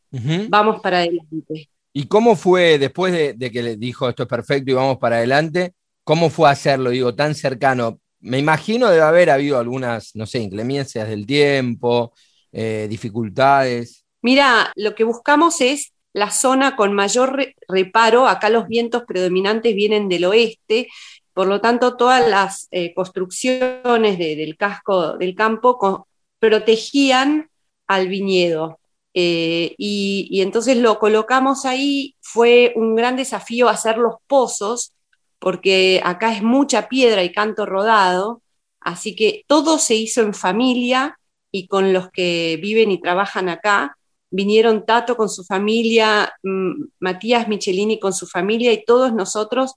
vamos 0.50 0.80
para 0.80 0.98
adelante. 0.98 1.68
¿Y 1.96 2.08
cómo 2.08 2.34
fue, 2.34 2.76
después 2.76 3.12
de, 3.38 3.50
que 3.52 3.62
le 3.62 3.76
dijo 3.76 4.08
esto 4.08 4.24
es 4.24 4.28
perfecto 4.28 4.72
y 4.72 4.74
vamos 4.74 4.98
para 4.98 5.16
adelante, 5.16 5.74
cómo 6.02 6.28
fue 6.28 6.50
hacerlo, 6.50 6.90
digo, 6.90 7.14
tan 7.14 7.36
cercano? 7.36 8.00
Me 8.18 8.40
imagino 8.40 8.90
debe 8.90 9.02
haber 9.02 9.30
habido 9.30 9.60
algunas, 9.60 10.10
no 10.16 10.26
sé, 10.26 10.40
inclemencias 10.40 11.08
del 11.08 11.24
tiempo, 11.24 12.12
eh, 12.50 12.88
dificultades. 12.90 14.04
Mira, 14.22 14.72
lo 14.74 14.96
que 14.96 15.04
buscamos 15.04 15.60
es 15.60 15.92
la 16.12 16.32
zona 16.32 16.74
con 16.74 16.94
mayor 16.94 17.54
reparo. 17.68 18.26
Acá 18.26 18.50
los 18.50 18.66
vientos 18.66 19.04
predominantes 19.06 19.72
vienen 19.76 20.08
del 20.08 20.24
oeste, 20.24 20.88
por 21.32 21.46
lo 21.46 21.60
tanto 21.60 21.96
todas 21.96 22.28
las 22.28 22.66
eh, 22.72 22.92
construcciones 22.92 24.18
del 24.18 24.56
casco 24.56 25.16
del 25.16 25.36
campo 25.36 26.08
protegían 26.40 27.50
al 27.86 28.08
viñedo. 28.08 28.80
Eh, 29.14 29.74
y, 29.78 30.40
entonces 30.42 30.76
lo 30.76 30.98
colocamos 30.98 31.64
ahí, 31.64 32.16
fue 32.20 32.72
un 32.76 32.96
gran 32.96 33.16
desafío 33.16 33.68
hacer 33.68 33.96
los 33.98 34.16
pozos, 34.26 34.92
porque 35.38 36.00
acá 36.04 36.32
es 36.34 36.42
mucha 36.42 36.88
piedra 36.88 37.22
y 37.22 37.32
canto 37.32 37.66
rodado, 37.66 38.42
así 38.80 39.14
que 39.16 39.44
todo 39.46 39.78
se 39.78 39.94
hizo 39.94 40.22
en 40.22 40.34
familia 40.34 41.18
y 41.52 41.68
con 41.68 41.92
los 41.92 42.10
que 42.10 42.58
viven 42.60 42.90
y 42.90 43.00
trabajan 43.00 43.48
acá. 43.48 43.96
Vinieron 44.30 44.84
Tato 44.84 45.16
con 45.16 45.28
su 45.28 45.44
familia, 45.44 46.34
mm, 46.42 46.84
Matías 47.00 47.48
Michelini 47.48 48.00
con 48.00 48.12
su 48.12 48.26
familia 48.26 48.72
y 48.72 48.84
todos 48.84 49.12
nosotros, 49.14 49.74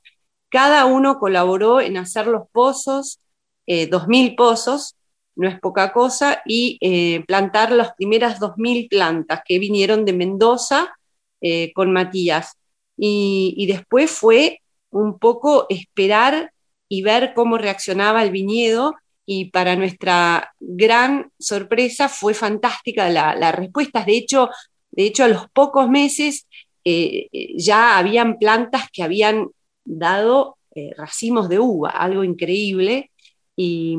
cada 0.49 0.85
uno 0.85 1.19
colaboró 1.19 1.81
en 1.81 1.97
hacer 1.97 2.27
los 2.27 2.49
pozos, 2.51 3.19
eh, 3.67 3.87
dos 3.87 4.07
mil 4.07 4.35
pozos, 4.35 4.96
no 5.37 5.47
es 5.47 5.59
poca 5.59 5.93
cosa, 5.93 6.41
y 6.45 6.77
eh, 6.81 7.23
plantar 7.25 7.71
las 7.71 7.93
primeras 7.93 8.39
2.000 8.39 8.89
plantas 8.89 9.41
que 9.45 9.59
vinieron 9.59 10.03
de 10.03 10.13
Mendoza 10.13 10.93
eh, 11.41 11.71
con 11.73 11.93
Matías. 11.93 12.57
Y, 12.97 13.65
después 13.67 14.09
fue 14.09 14.61
un 14.89 15.19
poco 15.19 15.67
esperar 15.69 16.51
y 16.89 17.03
ver 17.03 17.33
cómo 17.35 17.59
reaccionaba 17.59 18.23
el 18.23 18.31
viñedo 18.31 18.95
y 19.25 19.51
para 19.51 19.75
nuestra 19.75 20.53
gran 20.59 21.31
sorpresa 21.37 22.09
fue 22.09 22.33
fantástica 22.33 23.09
la, 23.09 23.51
respuesta. 23.51 24.03
De 24.03 24.17
hecho, 24.17 24.49
de 24.89 25.03
hecho, 25.03 25.25
a 25.25 25.27
los 25.27 25.47
pocos 25.51 25.87
meses 25.87 26.47
eh, 26.83 27.27
ya 27.55 27.99
habían 27.99 28.39
plantas 28.39 28.89
que 28.91 29.03
habían 29.03 29.47
dado 29.85 30.57
racimos 30.95 31.49
de 31.49 31.59
uva, 31.59 31.89
algo 31.89 32.23
increíble. 32.23 33.11
Y, 33.55 33.97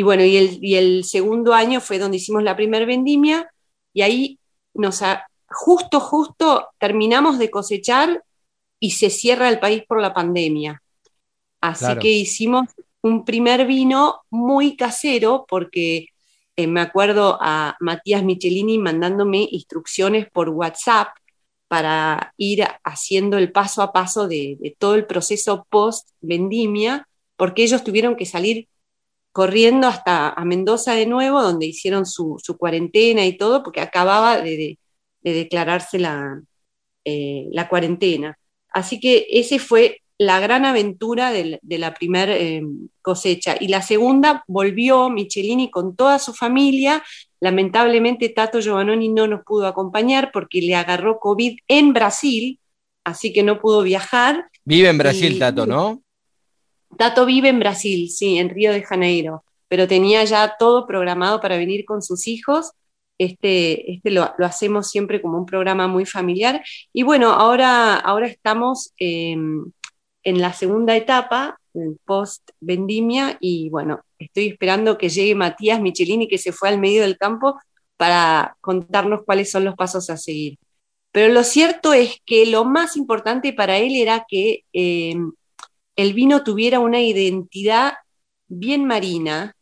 bueno, 0.00 0.24
y 0.24 0.36
el, 0.36 0.58
y 0.64 0.76
el, 0.76 1.04
segundo 1.04 1.52
año 1.52 1.80
fue 1.80 1.98
donde 1.98 2.16
hicimos 2.16 2.42
la 2.42 2.56
primera 2.56 2.86
vendimia 2.86 3.52
y 3.92 4.00
ahí 4.00 4.38
nos 4.72 5.02
justo, 5.48 6.00
justo 6.00 6.68
terminamos 6.78 7.38
de 7.38 7.50
cosechar 7.50 8.24
y 8.80 8.92
se 8.92 9.10
cierra 9.10 9.48
el 9.50 9.60
país 9.60 9.82
por 9.86 10.00
la 10.00 10.14
pandemia. 10.14 10.82
Así 11.60 11.94
que 12.00 12.08
hicimos 12.08 12.68
un 13.02 13.24
primer 13.24 13.66
vino 13.66 14.22
muy 14.30 14.76
casero 14.76 15.44
porque 15.48 16.08
eh, 16.56 16.66
me 16.66 16.80
acuerdo 16.80 17.38
a 17.40 17.76
Matías 17.80 18.24
Michelini 18.24 18.78
mandándome 18.78 19.46
instrucciones 19.50 20.28
por 20.30 20.48
WhatsApp 20.48 21.08
para 21.68 22.34
ir 22.36 22.64
haciendo 22.84 23.38
el 23.38 23.50
paso 23.50 23.80
a 23.80 23.92
paso 23.92 24.28
de, 24.28 24.76
todo 24.78 24.94
el 24.94 25.06
proceso 25.06 25.66
post 25.70 26.10
vendimia, 26.20 27.08
porque 27.36 27.62
ellos 27.62 27.82
tuvieron 27.82 28.14
que 28.14 28.26
salir 28.26 28.68
corriendo 29.32 29.88
hasta 29.88 30.30
a 30.30 30.44
Mendoza 30.44 30.94
de 30.94 31.06
nuevo, 31.06 31.42
donde 31.42 31.66
hicieron 31.66 32.06
su, 32.06 32.38
cuarentena 32.58 33.24
y 33.24 33.36
todo, 33.36 33.62
porque 33.62 33.80
acababa 33.80 34.40
de, 34.40 34.78
declararse 35.22 35.98
la, 35.98 36.40
eh, 37.04 37.46
la 37.50 37.68
cuarentena. 37.68 38.38
Así 38.68 39.00
que 39.00 39.26
ese 39.30 39.58
fue 39.58 40.02
la 40.18 40.40
gran 40.40 40.64
aventura 40.64 41.32
de, 41.32 41.60
la 41.62 41.94
primera 41.94 42.36
eh, 42.36 42.62
cosecha. 43.00 43.56
Y 43.58 43.68
la 43.68 43.82
segunda 43.82 44.44
volvió 44.46 45.10
Michelini 45.10 45.70
con 45.70 45.96
toda 45.96 46.18
su 46.18 46.32
familia. 46.32 47.02
Lamentablemente 47.40 48.28
Tato 48.28 48.60
Giovannoni 48.60 49.08
no 49.08 49.26
nos 49.26 49.42
pudo 49.44 49.66
acompañar 49.66 50.30
porque 50.32 50.60
le 50.60 50.74
agarró 50.74 51.18
COVID 51.18 51.58
en 51.66 51.92
Brasil, 51.92 52.60
así 53.04 53.32
que 53.32 53.42
no 53.42 53.60
pudo 53.60 53.82
viajar. 53.82 54.48
Vive 54.64 54.88
en 54.88 54.98
Brasil, 54.98 55.38
Tato, 55.38 55.66
¿no? 55.66 56.02
Tato 56.96 57.26
vive 57.26 57.48
en 57.48 57.58
Brasil, 57.58 58.10
sí, 58.10 58.38
en 58.38 58.50
Río 58.50 58.72
de 58.72 58.82
Janeiro, 58.82 59.44
pero 59.68 59.88
tenía 59.88 60.24
ya 60.24 60.56
todo 60.58 60.86
programado 60.86 61.40
para 61.40 61.56
venir 61.56 61.84
con 61.84 62.02
sus 62.02 62.26
hijos 62.28 62.72
este, 63.18 63.92
este 63.92 64.10
lo, 64.10 64.34
hacemos 64.38 64.90
siempre 64.90 65.22
como 65.22 65.38
un 65.38 65.46
programa 65.46 65.86
muy 65.88 66.06
familiar. 66.06 66.62
Y 66.92 67.02
bueno, 67.02 67.30
ahora, 67.32 67.96
ahora 67.96 68.26
estamos 68.26 68.92
em, 68.98 69.70
en 70.24 70.40
la 70.40 70.52
segunda 70.52 70.96
etapa, 70.96 71.58
post 72.04 72.50
vendimia, 72.60 73.38
y 73.40 73.70
bueno, 73.70 74.00
estoy 74.18 74.48
esperando 74.48 74.98
que 74.98 75.08
llegue 75.08 75.34
Matías 75.34 75.80
Michelini, 75.80 76.28
que 76.28 76.38
se 76.38 76.52
fue 76.52 76.68
al 76.68 76.78
medio 76.78 77.02
del 77.02 77.18
campo, 77.18 77.58
para 77.96 78.56
contarnos 78.60 79.22
cuáles 79.24 79.50
son 79.50 79.64
los 79.64 79.74
pasos 79.76 80.10
a 80.10 80.16
seguir. 80.16 80.58
Pero 81.12 81.32
lo 81.32 81.44
cierto 81.44 81.92
es 81.92 82.16
que 82.24 82.46
lo 82.46 82.64
más 82.64 82.96
importante 82.96 83.52
para 83.52 83.78
él 83.78 83.94
era 83.94 84.24
que 84.28 84.64
em, 84.72 85.32
el 85.96 86.14
vino 86.14 86.44
tuviera 86.44 86.80
una 86.80 87.00
identidad 87.00 87.94
bien 88.48 88.84
marina, 88.84 89.54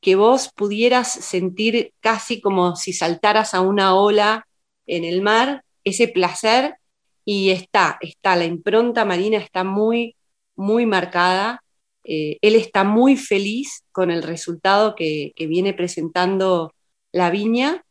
que 0.00 0.14
vos 0.14 0.50
pudieras 0.54 1.10
sentir 1.12 1.92
casi 2.00 2.40
como 2.40 2.76
si 2.76 2.92
saltaras 2.92 3.54
a 3.54 3.60
una 3.60 3.94
ola 3.94 4.46
en 4.86 5.04
el 5.04 5.22
mar, 5.22 5.64
ese 5.84 6.08
placer, 6.08 6.76
y 7.24 7.50
está, 7.50 7.98
está, 8.00 8.36
la 8.36 8.44
impronta 8.44 9.04
marina 9.04 9.38
está 9.38 9.64
muy, 9.64 10.16
muy 10.56 10.86
marcada. 10.86 11.62
Eh, 12.04 12.38
él 12.40 12.54
está 12.54 12.84
muy 12.84 13.16
feliz 13.16 13.84
con 13.92 14.10
el 14.10 14.22
resultado 14.22 14.94
que, 14.94 15.32
viene 15.36 15.74
presentando 15.74 16.72
la 17.12 17.30
viña 17.30 17.84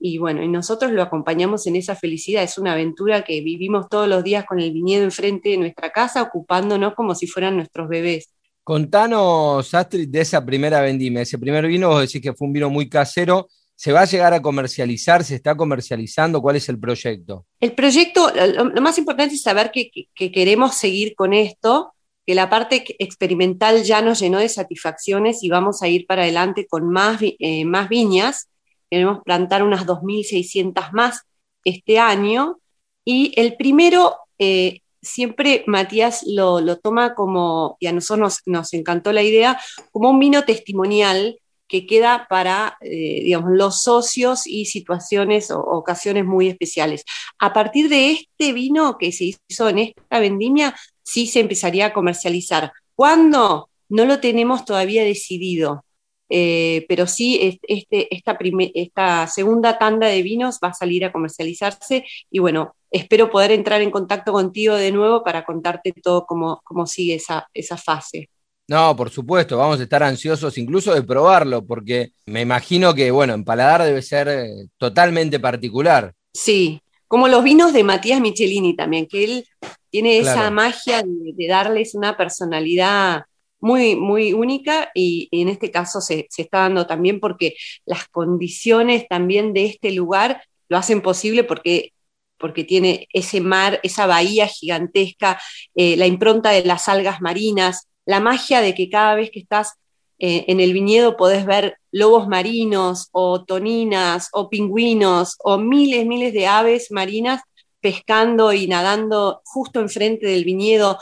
y 0.00 0.16
bueno, 0.16 0.42
y 0.42 0.48
nosotros 0.48 0.92
lo 0.92 1.02
acompañamos 1.02 1.66
en 1.66 1.76
esa 1.76 1.94
felicidad. 1.94 2.42
Es 2.42 2.56
una 2.56 2.72
aventura 2.72 3.22
que 3.22 3.42
vivimos 3.42 3.88
todos 3.90 4.08
los 4.08 4.24
días 4.24 4.46
con 4.46 4.58
el 4.58 4.72
viñedo 4.72 5.04
enfrente 5.04 5.50
de 5.50 5.58
nuestra 5.58 5.90
casa, 5.90 6.22
ocupándonos 6.22 6.94
como 6.94 7.14
si 7.14 7.26
fueran 7.26 7.56
nuestros 7.56 7.86
bebés. 7.86 8.32
Contanos, 8.64 9.74
Astrid, 9.74 10.08
de 10.08 10.20
esa 10.22 10.44
primera 10.44 10.80
vendimia. 10.80 11.20
Ese 11.20 11.38
primer 11.38 11.66
vino, 11.66 11.88
vos 11.88 12.00
decís 12.00 12.22
que 12.22 12.32
fue 12.32 12.46
un 12.46 12.54
vino 12.54 12.70
muy 12.70 12.88
casero. 12.88 13.48
¿Se 13.74 13.92
va 13.92 14.02
a 14.02 14.06
llegar 14.06 14.32
a 14.32 14.40
comercializar? 14.40 15.22
¿Se 15.22 15.34
está 15.34 15.54
comercializando? 15.54 16.40
¿Cuál 16.40 16.56
es 16.56 16.68
el 16.70 16.78
proyecto? 16.78 17.46
El 17.60 17.72
proyecto, 17.72 18.30
lo, 18.54 18.80
más 18.80 18.96
importante 18.96 19.34
es 19.34 19.42
saber 19.42 19.70
que, 19.70 19.90
queremos 20.30 20.76
seguir 20.76 21.14
con 21.14 21.34
esto, 21.34 21.92
que 22.26 22.34
la 22.34 22.48
parte 22.48 22.84
experimental 22.98 23.82
ya 23.82 24.00
nos 24.00 24.20
llenó 24.20 24.38
de 24.38 24.48
satisfacciones 24.48 25.42
y 25.42 25.50
vamos 25.50 25.82
a 25.82 25.88
ir 25.88 26.06
para 26.06 26.22
adelante 26.22 26.66
con 26.66 26.88
más, 26.88 27.20
eh, 27.22 27.64
más 27.66 27.88
viñas. 27.90 28.48
Queremos 28.90 29.22
plantar 29.24 29.62
unas 29.62 29.86
2.600 29.86 30.92
más 30.92 31.22
este 31.64 31.98
año. 31.98 32.58
Y 33.04 33.32
el 33.36 33.56
primero 33.56 34.16
eh, 34.38 34.80
siempre 35.02 35.64
Matías 35.66 36.24
lo, 36.26 36.78
toma 36.78 37.14
como, 37.14 37.76
y 37.80 37.86
a 37.86 37.92
nosotros 37.92 38.40
nos, 38.46 38.74
encantó 38.74 39.12
la 39.12 39.22
idea, 39.22 39.60
como 39.92 40.10
un 40.10 40.18
vino 40.18 40.44
testimonial 40.44 41.38
que 41.68 41.86
queda 41.86 42.26
para, 42.28 42.76
eh, 42.80 43.22
digamos, 43.22 43.52
los 43.52 43.82
socios 43.82 44.46
y 44.46 44.66
situaciones 44.66 45.52
o 45.52 45.60
ocasiones 45.60 46.24
muy 46.24 46.48
especiales. 46.48 47.04
A 47.38 47.52
partir 47.52 47.88
de 47.88 48.10
este 48.10 48.52
vino 48.52 48.98
que 48.98 49.12
se 49.12 49.36
hizo 49.48 49.68
en 49.68 49.78
esta 49.78 50.18
vendimia, 50.18 50.74
sí 51.04 51.28
se 51.28 51.40
empezaría 51.40 51.86
a 51.86 51.92
comercializar. 51.92 52.72
¿Cuándo? 52.96 53.70
No 53.88 54.04
lo 54.04 54.20
tenemos 54.20 54.64
todavía 54.64 55.04
decidido. 55.04 55.84
Eh, 56.32 56.86
pero 56.88 57.08
sí, 57.08 57.58
este, 57.60 58.14
esta, 58.14 58.38
esta 58.74 59.26
segunda 59.26 59.78
tanda 59.78 60.06
de 60.06 60.22
vinos 60.22 60.60
va 60.62 60.68
a 60.68 60.74
salir 60.74 61.04
a 61.04 61.10
comercializarse 61.10 62.04
y 62.30 62.38
bueno, 62.38 62.76
espero 62.90 63.30
poder 63.30 63.50
entrar 63.50 63.82
en 63.82 63.90
contacto 63.90 64.32
contigo 64.32 64.76
de 64.76 64.92
nuevo 64.92 65.24
para 65.24 65.44
contarte 65.44 65.92
todo 65.92 66.26
cómo, 66.26 66.60
cómo 66.64 66.86
sigue 66.86 67.16
esa, 67.16 67.48
esa 67.52 67.76
fase. 67.76 68.30
No, 68.68 68.94
por 68.94 69.10
supuesto, 69.10 69.56
vamos 69.56 69.80
a 69.80 69.82
estar 69.82 70.04
ansiosos 70.04 70.56
incluso 70.56 70.94
de 70.94 71.02
probarlo, 71.02 71.66
porque 71.66 72.12
me 72.26 72.42
imagino 72.42 72.94
que, 72.94 73.10
bueno, 73.10 73.34
en 73.34 73.44
paladar 73.44 73.82
debe 73.82 74.00
ser 74.00 74.28
eh, 74.28 74.68
totalmente 74.78 75.40
particular. 75.40 76.14
Sí, 76.32 76.80
como 77.08 77.26
los 77.26 77.42
vinos 77.42 77.72
de 77.72 77.82
Matías 77.82 78.20
Michelini 78.20 78.76
también, 78.76 79.08
que 79.08 79.24
él 79.24 79.44
tiene 79.90 80.18
esa 80.18 80.48
magia 80.52 81.02
de, 81.04 81.48
darles 81.48 81.96
una 81.96 82.16
personalidad 82.16 83.24
muy, 83.60 83.96
muy 83.96 84.32
única 84.32 84.90
y, 84.94 85.28
en 85.32 85.48
este 85.48 85.70
caso 85.70 86.00
se, 86.00 86.28
está 86.36 86.60
dando 86.60 86.86
también 86.86 87.20
porque 87.20 87.56
las 87.84 88.08
condiciones 88.08 89.06
también 89.08 89.52
de 89.52 89.66
este 89.66 89.92
lugar 89.92 90.42
lo 90.68 90.78
hacen 90.78 91.02
posible 91.02 91.44
porque, 91.44 91.92
porque 92.38 92.64
tiene 92.64 93.08
ese 93.12 93.40
mar, 93.40 93.80
esa 93.82 94.06
bahía 94.06 94.46
gigantesca, 94.46 95.40
eh, 95.74 95.96
la 95.96 96.06
impronta 96.06 96.50
de 96.50 96.64
las 96.64 96.88
algas 96.88 97.20
marinas, 97.20 97.88
la 98.06 98.20
magia 98.20 98.60
de 98.60 98.74
que 98.74 98.88
cada 98.88 99.14
vez 99.14 99.30
que 99.30 99.40
estás 99.40 99.74
eh, 100.18 100.44
en 100.48 100.60
el 100.60 100.72
viñedo 100.72 101.16
podés 101.16 101.46
ver 101.46 101.78
lobos 101.92 102.28
marinos 102.28 103.08
o 103.12 103.44
toninas 103.44 104.28
o 104.32 104.50
pingüinos 104.50 105.36
o 105.42 105.58
miles, 105.58 106.06
miles 106.06 106.32
de 106.32 106.46
aves 106.46 106.90
marinas 106.90 107.40
pescando 107.80 108.52
y 108.52 108.66
nadando 108.66 109.40
justo 109.44 109.80
enfrente 109.80 110.26
del 110.26 110.44
viñedo 110.44 110.98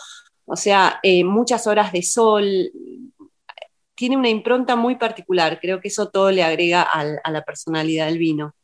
o 0.48 0.56
sea, 0.56 0.98
eh, 1.02 1.24
muchas 1.24 1.66
horas 1.66 1.92
de 1.92 2.02
sol, 2.02 2.70
tiene 3.94 4.16
una 4.16 4.28
impronta 4.28 4.76
muy 4.76 4.96
particular, 4.96 5.58
creo 5.60 5.80
que 5.80 5.88
eso 5.88 6.08
todo 6.08 6.30
le 6.30 6.42
agrega 6.42 6.82
a 6.82 7.30
la 7.30 7.42
personalidad 7.44 8.06
del 8.06 8.18
vino. 8.18 8.54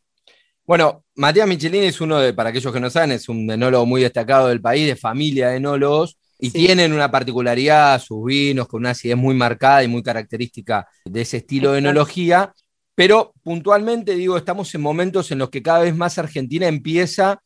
Bueno, 0.67 1.05
Matías 1.17 1.47
Michelini 1.47 1.87
es 1.87 2.01
uno 2.01 2.19
de, 2.19 2.33
para 2.33 2.49
aquellos 2.49 2.73
que 2.73 2.81
no 2.81 2.89
saben, 2.89 3.13
es 3.13 3.29
un 3.29 3.51
enólogo 3.51 3.85
muy 3.85 4.01
destacado 4.01 4.49
del 4.49 4.63
país, 4.63 4.87
de 4.87 4.97
familia 4.97 5.49
de 5.49 5.57
enólogos, 5.57 6.17
y 6.39 6.51
tienen 6.51 6.93
una 6.93 7.11
particularidad, 7.11 8.01
sus 8.01 8.25
vinos, 8.25 8.67
con 8.67 8.81
una 8.81 8.91
acidez 8.91 9.17
muy 9.17 9.35
marcada 9.35 9.85
y 9.85 9.89
muy 9.89 10.03
característica 10.03 10.89
de 11.05 11.21
ese 11.21 11.39
estilo 11.39 11.73
de 11.73 11.79
enología. 11.79 12.53
Pero 12.95 13.33
puntualmente 13.43 14.15
digo, 14.15 14.37
estamos 14.37 14.75
en 14.75 14.81
momentos 14.81 15.31
en 15.31 15.39
los 15.39 15.51
que 15.51 15.63
cada 15.63 15.81
vez 15.81 15.95
más 15.95 16.19
Argentina 16.19 16.67
empieza 16.67 17.41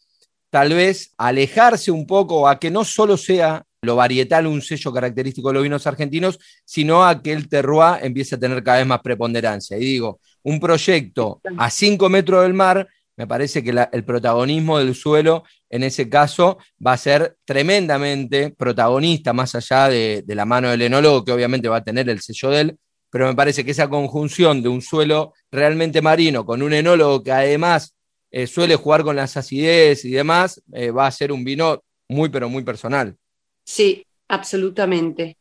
tal 0.51 0.75
vez 0.75 1.13
a 1.19 1.29
alejarse 1.29 1.91
un 1.91 2.07
poco, 2.07 2.49
a 2.49 2.59
que 2.59 2.71
no 2.71 2.85
solo 2.85 3.17
sea 3.17 3.65
lo 3.83 3.97
varietal 3.97 4.47
un 4.47 4.61
sello 4.61 4.93
característico 4.93 5.49
de 5.49 5.55
los 5.55 5.63
vinos 5.63 5.87
argentinos, 5.87 6.39
sino 6.65 7.07
a 7.07 7.23
que 7.23 7.33
el 7.33 7.49
terroir 7.49 7.99
empiece 8.03 8.35
a 8.35 8.39
tener 8.39 8.63
cada 8.63 8.79
vez 8.79 8.87
más 8.87 9.01
preponderancia. 9.01 9.77
Y 9.77 9.85
digo, 9.85 10.21
un 10.43 10.59
proyecto 10.59 11.41
a 11.57 11.71
5 11.71 12.09
metros 12.09 12.43
del 12.43 12.55
mar, 12.55 12.89
me 13.17 13.27
parece 13.27 13.63
que 13.63 13.75
el 13.93 14.05
protagonismo 14.05 14.79
del 14.79 14.95
suelo 14.95 15.45
en 15.71 15.83
ese 15.83 16.09
caso 16.09 16.59
va 16.85 16.93
a 16.93 16.97
ser 16.97 17.37
tremendamente 17.45 18.51
protagonista, 18.51 19.33
más 19.33 19.55
allá 19.55 19.89
de, 19.89 20.25
la 20.27 20.45
mano 20.45 20.71
del 20.71 20.83
enólogo, 20.83 21.25
que 21.25 21.33
obviamente 21.33 21.69
va 21.69 21.79
a 21.79 21.85
tener 21.85 22.09
el 22.09 22.21
sello 22.21 22.51
de 22.51 22.61
él, 22.61 22.79
pero 23.11 23.27
me 23.27 23.35
parece 23.35 23.65
que 23.65 23.73
esa 23.73 23.89
conjunción 23.89 24.63
de 24.63 24.69
un 24.69 24.83
suelo 24.83 25.35
realmente 25.51 26.03
marino 26.03 26.45
con 26.45 26.63
un 26.63 26.73
enólogo 26.73 27.23
que 27.23 27.33
además 27.33 27.95
eh, 28.31 28.47
suele 28.47 28.77
jugar 28.77 29.03
con 29.03 29.17
las 29.17 29.37
acidez 29.37 30.05
y 30.05 30.11
demás, 30.11 30.63
eh, 30.73 30.91
va 30.91 31.07
a 31.07 31.11
ser 31.11 31.33
un 31.33 31.43
vino 31.43 31.83
muy, 32.09 32.29
pero 32.29 32.49
muy 32.49 32.63
personal. 32.63 33.17
Sí, 33.69 34.07
absolutamente. 34.29 35.37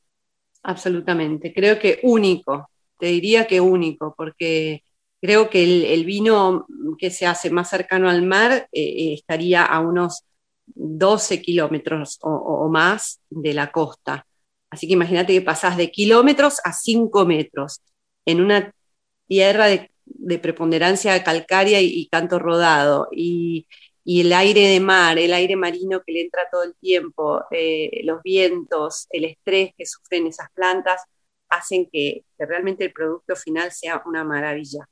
absolutamente. 0.64 1.54
Creo 1.54 1.80
que 1.80 2.00
único, 2.04 2.70
te 3.00 3.08
diría 3.08 3.48
que 3.48 3.62
único, 3.62 4.16
porque 4.18 4.84
creo 5.22 5.50
que 5.50 5.94
el, 5.94 6.06
vino 6.06 6.68
que 7.00 7.12
se 7.12 7.26
hace 7.28 7.50
más 7.52 7.70
cercano 7.70 8.10
al 8.10 8.24
mar 8.24 8.70
eh, 8.74 9.14
estaría 9.14 9.66
a 9.66 9.80
unos 9.80 10.24
12 10.68 11.42
kilómetros 11.42 12.20
o, 12.22 12.70
más 12.70 13.22
de 13.30 13.54
la 13.54 13.72
costa. 13.72 14.28
Así 14.70 14.88
que 14.88 14.94
imagínate 14.94 15.34
que 15.34 15.42
pasás 15.42 15.78
de 15.78 15.92
kilómetros 15.92 16.60
a 16.66 16.74
5 16.74 17.26
metros 17.26 17.82
en 18.26 18.42
una 18.42 18.74
tierra 19.28 19.68
de, 19.68 19.90
preponderancia 20.40 21.24
calcárea 21.24 21.82
y, 21.82 22.08
canto 22.10 22.40
rodado. 22.40 23.08
Y, 23.12 23.68
el 24.08 24.32
aire 24.32 24.68
de 24.68 24.80
mar, 24.80 25.20
el 25.20 25.34
aire 25.34 25.58
marino 25.58 26.02
que 26.06 26.14
le 26.14 26.22
entra 26.22 26.44
todo 26.50 26.64
el 26.64 26.76
tiempo, 26.76 27.44
eh, 27.52 28.02
los 28.04 28.22
vientos, 28.24 29.06
el 29.10 29.26
estrés 29.26 29.72
que 29.78 29.86
sufren 29.86 30.28
esas 30.28 30.48
plantas, 30.54 31.02
hacen 31.50 31.90
que, 31.92 32.24
realmente 32.38 32.86
el 32.86 32.94
producto 32.94 33.36
final 33.36 33.72
sea 33.72 34.02
una 34.06 34.24
maravilla. 34.24 34.88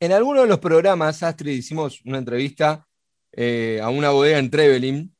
En 0.00 0.12
alguno 0.12 0.42
de 0.42 0.46
los 0.46 0.58
programas, 0.58 1.22
Astrid, 1.22 1.52
hicimos 1.52 2.00
una 2.06 2.18
entrevista 2.18 2.86
eh, 3.32 3.78
a 3.82 3.90
una 3.90 4.10
bodega 4.10 4.38
en 4.38 4.50
Trevelin. 4.50 5.14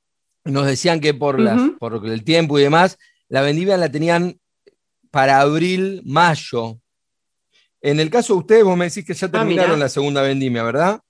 Nos 0.45 0.67
decían 0.67 1.01
que 1.01 1.13
por, 1.13 1.39
por 1.79 2.07
el 2.07 2.25
tiempo 2.25 2.59
y 2.59 2.63
demás, 2.63 2.99
la 3.29 3.43
vendimia 3.43 3.77
la 3.77 3.91
tenían 3.91 4.41
para 5.11 5.41
abril, 5.41 6.03
mayo. 6.05 6.81
En 7.83 8.01
el 8.01 8.11
caso 8.11 8.35
de 8.35 8.39
ustedes, 8.39 8.65
vos 8.65 8.77
me 8.77 8.87
decís 8.87 9.05
que 9.05 9.15
ya 9.15 9.27
ah, 9.27 9.31
terminaron 9.31 9.79
la 9.79 9.89
segunda 9.89 10.23
vendimia, 10.23 10.63
¿verdad? 10.63 11.01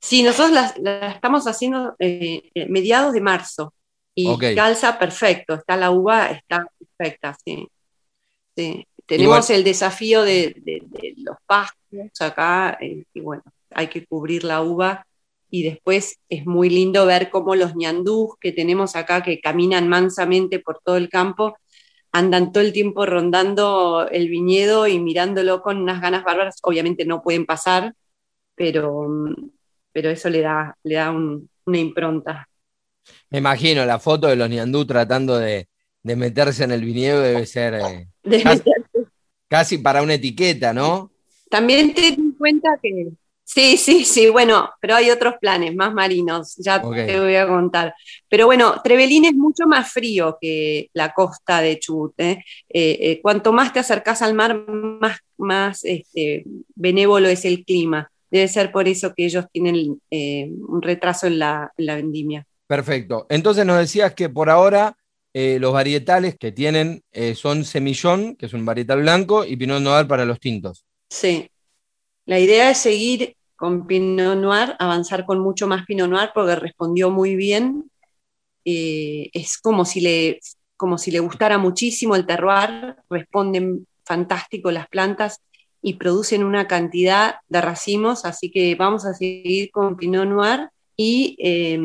Sí, 0.00 0.22
nosotros 0.22 0.52
la, 0.78 1.08
estamos 1.08 1.46
haciendo 1.46 1.96
eh, 1.98 2.50
eh, 2.54 2.66
mediados 2.66 3.12
de 3.12 3.20
marzo 3.20 3.74
y 4.14 4.36
calza 4.54 4.98
perfecto, 4.98 5.54
está 5.54 5.76
la 5.76 5.90
uva, 5.90 6.30
está 6.30 6.66
perfecta, 6.78 7.36
sí. 7.44 7.68
Tenemos 9.04 9.50
el 9.50 9.62
desafío 9.62 10.22
de, 10.22 10.82
los 11.18 11.36
pastos 11.46 12.20
acá, 12.20 12.78
eh, 12.80 13.04
y 13.12 13.20
bueno, 13.20 13.42
hay 13.70 13.88
que 13.88 14.06
cubrir 14.06 14.44
la 14.44 14.62
uva 14.62 15.06
y 15.50 15.62
después 15.62 16.18
es 16.28 16.46
muy 16.46 16.70
lindo 16.70 17.06
ver 17.06 17.30
cómo 17.30 17.54
los 17.54 17.76
ñandús 17.76 18.36
que 18.40 18.52
tenemos 18.52 18.96
acá, 18.96 19.22
que 19.22 19.40
caminan 19.40 19.88
mansamente 19.88 20.58
por 20.58 20.80
todo 20.82 20.96
el 20.96 21.08
campo, 21.08 21.56
andan 22.10 22.52
todo 22.52 22.64
el 22.64 22.72
tiempo 22.72 23.06
rondando 23.06 24.08
el 24.10 24.28
viñedo 24.28 24.86
y 24.86 24.98
mirándolo 24.98 25.62
con 25.62 25.76
unas 25.78 26.00
ganas 26.00 26.24
bárbaras. 26.24 26.56
Obviamente 26.62 27.04
no 27.04 27.22
pueden 27.22 27.46
pasar, 27.46 27.94
pero, 28.54 29.06
pero 29.96 30.10
eso 30.10 30.28
le 30.28 30.42
da, 30.42 30.76
le 30.82 30.96
da 30.96 31.10
una 31.10 31.78
impronta. 31.78 32.46
Me 33.30 33.38
imagino 33.38 33.82
la 33.86 33.98
foto 33.98 34.26
de 34.26 34.36
los 34.36 34.50
ñandú 34.50 34.84
tratando 34.84 35.38
de, 35.38 35.68
meterse 36.02 36.64
en 36.64 36.72
el 36.72 36.84
viñedo 36.84 37.22
debe 37.22 37.46
ser 37.46 37.80
eh, 37.80 38.06
casi, 39.48 39.78
para 39.78 40.02
una 40.02 40.12
etiqueta, 40.12 40.74
¿no? 40.74 41.10
También 41.48 41.94
ten 41.94 42.12
en 42.12 42.32
cuenta 42.32 42.78
que 42.82 43.08
Sí, 43.42 43.78
sí, 43.78 44.04
sí, 44.04 44.28
bueno, 44.28 44.68
pero 44.80 44.96
hay 44.96 45.08
otros 45.08 45.36
planes 45.40 45.74
más 45.74 45.94
marinos, 45.94 46.56
ya 46.56 46.82
te 46.82 47.20
voy 47.20 47.36
a 47.36 47.46
contar. 47.46 47.94
Pero 48.28 48.46
bueno, 48.46 48.82
Trevelín 48.82 49.24
es 49.24 49.34
mucho 49.34 49.66
más 49.68 49.90
frío 49.92 50.36
que 50.40 50.90
la 50.92 51.14
costa 51.14 51.60
de 51.60 51.78
Chubut. 51.78 52.12
Eh, 52.18 52.42
eh, 52.68 53.20
cuanto 53.22 53.52
más 53.52 53.72
te 53.72 53.78
acercas 53.78 54.20
al 54.20 54.34
mar, 54.34 54.68
más, 54.68 55.20
más 55.38 55.84
este, 55.84 56.44
benévolo 56.74 57.28
es 57.28 57.44
el 57.44 57.64
clima. 57.64 58.10
Debe 58.30 58.48
ser 58.48 58.72
por 58.72 58.88
eso 58.88 59.14
que 59.14 59.24
ellos 59.24 59.46
tienen 59.52 60.00
un 60.10 60.82
retraso 60.82 61.26
en 61.26 61.38
la, 61.38 61.72
vendimia. 61.76 62.46
Perfecto. 62.66 63.26
Entonces 63.28 63.64
nos 63.64 63.78
decías 63.78 64.14
que 64.14 64.28
por 64.28 64.50
ahora 64.50 64.96
los 65.34 65.72
varietales 65.72 66.36
que 66.36 66.50
tienen 66.50 67.02
son 67.34 67.64
Semillón, 67.64 68.36
que 68.36 68.46
es 68.46 68.52
un 68.52 68.64
varietal 68.64 69.02
blanco, 69.02 69.44
y 69.44 69.56
Pinot 69.56 69.82
Noir 69.82 70.06
para 70.08 70.24
los 70.24 70.40
tintos. 70.40 70.84
Sí, 71.08 71.48
la 72.24 72.40
idea 72.40 72.70
es 72.70 72.78
seguir 72.78 73.36
con 73.56 73.86
Pinot 73.86 74.36
Noir, 74.36 74.76
avanzar 74.78 75.24
con 75.24 75.40
mucho 75.40 75.66
más 75.66 75.84
Pinot 75.86 76.08
Noir 76.08 76.30
porque 76.34 76.56
respondió 76.56 77.10
muy 77.10 77.36
bien. 77.36 77.90
Eh, 78.64 79.30
es 79.32 79.58
como 79.58 79.84
si, 79.84 80.00
le, 80.00 80.40
como 80.76 80.98
si 80.98 81.10
le 81.10 81.20
gustara 81.20 81.56
muchísimo 81.56 82.16
el 82.16 82.26
terroir, 82.26 82.96
responden 83.08 83.86
fantástico 84.04 84.70
las 84.70 84.88
plantas 84.88 85.40
y 85.86 85.94
producen 85.94 86.42
una 86.42 86.66
cantidad 86.66 87.36
de 87.48 87.60
racimos, 87.60 88.24
así 88.24 88.50
que 88.50 88.74
vamos 88.74 89.06
a 89.06 89.14
seguir 89.14 89.70
con 89.70 89.96
Pinot 89.96 90.26
Noir 90.26 90.68
y 90.96 91.36
eh, 91.38 91.78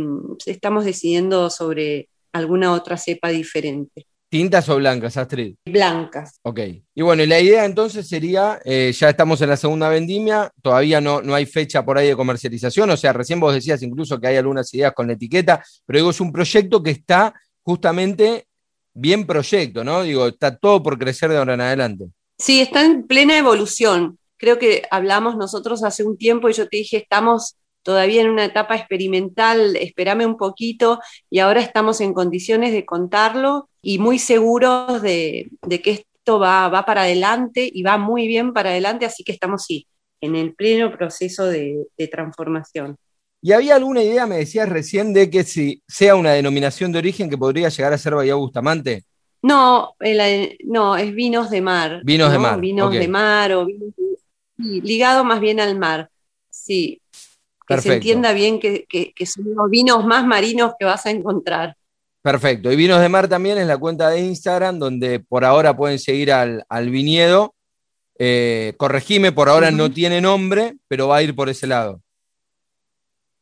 estamos 0.47 0.85
decidiendo 0.85 1.51
sobre 1.51 2.09
alguna 2.33 2.73
otra 2.73 2.97
cepa 2.97 3.29
diferente. 3.29 4.07
¿Tintas 4.27 4.67
o 4.69 4.77
blancas, 4.77 5.17
Astrid? 5.17 5.53
Blancas. 5.67 6.39
Ok. 6.41 6.61
Y 6.95 7.01
bueno, 7.03 7.23
la 7.27 7.39
idea 7.39 7.63
entonces 7.63 8.07
sería, 8.09 8.59
eh, 8.65 8.91
ya 8.91 9.11
estamos 9.11 9.39
en 9.43 9.49
la 9.49 9.57
segunda 9.57 9.87
vendimia, 9.87 10.51
todavía 10.63 10.99
no, 10.99 11.21
no 11.21 11.35
hay 11.35 11.45
fecha 11.45 11.85
por 11.85 11.99
ahí 11.99 12.07
de 12.07 12.15
comercialización, 12.15 12.89
o 12.89 12.97
sea, 12.97 13.13
recién 13.13 13.39
vos 13.39 13.53
decías 13.53 13.83
incluso 13.83 14.19
que 14.19 14.29
hay 14.29 14.37
algunas 14.37 14.73
ideas 14.73 14.93
con 14.93 15.05
la 15.05 15.13
etiqueta, 15.13 15.63
pero 15.85 15.99
digo, 15.99 16.09
es 16.09 16.19
un 16.19 16.31
proyecto 16.31 16.81
que 16.81 16.89
está 16.89 17.35
justamente 17.61 18.47
bien 18.95 19.27
proyecto, 19.27 19.83
¿no? 19.83 20.01
Digo, 20.01 20.25
está 20.25 20.57
todo 20.57 20.81
por 20.81 20.97
crecer 20.97 21.29
de 21.29 21.37
ahora 21.37 21.53
en 21.53 21.61
adelante. 21.61 22.05
Sí, 22.41 22.59
está 22.59 22.83
en 22.83 23.05
plena 23.05 23.37
evolución. 23.37 24.17
Creo 24.37 24.57
que 24.57 24.81
hablamos 24.89 25.37
nosotros 25.37 25.83
hace 25.83 26.03
un 26.03 26.17
tiempo 26.17 26.49
y 26.49 26.53
yo 26.53 26.67
te 26.67 26.77
dije, 26.77 26.97
estamos 26.97 27.55
todavía 27.83 28.21
en 28.21 28.29
una 28.31 28.45
etapa 28.45 28.75
experimental, 28.75 29.75
espérame 29.75 30.25
un 30.25 30.37
poquito 30.37 30.99
y 31.29 31.37
ahora 31.37 31.61
estamos 31.61 32.01
en 32.01 32.15
condiciones 32.15 32.71
de 32.71 32.83
contarlo 32.83 33.69
y 33.83 33.99
muy 33.99 34.17
seguros 34.17 35.03
de, 35.03 35.51
que 35.83 35.91
esto 35.91 36.39
va, 36.39 36.83
para 36.83 37.03
adelante 37.03 37.69
y 37.71 37.83
va 37.83 37.99
muy 37.99 38.25
bien 38.25 38.53
para 38.53 38.71
adelante, 38.71 39.05
así 39.05 39.23
que 39.23 39.33
estamos 39.33 39.63
sí, 39.63 39.85
en 40.19 40.35
el 40.35 40.55
pleno 40.55 40.91
proceso 40.91 41.45
de, 41.45 41.85
transformación. 42.11 42.97
¿Y 43.43 43.51
había 43.51 43.75
alguna 43.75 44.01
idea, 44.01 44.25
me 44.25 44.37
decías 44.37 44.67
recién, 44.67 45.13
de 45.13 45.29
que 45.29 45.43
si 45.43 45.83
sea 45.87 46.15
una 46.15 46.31
denominación 46.31 46.91
de 46.91 46.97
origen 46.97 47.29
que 47.29 47.37
podría 47.37 47.69
llegar 47.69 47.93
a 47.93 47.99
ser 47.99 48.15
Bahía 48.15 48.33
Bustamante? 48.33 49.03
No, 49.41 49.95
no, 50.65 50.97
es 50.97 51.15
vinos 51.15 51.49
de 51.49 51.61
mar. 51.61 52.01
Vinos 52.03 52.31
de 52.31 52.39
mar. 52.39 52.59
Vinos 52.59 52.91
de 52.91 53.07
mar 53.07 53.51
o 53.53 53.65
vinos 53.65 53.93
ligado 54.57 55.23
más 55.23 55.39
bien 55.39 55.59
al 55.59 55.77
mar. 55.77 56.09
Sí, 56.49 57.01
que 57.67 57.81
se 57.81 57.93
entienda 57.95 58.33
bien 58.33 58.59
que, 58.59 58.85
son 59.25 59.55
los 59.55 59.69
vinos 59.69 60.05
más 60.05 60.25
marinos 60.25 60.73
que 60.77 60.85
vas 60.85 61.05
a 61.05 61.11
encontrar. 61.11 61.75
Perfecto. 62.21 62.71
Y 62.71 62.75
Vinos 62.75 63.01
de 63.01 63.09
Mar 63.09 63.27
también 63.27 63.57
es 63.57 63.65
la 63.65 63.79
cuenta 63.79 64.09
de 64.09 64.19
Instagram, 64.19 64.77
donde 64.77 65.19
por 65.21 65.43
ahora 65.43 65.75
pueden 65.75 65.97
seguir 65.97 66.31
al, 66.31 66.89
viñedo. 66.89 67.55
Eh, 68.19 68.75
corregime, 68.77 69.31
por 69.31 69.49
ahora 69.49 69.71
no 69.71 69.91
tiene 69.91 70.21
nombre, 70.21 70.75
pero 70.87 71.07
va 71.07 71.17
a 71.17 71.23
ir 71.23 71.33
por 71.33 71.49
ese 71.49 71.65
lado. 71.65 71.99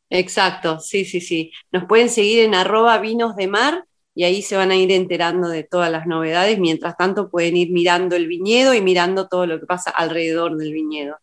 Exacto, 0.08 0.80
sí, 0.80 1.04
sí, 1.04 1.20
sí. 1.20 1.52
Nos 1.70 1.84
pueden 1.84 2.08
seguir 2.08 2.40
en 2.40 2.54
arroba 2.54 2.98
vinos 2.98 3.36
de 3.36 3.48
mar 3.48 3.84
y 4.14 4.24
ahí 4.24 4.42
se 4.42 4.56
van 4.56 4.70
a 4.70 4.76
ir 4.76 4.90
enterando 4.92 5.48
de 5.48 5.64
todas 5.64 5.90
las 5.90 6.06
novedades. 6.06 6.58
Mientras 6.58 6.96
tanto, 6.96 7.30
pueden 7.30 7.56
ir 7.56 7.70
mirando 7.70 8.16
el 8.16 8.26
viñedo 8.26 8.74
y 8.74 8.80
mirando 8.80 9.28
todo 9.28 9.46
lo 9.46 9.60
que 9.60 9.66
pasa 9.66 9.90
alrededor 9.90 10.56
del 10.56 10.72
viñedo. 10.72 11.16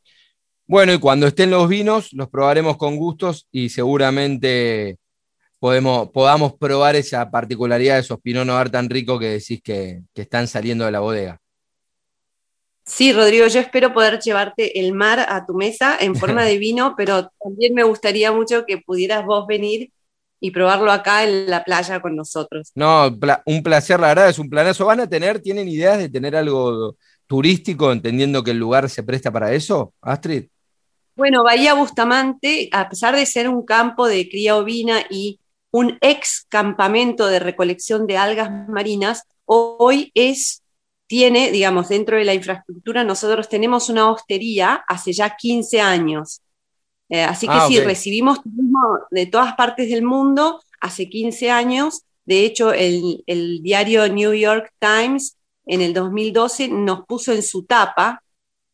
Bueno, 0.66 0.94
y 0.94 1.00
cuando 1.00 1.28
estén 1.28 1.52
los 1.52 1.70
vinos, 1.70 2.12
los 2.14 2.30
probaremos 2.30 2.78
con 2.78 2.98
gustos 2.98 3.48
y 3.52 3.70
seguramente 3.70 4.98
podemos, 5.60 6.10
podamos 6.12 6.54
probar 6.56 6.96
esa 6.96 7.30
particularidad 7.32 7.96
de 7.96 8.02
esos 8.02 8.20
Pinot 8.20 8.46
Noir 8.46 8.70
tan 8.70 8.90
ricos 8.90 9.20
que 9.20 9.28
decís 9.28 9.62
que, 9.62 10.02
están 10.14 10.48
saliendo 10.48 10.86
de 10.86 10.92
la 10.92 11.00
bodega. 11.00 11.40
Sí, 12.86 13.12
Rodrigo, 13.12 13.48
yo 13.48 13.60
espero 13.60 13.94
poder 13.94 14.20
llevarte 14.20 14.80
el 14.80 14.94
mar 14.94 15.26
a 15.28 15.46
tu 15.46 15.54
mesa 15.54 15.98
en 16.00 16.16
forma 16.16 16.44
de 16.44 16.58
vino, 16.58 16.96
pero 16.98 17.32
también 17.42 17.74
me 17.74 17.84
gustaría 17.84 18.32
mucho 18.32 18.66
que 18.66 18.78
pudieras 18.78 19.26
vos 19.26 19.46
venir 19.48 19.92
y 20.40 20.52
probarlo 20.52 20.92
acá 20.92 21.24
en 21.24 21.50
la 21.50 21.64
playa 21.64 22.00
con 22.00 22.16
nosotros. 22.16 22.72
No, 22.76 23.18
un 23.46 23.64
placer, 23.64 24.00
la 24.00 24.10
verdad, 24.10 24.30
es 24.30 24.40
un 24.40 24.50
planazo. 24.50 24.86
¿Van 24.86 25.00
a 25.00 25.10
tener, 25.10 25.40
tienen 25.42 25.68
ideas 25.68 25.98
de 25.98 26.10
tener 26.10 26.36
algo 26.36 26.96
turístico, 27.26 27.92
entendiendo 27.92 28.44
que 28.44 28.52
el 28.52 28.60
lugar 28.60 28.90
se 28.90 29.04
presta 29.04 29.32
para 29.32 29.54
eso, 29.54 29.94
Astrid? 30.02 30.46
Bueno, 31.16 31.44
Bahía 31.44 31.74
Bustamante, 31.74 32.70
a 32.72 32.88
pesar 32.90 33.16
de 33.16 33.26
ser 33.26 33.50
un 33.50 33.66
campo 33.66 34.08
de 34.08 34.30
cría 34.30 34.56
ovina 34.56 35.00
y 35.10 35.40
un 35.72 35.98
ex 36.02 36.46
campamento 36.48 37.28
de 37.28 37.40
recolección 37.40 38.06
de 38.06 38.18
algas 38.18 38.52
marinas, 38.68 39.24
hoy 39.46 40.12
es, 40.14 40.62
tiene, 41.08 41.52
digamos, 41.52 41.90
dentro 41.90 42.18
de 42.18 42.26
la 42.26 42.36
infraestructura, 42.36 43.04
nosotros 43.04 43.50
tenemos 43.50 43.90
una 43.90 44.12
hostería 44.12 44.84
hace 44.88 45.12
ya 45.14 45.36
15 45.36 45.82
años. 45.82 46.42
Eh, 47.10 47.24
así 47.24 47.48
que 47.48 47.54
ah, 47.54 47.66
sí, 47.68 47.80
recibimos 47.80 48.42
turismo 48.42 49.00
de 49.12 49.26
todas 49.26 49.54
partes 49.56 49.90
del 49.90 50.04
mundo 50.04 50.62
hace 50.82 51.10
15 51.10 51.52
años. 51.52 52.04
De 52.26 52.46
hecho, 52.46 52.74
el, 52.74 53.24
el 53.28 53.62
diario 53.62 54.08
New 54.10 54.34
York 54.34 54.74
Times 54.80 55.38
en 55.66 55.82
el 55.82 55.94
2012 55.94 56.70
nos 56.70 57.06
puso 57.06 57.34
en 57.34 57.44
su 57.44 57.64
tapa 57.66 58.24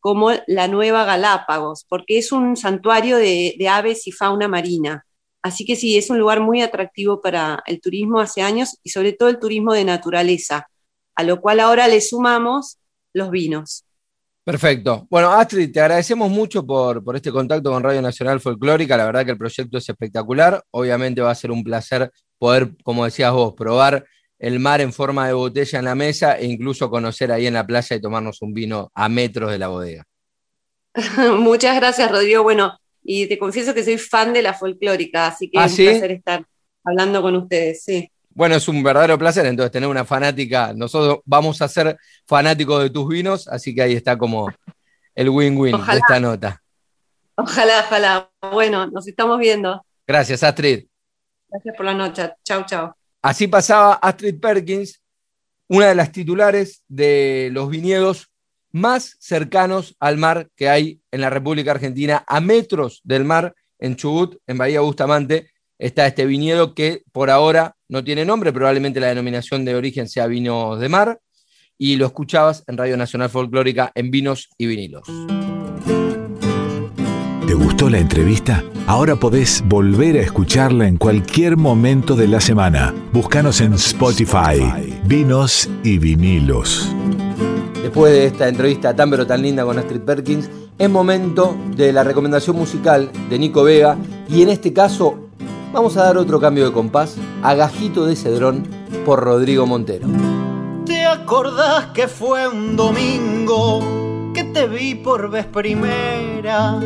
como 0.04 0.32
la 0.46 0.68
Nueva 0.68 1.06
Galápagos, 1.06 1.86
porque 1.88 2.18
es 2.18 2.30
un 2.30 2.58
santuario 2.58 3.16
de, 3.16 3.56
aves 3.70 4.06
y 4.06 4.12
fauna 4.12 4.48
marina. 4.48 5.06
Así 5.42 5.64
que 5.64 5.76
sí, 5.76 5.96
es 5.96 6.10
un 6.10 6.18
lugar 6.18 6.40
muy 6.40 6.60
atractivo 6.60 7.22
para 7.22 7.62
el 7.66 7.80
turismo 7.80 8.20
hace 8.20 8.42
años 8.42 8.76
y 8.82 8.90
sobre 8.90 9.14
todo 9.14 9.30
el 9.30 9.38
turismo 9.38 9.72
de 9.72 9.86
naturaleza, 9.86 10.68
a 11.14 11.22
lo 11.22 11.40
cual 11.40 11.60
ahora 11.60 11.88
le 11.88 12.02
sumamos 12.02 12.76
los 13.14 13.30
vinos. 13.30 13.83
Perfecto. 14.44 15.06
Bueno, 15.08 15.32
Astrid, 15.32 15.72
te 15.72 15.80
agradecemos 15.80 16.30
mucho 16.30 16.66
por, 16.66 17.02
por, 17.02 17.16
este 17.16 17.32
contacto 17.32 17.70
con 17.70 17.82
Radio 17.82 18.02
Nacional 18.02 18.40
Folclórica. 18.40 18.96
La 18.96 19.06
verdad 19.06 19.24
que 19.24 19.30
el 19.30 19.38
proyecto 19.38 19.78
es 19.78 19.88
espectacular. 19.88 20.62
Obviamente 20.70 21.22
va 21.22 21.30
a 21.30 21.34
ser 21.34 21.50
un 21.50 21.64
placer 21.64 22.12
poder, 22.38 22.72
como 22.82 23.06
decías 23.06 23.32
vos, 23.32 23.54
probar 23.54 24.04
el 24.38 24.60
mar 24.60 24.82
en 24.82 24.92
forma 24.92 25.26
de 25.26 25.32
botella 25.32 25.78
en 25.78 25.86
la 25.86 25.94
mesa 25.94 26.38
e 26.38 26.44
incluso 26.44 26.90
conocer 26.90 27.32
ahí 27.32 27.46
en 27.46 27.54
la 27.54 27.66
playa 27.66 27.96
y 27.96 28.00
tomarnos 28.00 28.42
un 28.42 28.52
vino 28.52 28.90
a 28.94 29.08
metros 29.08 29.50
de 29.50 29.58
la 29.58 29.68
bodega. 29.68 30.04
Muchas 31.38 31.76
gracias, 31.76 32.10
Rodrigo. 32.10 32.42
Bueno, 32.42 32.78
y 33.02 33.26
te 33.26 33.38
confieso 33.38 33.72
que 33.72 33.82
soy 33.82 33.96
fan 33.96 34.34
de 34.34 34.42
la 34.42 34.52
folclórica, 34.52 35.28
así 35.28 35.50
que 35.50 35.58
¿Ah, 35.58 35.64
es 35.64 35.72
un 35.72 35.76
sí? 35.76 35.84
placer 35.84 36.10
estar 36.10 36.46
hablando 36.84 37.22
con 37.22 37.34
ustedes, 37.36 37.82
sí. 37.82 38.10
Bueno, 38.34 38.56
es 38.56 38.66
un 38.66 38.82
verdadero 38.82 39.16
placer 39.18 39.46
entonces 39.46 39.70
tener 39.70 39.88
una 39.88 40.04
fanática. 40.04 40.72
Nosotros 40.74 41.20
vamos 41.24 41.62
a 41.62 41.68
ser 41.68 41.96
fanáticos 42.26 42.82
de 42.82 42.90
tus 42.90 43.08
vinos, 43.08 43.46
así 43.48 43.74
que 43.74 43.82
ahí 43.82 43.94
está 43.94 44.18
como 44.18 44.52
el 45.14 45.28
win-win 45.28 45.76
de 45.76 45.96
esta 45.96 46.18
nota. 46.18 46.60
Ojalá, 47.36 47.84
ojalá. 47.86 48.30
Bueno, 48.52 48.86
nos 48.88 49.06
estamos 49.06 49.38
viendo. 49.38 49.84
Gracias, 50.06 50.42
Astrid. 50.42 50.86
Gracias 51.48 51.76
por 51.76 51.86
la 51.86 51.94
noche. 51.94 52.32
Chau, 52.44 52.64
chau. 52.64 52.92
Así 53.22 53.46
pasaba 53.46 53.94
Astrid 53.94 54.40
Perkins, 54.40 55.00
una 55.68 55.86
de 55.86 55.94
las 55.94 56.12
titulares 56.12 56.82
de 56.88 57.48
los 57.52 57.70
viñedos 57.70 58.30
más 58.72 59.16
cercanos 59.20 59.96
al 60.00 60.18
mar 60.18 60.48
que 60.56 60.68
hay 60.68 61.00
en 61.12 61.20
la 61.20 61.30
República 61.30 61.70
Argentina, 61.70 62.24
a 62.26 62.40
metros 62.40 63.00
del 63.04 63.24
mar, 63.24 63.54
en 63.78 63.94
Chubut, 63.94 64.36
en 64.46 64.58
Bahía 64.58 64.80
Bustamante, 64.80 65.50
está 65.78 66.06
este 66.06 66.26
viñedo 66.26 66.74
que 66.74 67.02
por 67.12 67.30
ahora 67.30 67.76
no 67.88 68.04
tiene 68.04 68.24
nombre, 68.24 68.52
probablemente 68.52 69.00
la 69.00 69.08
denominación 69.08 69.64
de 69.64 69.74
origen 69.74 70.08
sea 70.08 70.26
vinos 70.26 70.80
de 70.80 70.88
mar, 70.88 71.20
y 71.76 71.96
lo 71.96 72.06
escuchabas 72.06 72.64
en 72.66 72.76
Radio 72.76 72.96
Nacional 72.96 73.30
Folclórica 73.30 73.90
en 73.94 74.10
Vinos 74.10 74.48
y 74.58 74.66
Vinilos. 74.66 75.08
¿Te 77.46 77.54
gustó 77.54 77.90
la 77.90 77.98
entrevista? 77.98 78.64
Ahora 78.86 79.16
podés 79.16 79.62
volver 79.66 80.16
a 80.16 80.22
escucharla 80.22 80.86
en 80.86 80.96
cualquier 80.96 81.56
momento 81.56 82.16
de 82.16 82.28
la 82.28 82.40
semana. 82.40 82.94
Búscanos 83.12 83.60
en 83.60 83.74
Spotify, 83.74 84.60
Vinos 85.04 85.68
y 85.82 85.98
Vinilos. 85.98 86.94
Después 87.82 88.12
de 88.12 88.26
esta 88.26 88.48
entrevista 88.48 88.96
tan 88.96 89.10
pero 89.10 89.26
tan 89.26 89.42
linda 89.42 89.64
con 89.64 89.78
Astrid 89.78 90.00
Perkins, 90.00 90.48
es 90.78 90.90
momento 90.90 91.56
de 91.76 91.92
la 91.92 92.02
recomendación 92.02 92.56
musical 92.56 93.10
de 93.28 93.38
Nico 93.38 93.62
Vega 93.62 93.96
y 94.28 94.42
en 94.42 94.48
este 94.48 94.72
caso 94.72 95.23
vamos 95.74 95.96
a 95.96 96.04
dar 96.04 96.16
otro 96.16 96.40
cambio 96.40 96.64
de 96.66 96.72
compás 96.72 97.16
a 97.42 97.54
Gajito 97.54 98.06
de 98.06 98.14
Cedrón 98.14 98.66
por 99.04 99.20
Rodrigo 99.20 99.66
Montero. 99.66 100.06
¿Te 100.86 101.04
acordás 101.04 101.86
que 101.86 102.06
fue 102.06 102.46
un 102.46 102.76
domingo 102.76 104.30
que 104.32 104.44
te 104.44 104.68
vi 104.68 104.94
por 104.94 105.28
vez 105.30 105.46
primera? 105.46 106.78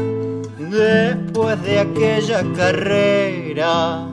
Después 0.58 1.62
de 1.62 1.80
aquella 1.80 2.42
carrera 2.56 4.06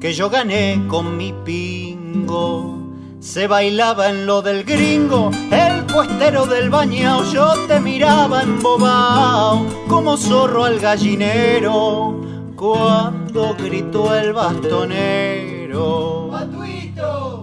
que 0.00 0.12
yo 0.12 0.30
gané 0.30 0.84
con 0.88 1.16
mi 1.16 1.34
pingo. 1.44 2.78
Se 3.18 3.46
bailaba 3.46 4.08
en 4.08 4.26
lo 4.26 4.40
del 4.42 4.64
gringo, 4.64 5.30
el 5.50 5.84
puestero 5.84 6.46
del 6.46 6.70
bañao. 6.70 7.24
Yo 7.32 7.54
te 7.66 7.80
miraba 7.80 8.42
embobao 8.42 9.66
como 9.88 10.16
zorro 10.16 10.64
al 10.64 10.78
gallinero 10.78 12.32
cuando 12.62 13.56
gritó 13.58 14.14
el 14.14 14.32
bastonero. 14.32 16.30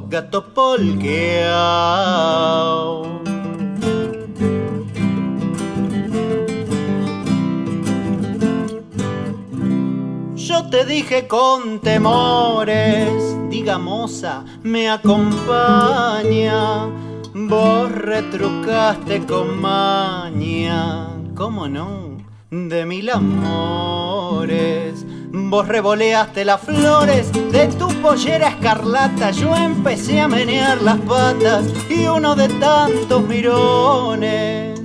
Gato 0.08 0.46
polqueao. 0.54 1.60
Yo 10.36 10.70
te 10.70 10.86
dije 10.86 11.28
con 11.28 11.80
temores, 11.80 13.36
diga 13.50 13.78
moza, 13.78 14.46
me 14.64 14.90
acompaña. 14.90 16.86
Vos 17.34 17.92
retrucaste 17.92 19.26
con 19.26 19.60
maña, 19.60 21.10
¿cómo 21.36 21.68
no? 21.68 22.09
De 22.52 22.86
mil 22.86 23.10
amores. 23.12 25.06
Vos 25.32 25.68
revoleaste 25.68 26.46
las 26.46 26.62
flores 26.62 27.32
de 27.32 27.68
tu 27.68 27.90
pollera 28.02 28.50
escarlata. 28.50 29.30
Yo 29.30 29.56
empecé 29.56 30.20
a 30.20 30.28
menear 30.28 30.82
las 30.82 30.98
patas 31.02 31.66
y 31.90 32.08
uno 32.08 32.36
de 32.36 32.50
tantos 32.50 33.22
mirones 33.28 34.80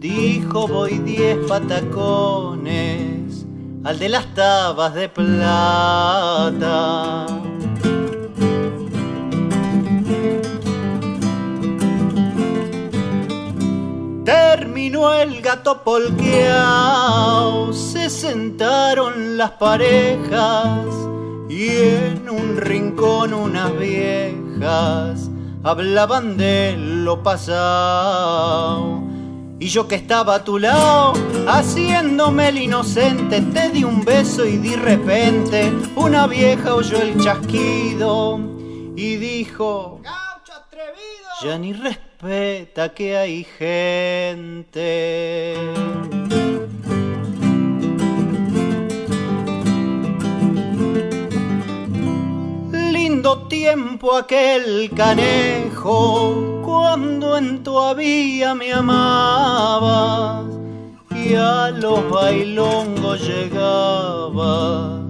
dijo 0.00 0.66
voy 0.66 0.98
diez 0.98 1.38
patacones 1.46 3.46
al 3.84 3.98
de 3.98 4.08
las 4.08 4.34
tabas 4.34 4.94
de 4.94 5.08
plata. 5.08 7.26
Terminó 14.30 15.12
el 15.12 15.42
gato 15.42 15.82
polqueao, 15.82 17.72
se 17.72 18.08
sentaron 18.08 19.36
las 19.36 19.50
parejas 19.50 20.86
y 21.48 21.66
en 21.68 22.30
un 22.30 22.56
rincón 22.56 23.34
unas 23.34 23.76
viejas 23.76 25.28
hablaban 25.64 26.36
de 26.36 26.76
lo 26.78 27.24
pasado. 27.24 29.02
Y 29.58 29.66
yo 29.66 29.88
que 29.88 29.96
estaba 29.96 30.36
a 30.36 30.44
tu 30.44 30.60
lado, 30.60 31.12
haciéndome 31.48 32.50
el 32.50 32.58
inocente, 32.58 33.40
te 33.40 33.70
di 33.70 33.82
un 33.82 34.04
beso 34.04 34.46
y 34.46 34.58
de 34.58 34.76
repente 34.76 35.72
una 35.96 36.28
vieja 36.28 36.76
oyó 36.76 37.02
el 37.02 37.20
chasquido 37.20 38.38
y 38.94 39.16
dijo, 39.16 40.00
ya 41.42 41.58
ni 41.58 41.72
respeta 42.20 42.92
que 42.94 43.16
hay 43.16 43.44
gente. 43.44 45.54
Lindo 52.92 53.48
tiempo 53.48 54.16
aquel 54.16 54.90
canejo, 54.94 56.62
cuando 56.64 57.38
en 57.38 57.62
tu 57.62 57.78
había 57.78 58.54
me 58.54 58.72
amabas 58.72 60.44
y 61.14 61.34
a 61.34 61.70
los 61.70 62.08
bailongos 62.10 63.26
llegaba 63.26 65.00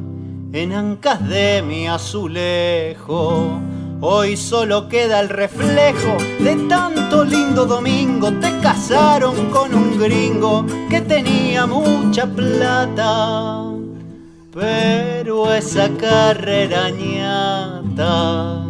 en 0.53 0.73
ancas 0.73 1.29
de 1.29 1.63
mi 1.63 1.89
azulejo. 1.89 3.61
Hoy 4.03 4.35
solo 4.39 4.89
queda 4.89 5.21
el 5.21 5.29
reflejo 5.29 6.17
de 6.39 6.57
tanto 6.69 7.23
lindo 7.23 7.67
domingo. 7.67 8.33
Te 8.33 8.51
casaron 8.63 9.51
con 9.51 9.75
un 9.75 9.99
gringo 9.99 10.65
que 10.89 11.03
tenía 11.03 11.67
mucha 11.67 12.27
plata. 12.27 13.65
Pero 14.55 15.53
esa 15.55 15.91
carrera 15.91 16.89
ñata 16.91 18.65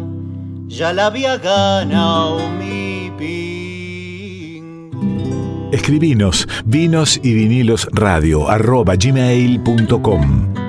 ya 0.67 0.91
la 0.91 1.05
había 1.05 1.37
ganado 1.37 2.49
mi 2.49 3.09
pingo. 3.17 4.59
Escribinos 5.71 6.45
vinos 6.65 7.21
y 7.23 7.33
vinilos 7.33 7.87
radio 7.93 8.49
arroba 8.49 8.95
gmail.com. 8.95 10.60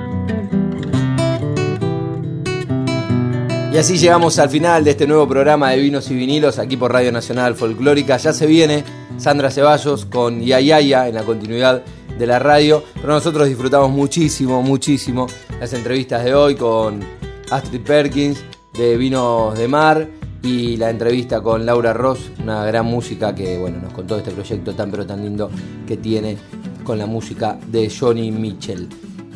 Y 3.73 3.77
así 3.79 3.97
llegamos 3.97 4.37
al 4.37 4.51
final 4.51 4.83
de 4.83 4.91
este 4.91 5.07
nuevo 5.07 5.27
programa 5.27 5.71
de 5.71 5.79
Vinos 5.79 6.11
y 6.11 6.15
Vinilos 6.15 6.59
aquí 6.59 6.77
por 6.77 6.93
Radio 6.93 7.11
Nacional 7.11 7.55
Folclórica. 7.55 8.17
Ya 8.17 8.31
se 8.31 8.45
viene 8.45 8.83
Sandra 9.17 9.49
Ceballos 9.49 10.05
con 10.05 10.41
Yayaya 10.41 11.07
en 11.07 11.15
la 11.15 11.23
continuidad 11.23 11.81
de 12.19 12.27
la 12.27 12.37
radio, 12.37 12.83
pero 12.93 13.13
nosotros 13.13 13.47
disfrutamos 13.47 13.89
muchísimo, 13.89 14.61
muchísimo 14.61 15.25
las 15.59 15.73
entrevistas 15.73 16.23
de 16.23 16.35
hoy 16.35 16.53
con 16.53 16.99
Astrid 17.49 17.81
Perkins 17.81 18.43
de 18.73 18.95
Vinos 18.95 19.57
de 19.57 19.67
Mar 19.67 20.07
y 20.43 20.77
la 20.77 20.91
entrevista 20.91 21.41
con 21.41 21.65
Laura 21.65 21.93
Ross, 21.93 22.29
una 22.43 22.63
gran 22.65 22.85
música 22.85 23.33
que 23.33 23.57
bueno, 23.57 23.79
nos 23.81 23.91
contó 23.91 24.19
este 24.19 24.29
proyecto 24.29 24.75
tan 24.75 24.91
pero 24.91 25.07
tan 25.07 25.23
lindo 25.23 25.49
que 25.87 25.97
tiene 25.97 26.37
con 26.83 26.99
la 26.99 27.07
música 27.07 27.57
de 27.71 27.89
Johnny 27.89 28.29
Mitchell. 28.29 28.87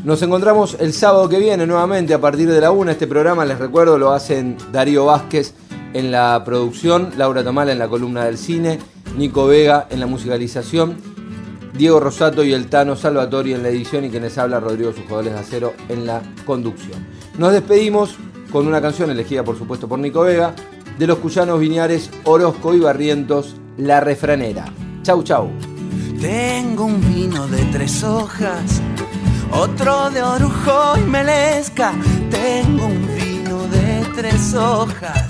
Nos 0.04 0.22
encontramos 0.22 0.78
el 0.80 0.94
sábado 0.94 1.28
que 1.28 1.40
viene 1.40 1.66
nuevamente 1.66 2.14
a 2.14 2.22
partir 2.22 2.50
de 2.50 2.62
la 2.62 2.72
una. 2.72 2.92
Este 2.92 3.08
programa, 3.08 3.46
les 3.46 3.60
recuerdo, 3.60 3.98
lo 3.98 4.12
hacen 4.12 4.58
Darío 4.72 5.06
Vázquez 5.06 5.54
en 5.94 6.12
la 6.12 6.44
producción, 6.46 7.12
Laura 7.18 7.44
Tomala 7.44 7.72
en 7.72 7.80
la 7.80 7.88
columna 7.88 8.26
del 8.26 8.38
cine, 8.38 8.80
Nico 9.18 9.48
Vega 9.48 9.88
en 9.90 10.00
la 10.00 10.08
musicalización, 10.08 10.98
Diego 11.74 12.00
Rosato 12.00 12.44
y 12.44 12.54
el 12.54 12.68
Tano 12.68 12.96
Salvatori 12.96 13.54
en 13.54 13.64
la 13.64 13.70
edición 13.70 14.06
y 14.06 14.10
quienes 14.10 14.38
habla 14.38 14.60
Rodrigo 14.60 14.94
Sujodoles 14.94 15.34
de 15.34 15.40
Acero 15.40 15.74
en 15.90 16.06
la 16.06 16.22
conducción. 16.46 17.06
Nos 17.38 17.52
despedimos 17.52 18.16
con 18.52 18.68
una 18.68 18.82
canción 18.82 19.10
elegida 19.10 19.44
por 19.44 19.58
supuesto 19.58 19.88
por 19.88 20.00
Nico 20.00 20.22
Vega, 20.22 20.54
de 20.98 21.08
los 21.08 21.20
cuyanos 21.20 21.60
viñares 21.60 22.10
Orozco 22.24 22.74
y 22.74 22.80
Barrientos, 22.80 23.56
La 23.78 24.00
Refranera. 24.00 24.66
Chau, 25.04 25.24
chau. 25.24 25.50
Tengo 26.20 26.86
un 26.86 27.00
vino 27.14 27.48
de 27.48 27.64
tres 27.72 28.04
hojas, 28.04 28.82
otro 29.52 30.10
de 30.10 30.22
orujo 30.22 30.98
y 30.98 31.02
melesca. 31.02 31.94
Tengo 32.30 32.86
un 32.86 33.08
vino 33.16 33.68
de 33.68 34.06
tres 34.16 34.54
hojas, 34.54 35.28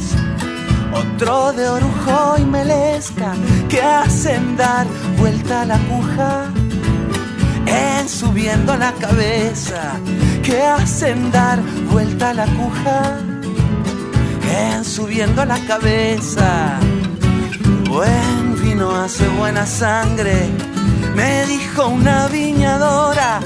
otro 0.93 1.53
de 1.53 1.69
orujo 1.69 2.35
y 2.37 2.45
melesca 2.45 3.33
que 3.69 3.81
hacen 3.81 4.57
dar 4.57 4.87
vuelta 5.17 5.65
la 5.65 5.77
puja. 5.77 6.45
En 7.65 8.07
subiendo 8.07 8.77
la 8.77 8.93
cabeza 8.93 9.99
que 10.41 10.61
hacen 10.61 11.31
dar 11.31 11.59
vuelta 11.91 12.33
la 12.33 12.45
cuja 12.45 13.19
en 14.57 14.85
subiendo 14.85 15.45
la 15.45 15.59
cabeza 15.65 16.79
buen 17.89 18.61
vino 18.61 18.95
hace 18.95 19.27
buena 19.27 19.65
sangre. 19.65 20.49
Me 21.15 21.45
dijo 21.45 21.87
una 21.87 22.27
viñadora 22.27 23.39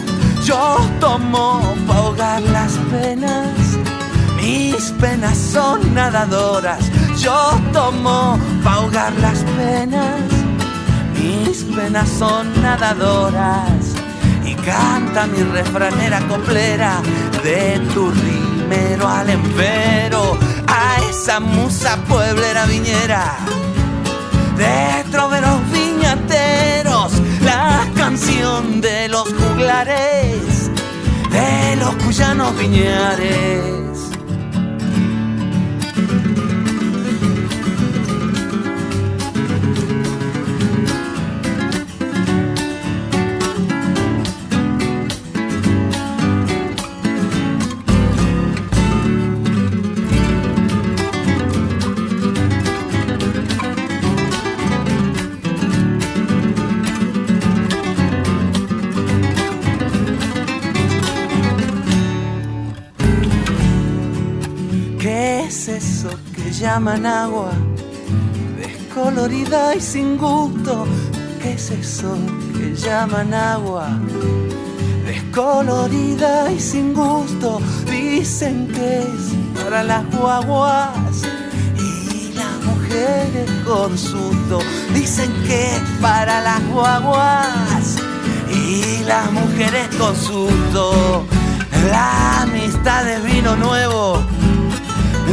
yo 0.52 0.78
tomo 1.00 1.76
para 1.88 2.00
ahogar 2.00 2.42
las 2.42 2.74
penas. 2.92 3.58
Mis 4.36 4.92
penas 5.00 5.38
son 5.38 5.94
nadadoras. 5.94 6.84
Yo 7.18 7.40
tomo 7.72 8.38
para 8.64 8.76
ahogar 8.76 9.14
las 9.22 9.40
penas. 9.58 10.20
Mis 11.16 11.64
penas 11.76 12.10
son 12.10 12.44
nadadoras. 12.62 13.82
Y 14.44 14.54
canta 14.56 15.26
mi 15.28 15.42
refranera 15.44 16.20
coplera 16.28 17.02
de 17.44 17.80
tu 17.94 18.12
rimero 18.12 19.08
al 19.08 19.30
empero. 19.30 20.38
A 20.68 20.98
esa 21.10 21.40
musa 21.40 21.96
pueblera 22.10 22.66
viñera. 22.66 23.38
De 24.58 25.10
troveros 25.12 25.60
canción 28.02 28.82
de 28.82 29.08
los 29.10 29.32
juglares 29.32 30.72
de 31.30 31.76
los 31.76 31.94
cuyanos 32.04 32.58
viñares 32.58 33.91
llaman 66.62 67.08
agua, 67.08 67.50
descolorida 68.56 69.74
y 69.74 69.82
sin 69.82 70.16
gusto. 70.16 70.86
¿Qué 71.42 71.54
es 71.54 71.72
eso 71.72 72.16
que 72.56 72.76
llaman 72.76 73.34
agua? 73.34 73.88
Descolorida 75.04 76.52
y 76.52 76.60
sin 76.60 76.94
gusto, 76.94 77.60
dicen 77.90 78.68
que 78.68 79.00
es 79.00 79.64
para 79.64 79.82
las 79.82 80.06
guaguas 80.16 81.24
y 81.80 82.32
las 82.34 82.56
mujeres 82.64 83.50
con 83.66 83.98
susto. 83.98 84.60
Dicen 84.94 85.34
que 85.48 85.78
es 85.78 85.82
para 86.00 86.42
las 86.42 86.64
guaguas 86.68 87.98
y 88.54 89.04
las 89.06 89.32
mujeres 89.32 89.88
con 89.98 90.16
susto. 90.16 91.26
La 91.90 92.44
amistad 92.44 93.10
es 93.10 93.24
vino 93.24 93.56
nuevo 93.56 94.24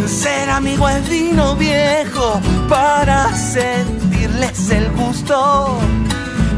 ser 0.07 0.51
amigo 0.51 0.89
es 0.89 1.09
vino 1.09 1.57
viejo 1.57 2.41
para 2.69 3.35
sentirles 3.35 4.71
el 4.71 4.91
gusto. 4.93 5.79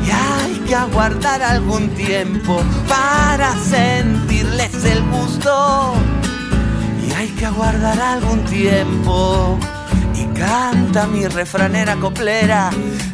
Y 0.06 0.10
hay 0.10 0.58
que 0.66 0.74
aguardar 0.74 1.42
algún 1.42 1.88
tiempo 1.90 2.60
para 2.88 3.54
sentirles 3.56 4.84
el 4.84 5.02
gusto. 5.10 5.94
Y 7.06 7.12
hay 7.12 7.28
que 7.28 7.46
aguardar 7.46 8.00
algún 8.00 8.44
tiempo. 8.44 9.58
Y 10.14 10.24
canta 10.38 11.06
mi 11.06 11.26
refranera 11.26 11.96
coplera 11.96 12.70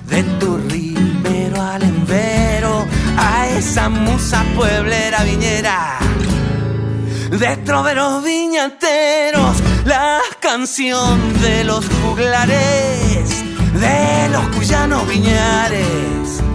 de 0.08 0.22
tu 0.40 0.56
rimero 0.56 1.62
al 1.62 1.82
envero 1.82 2.86
a 3.18 3.48
esa 3.48 3.88
musa 3.88 4.44
pueblera 4.56 5.22
viñera 5.24 5.98
de 7.30 7.56
troveros 7.58 8.22
viñateros, 8.22 9.56
la 9.86 10.20
canción 10.40 11.40
de 11.40 11.64
los 11.64 11.86
juglares, 11.88 13.44
de 13.74 14.28
los 14.30 14.48
cuyanos 14.56 15.06
viñares. 15.08 16.45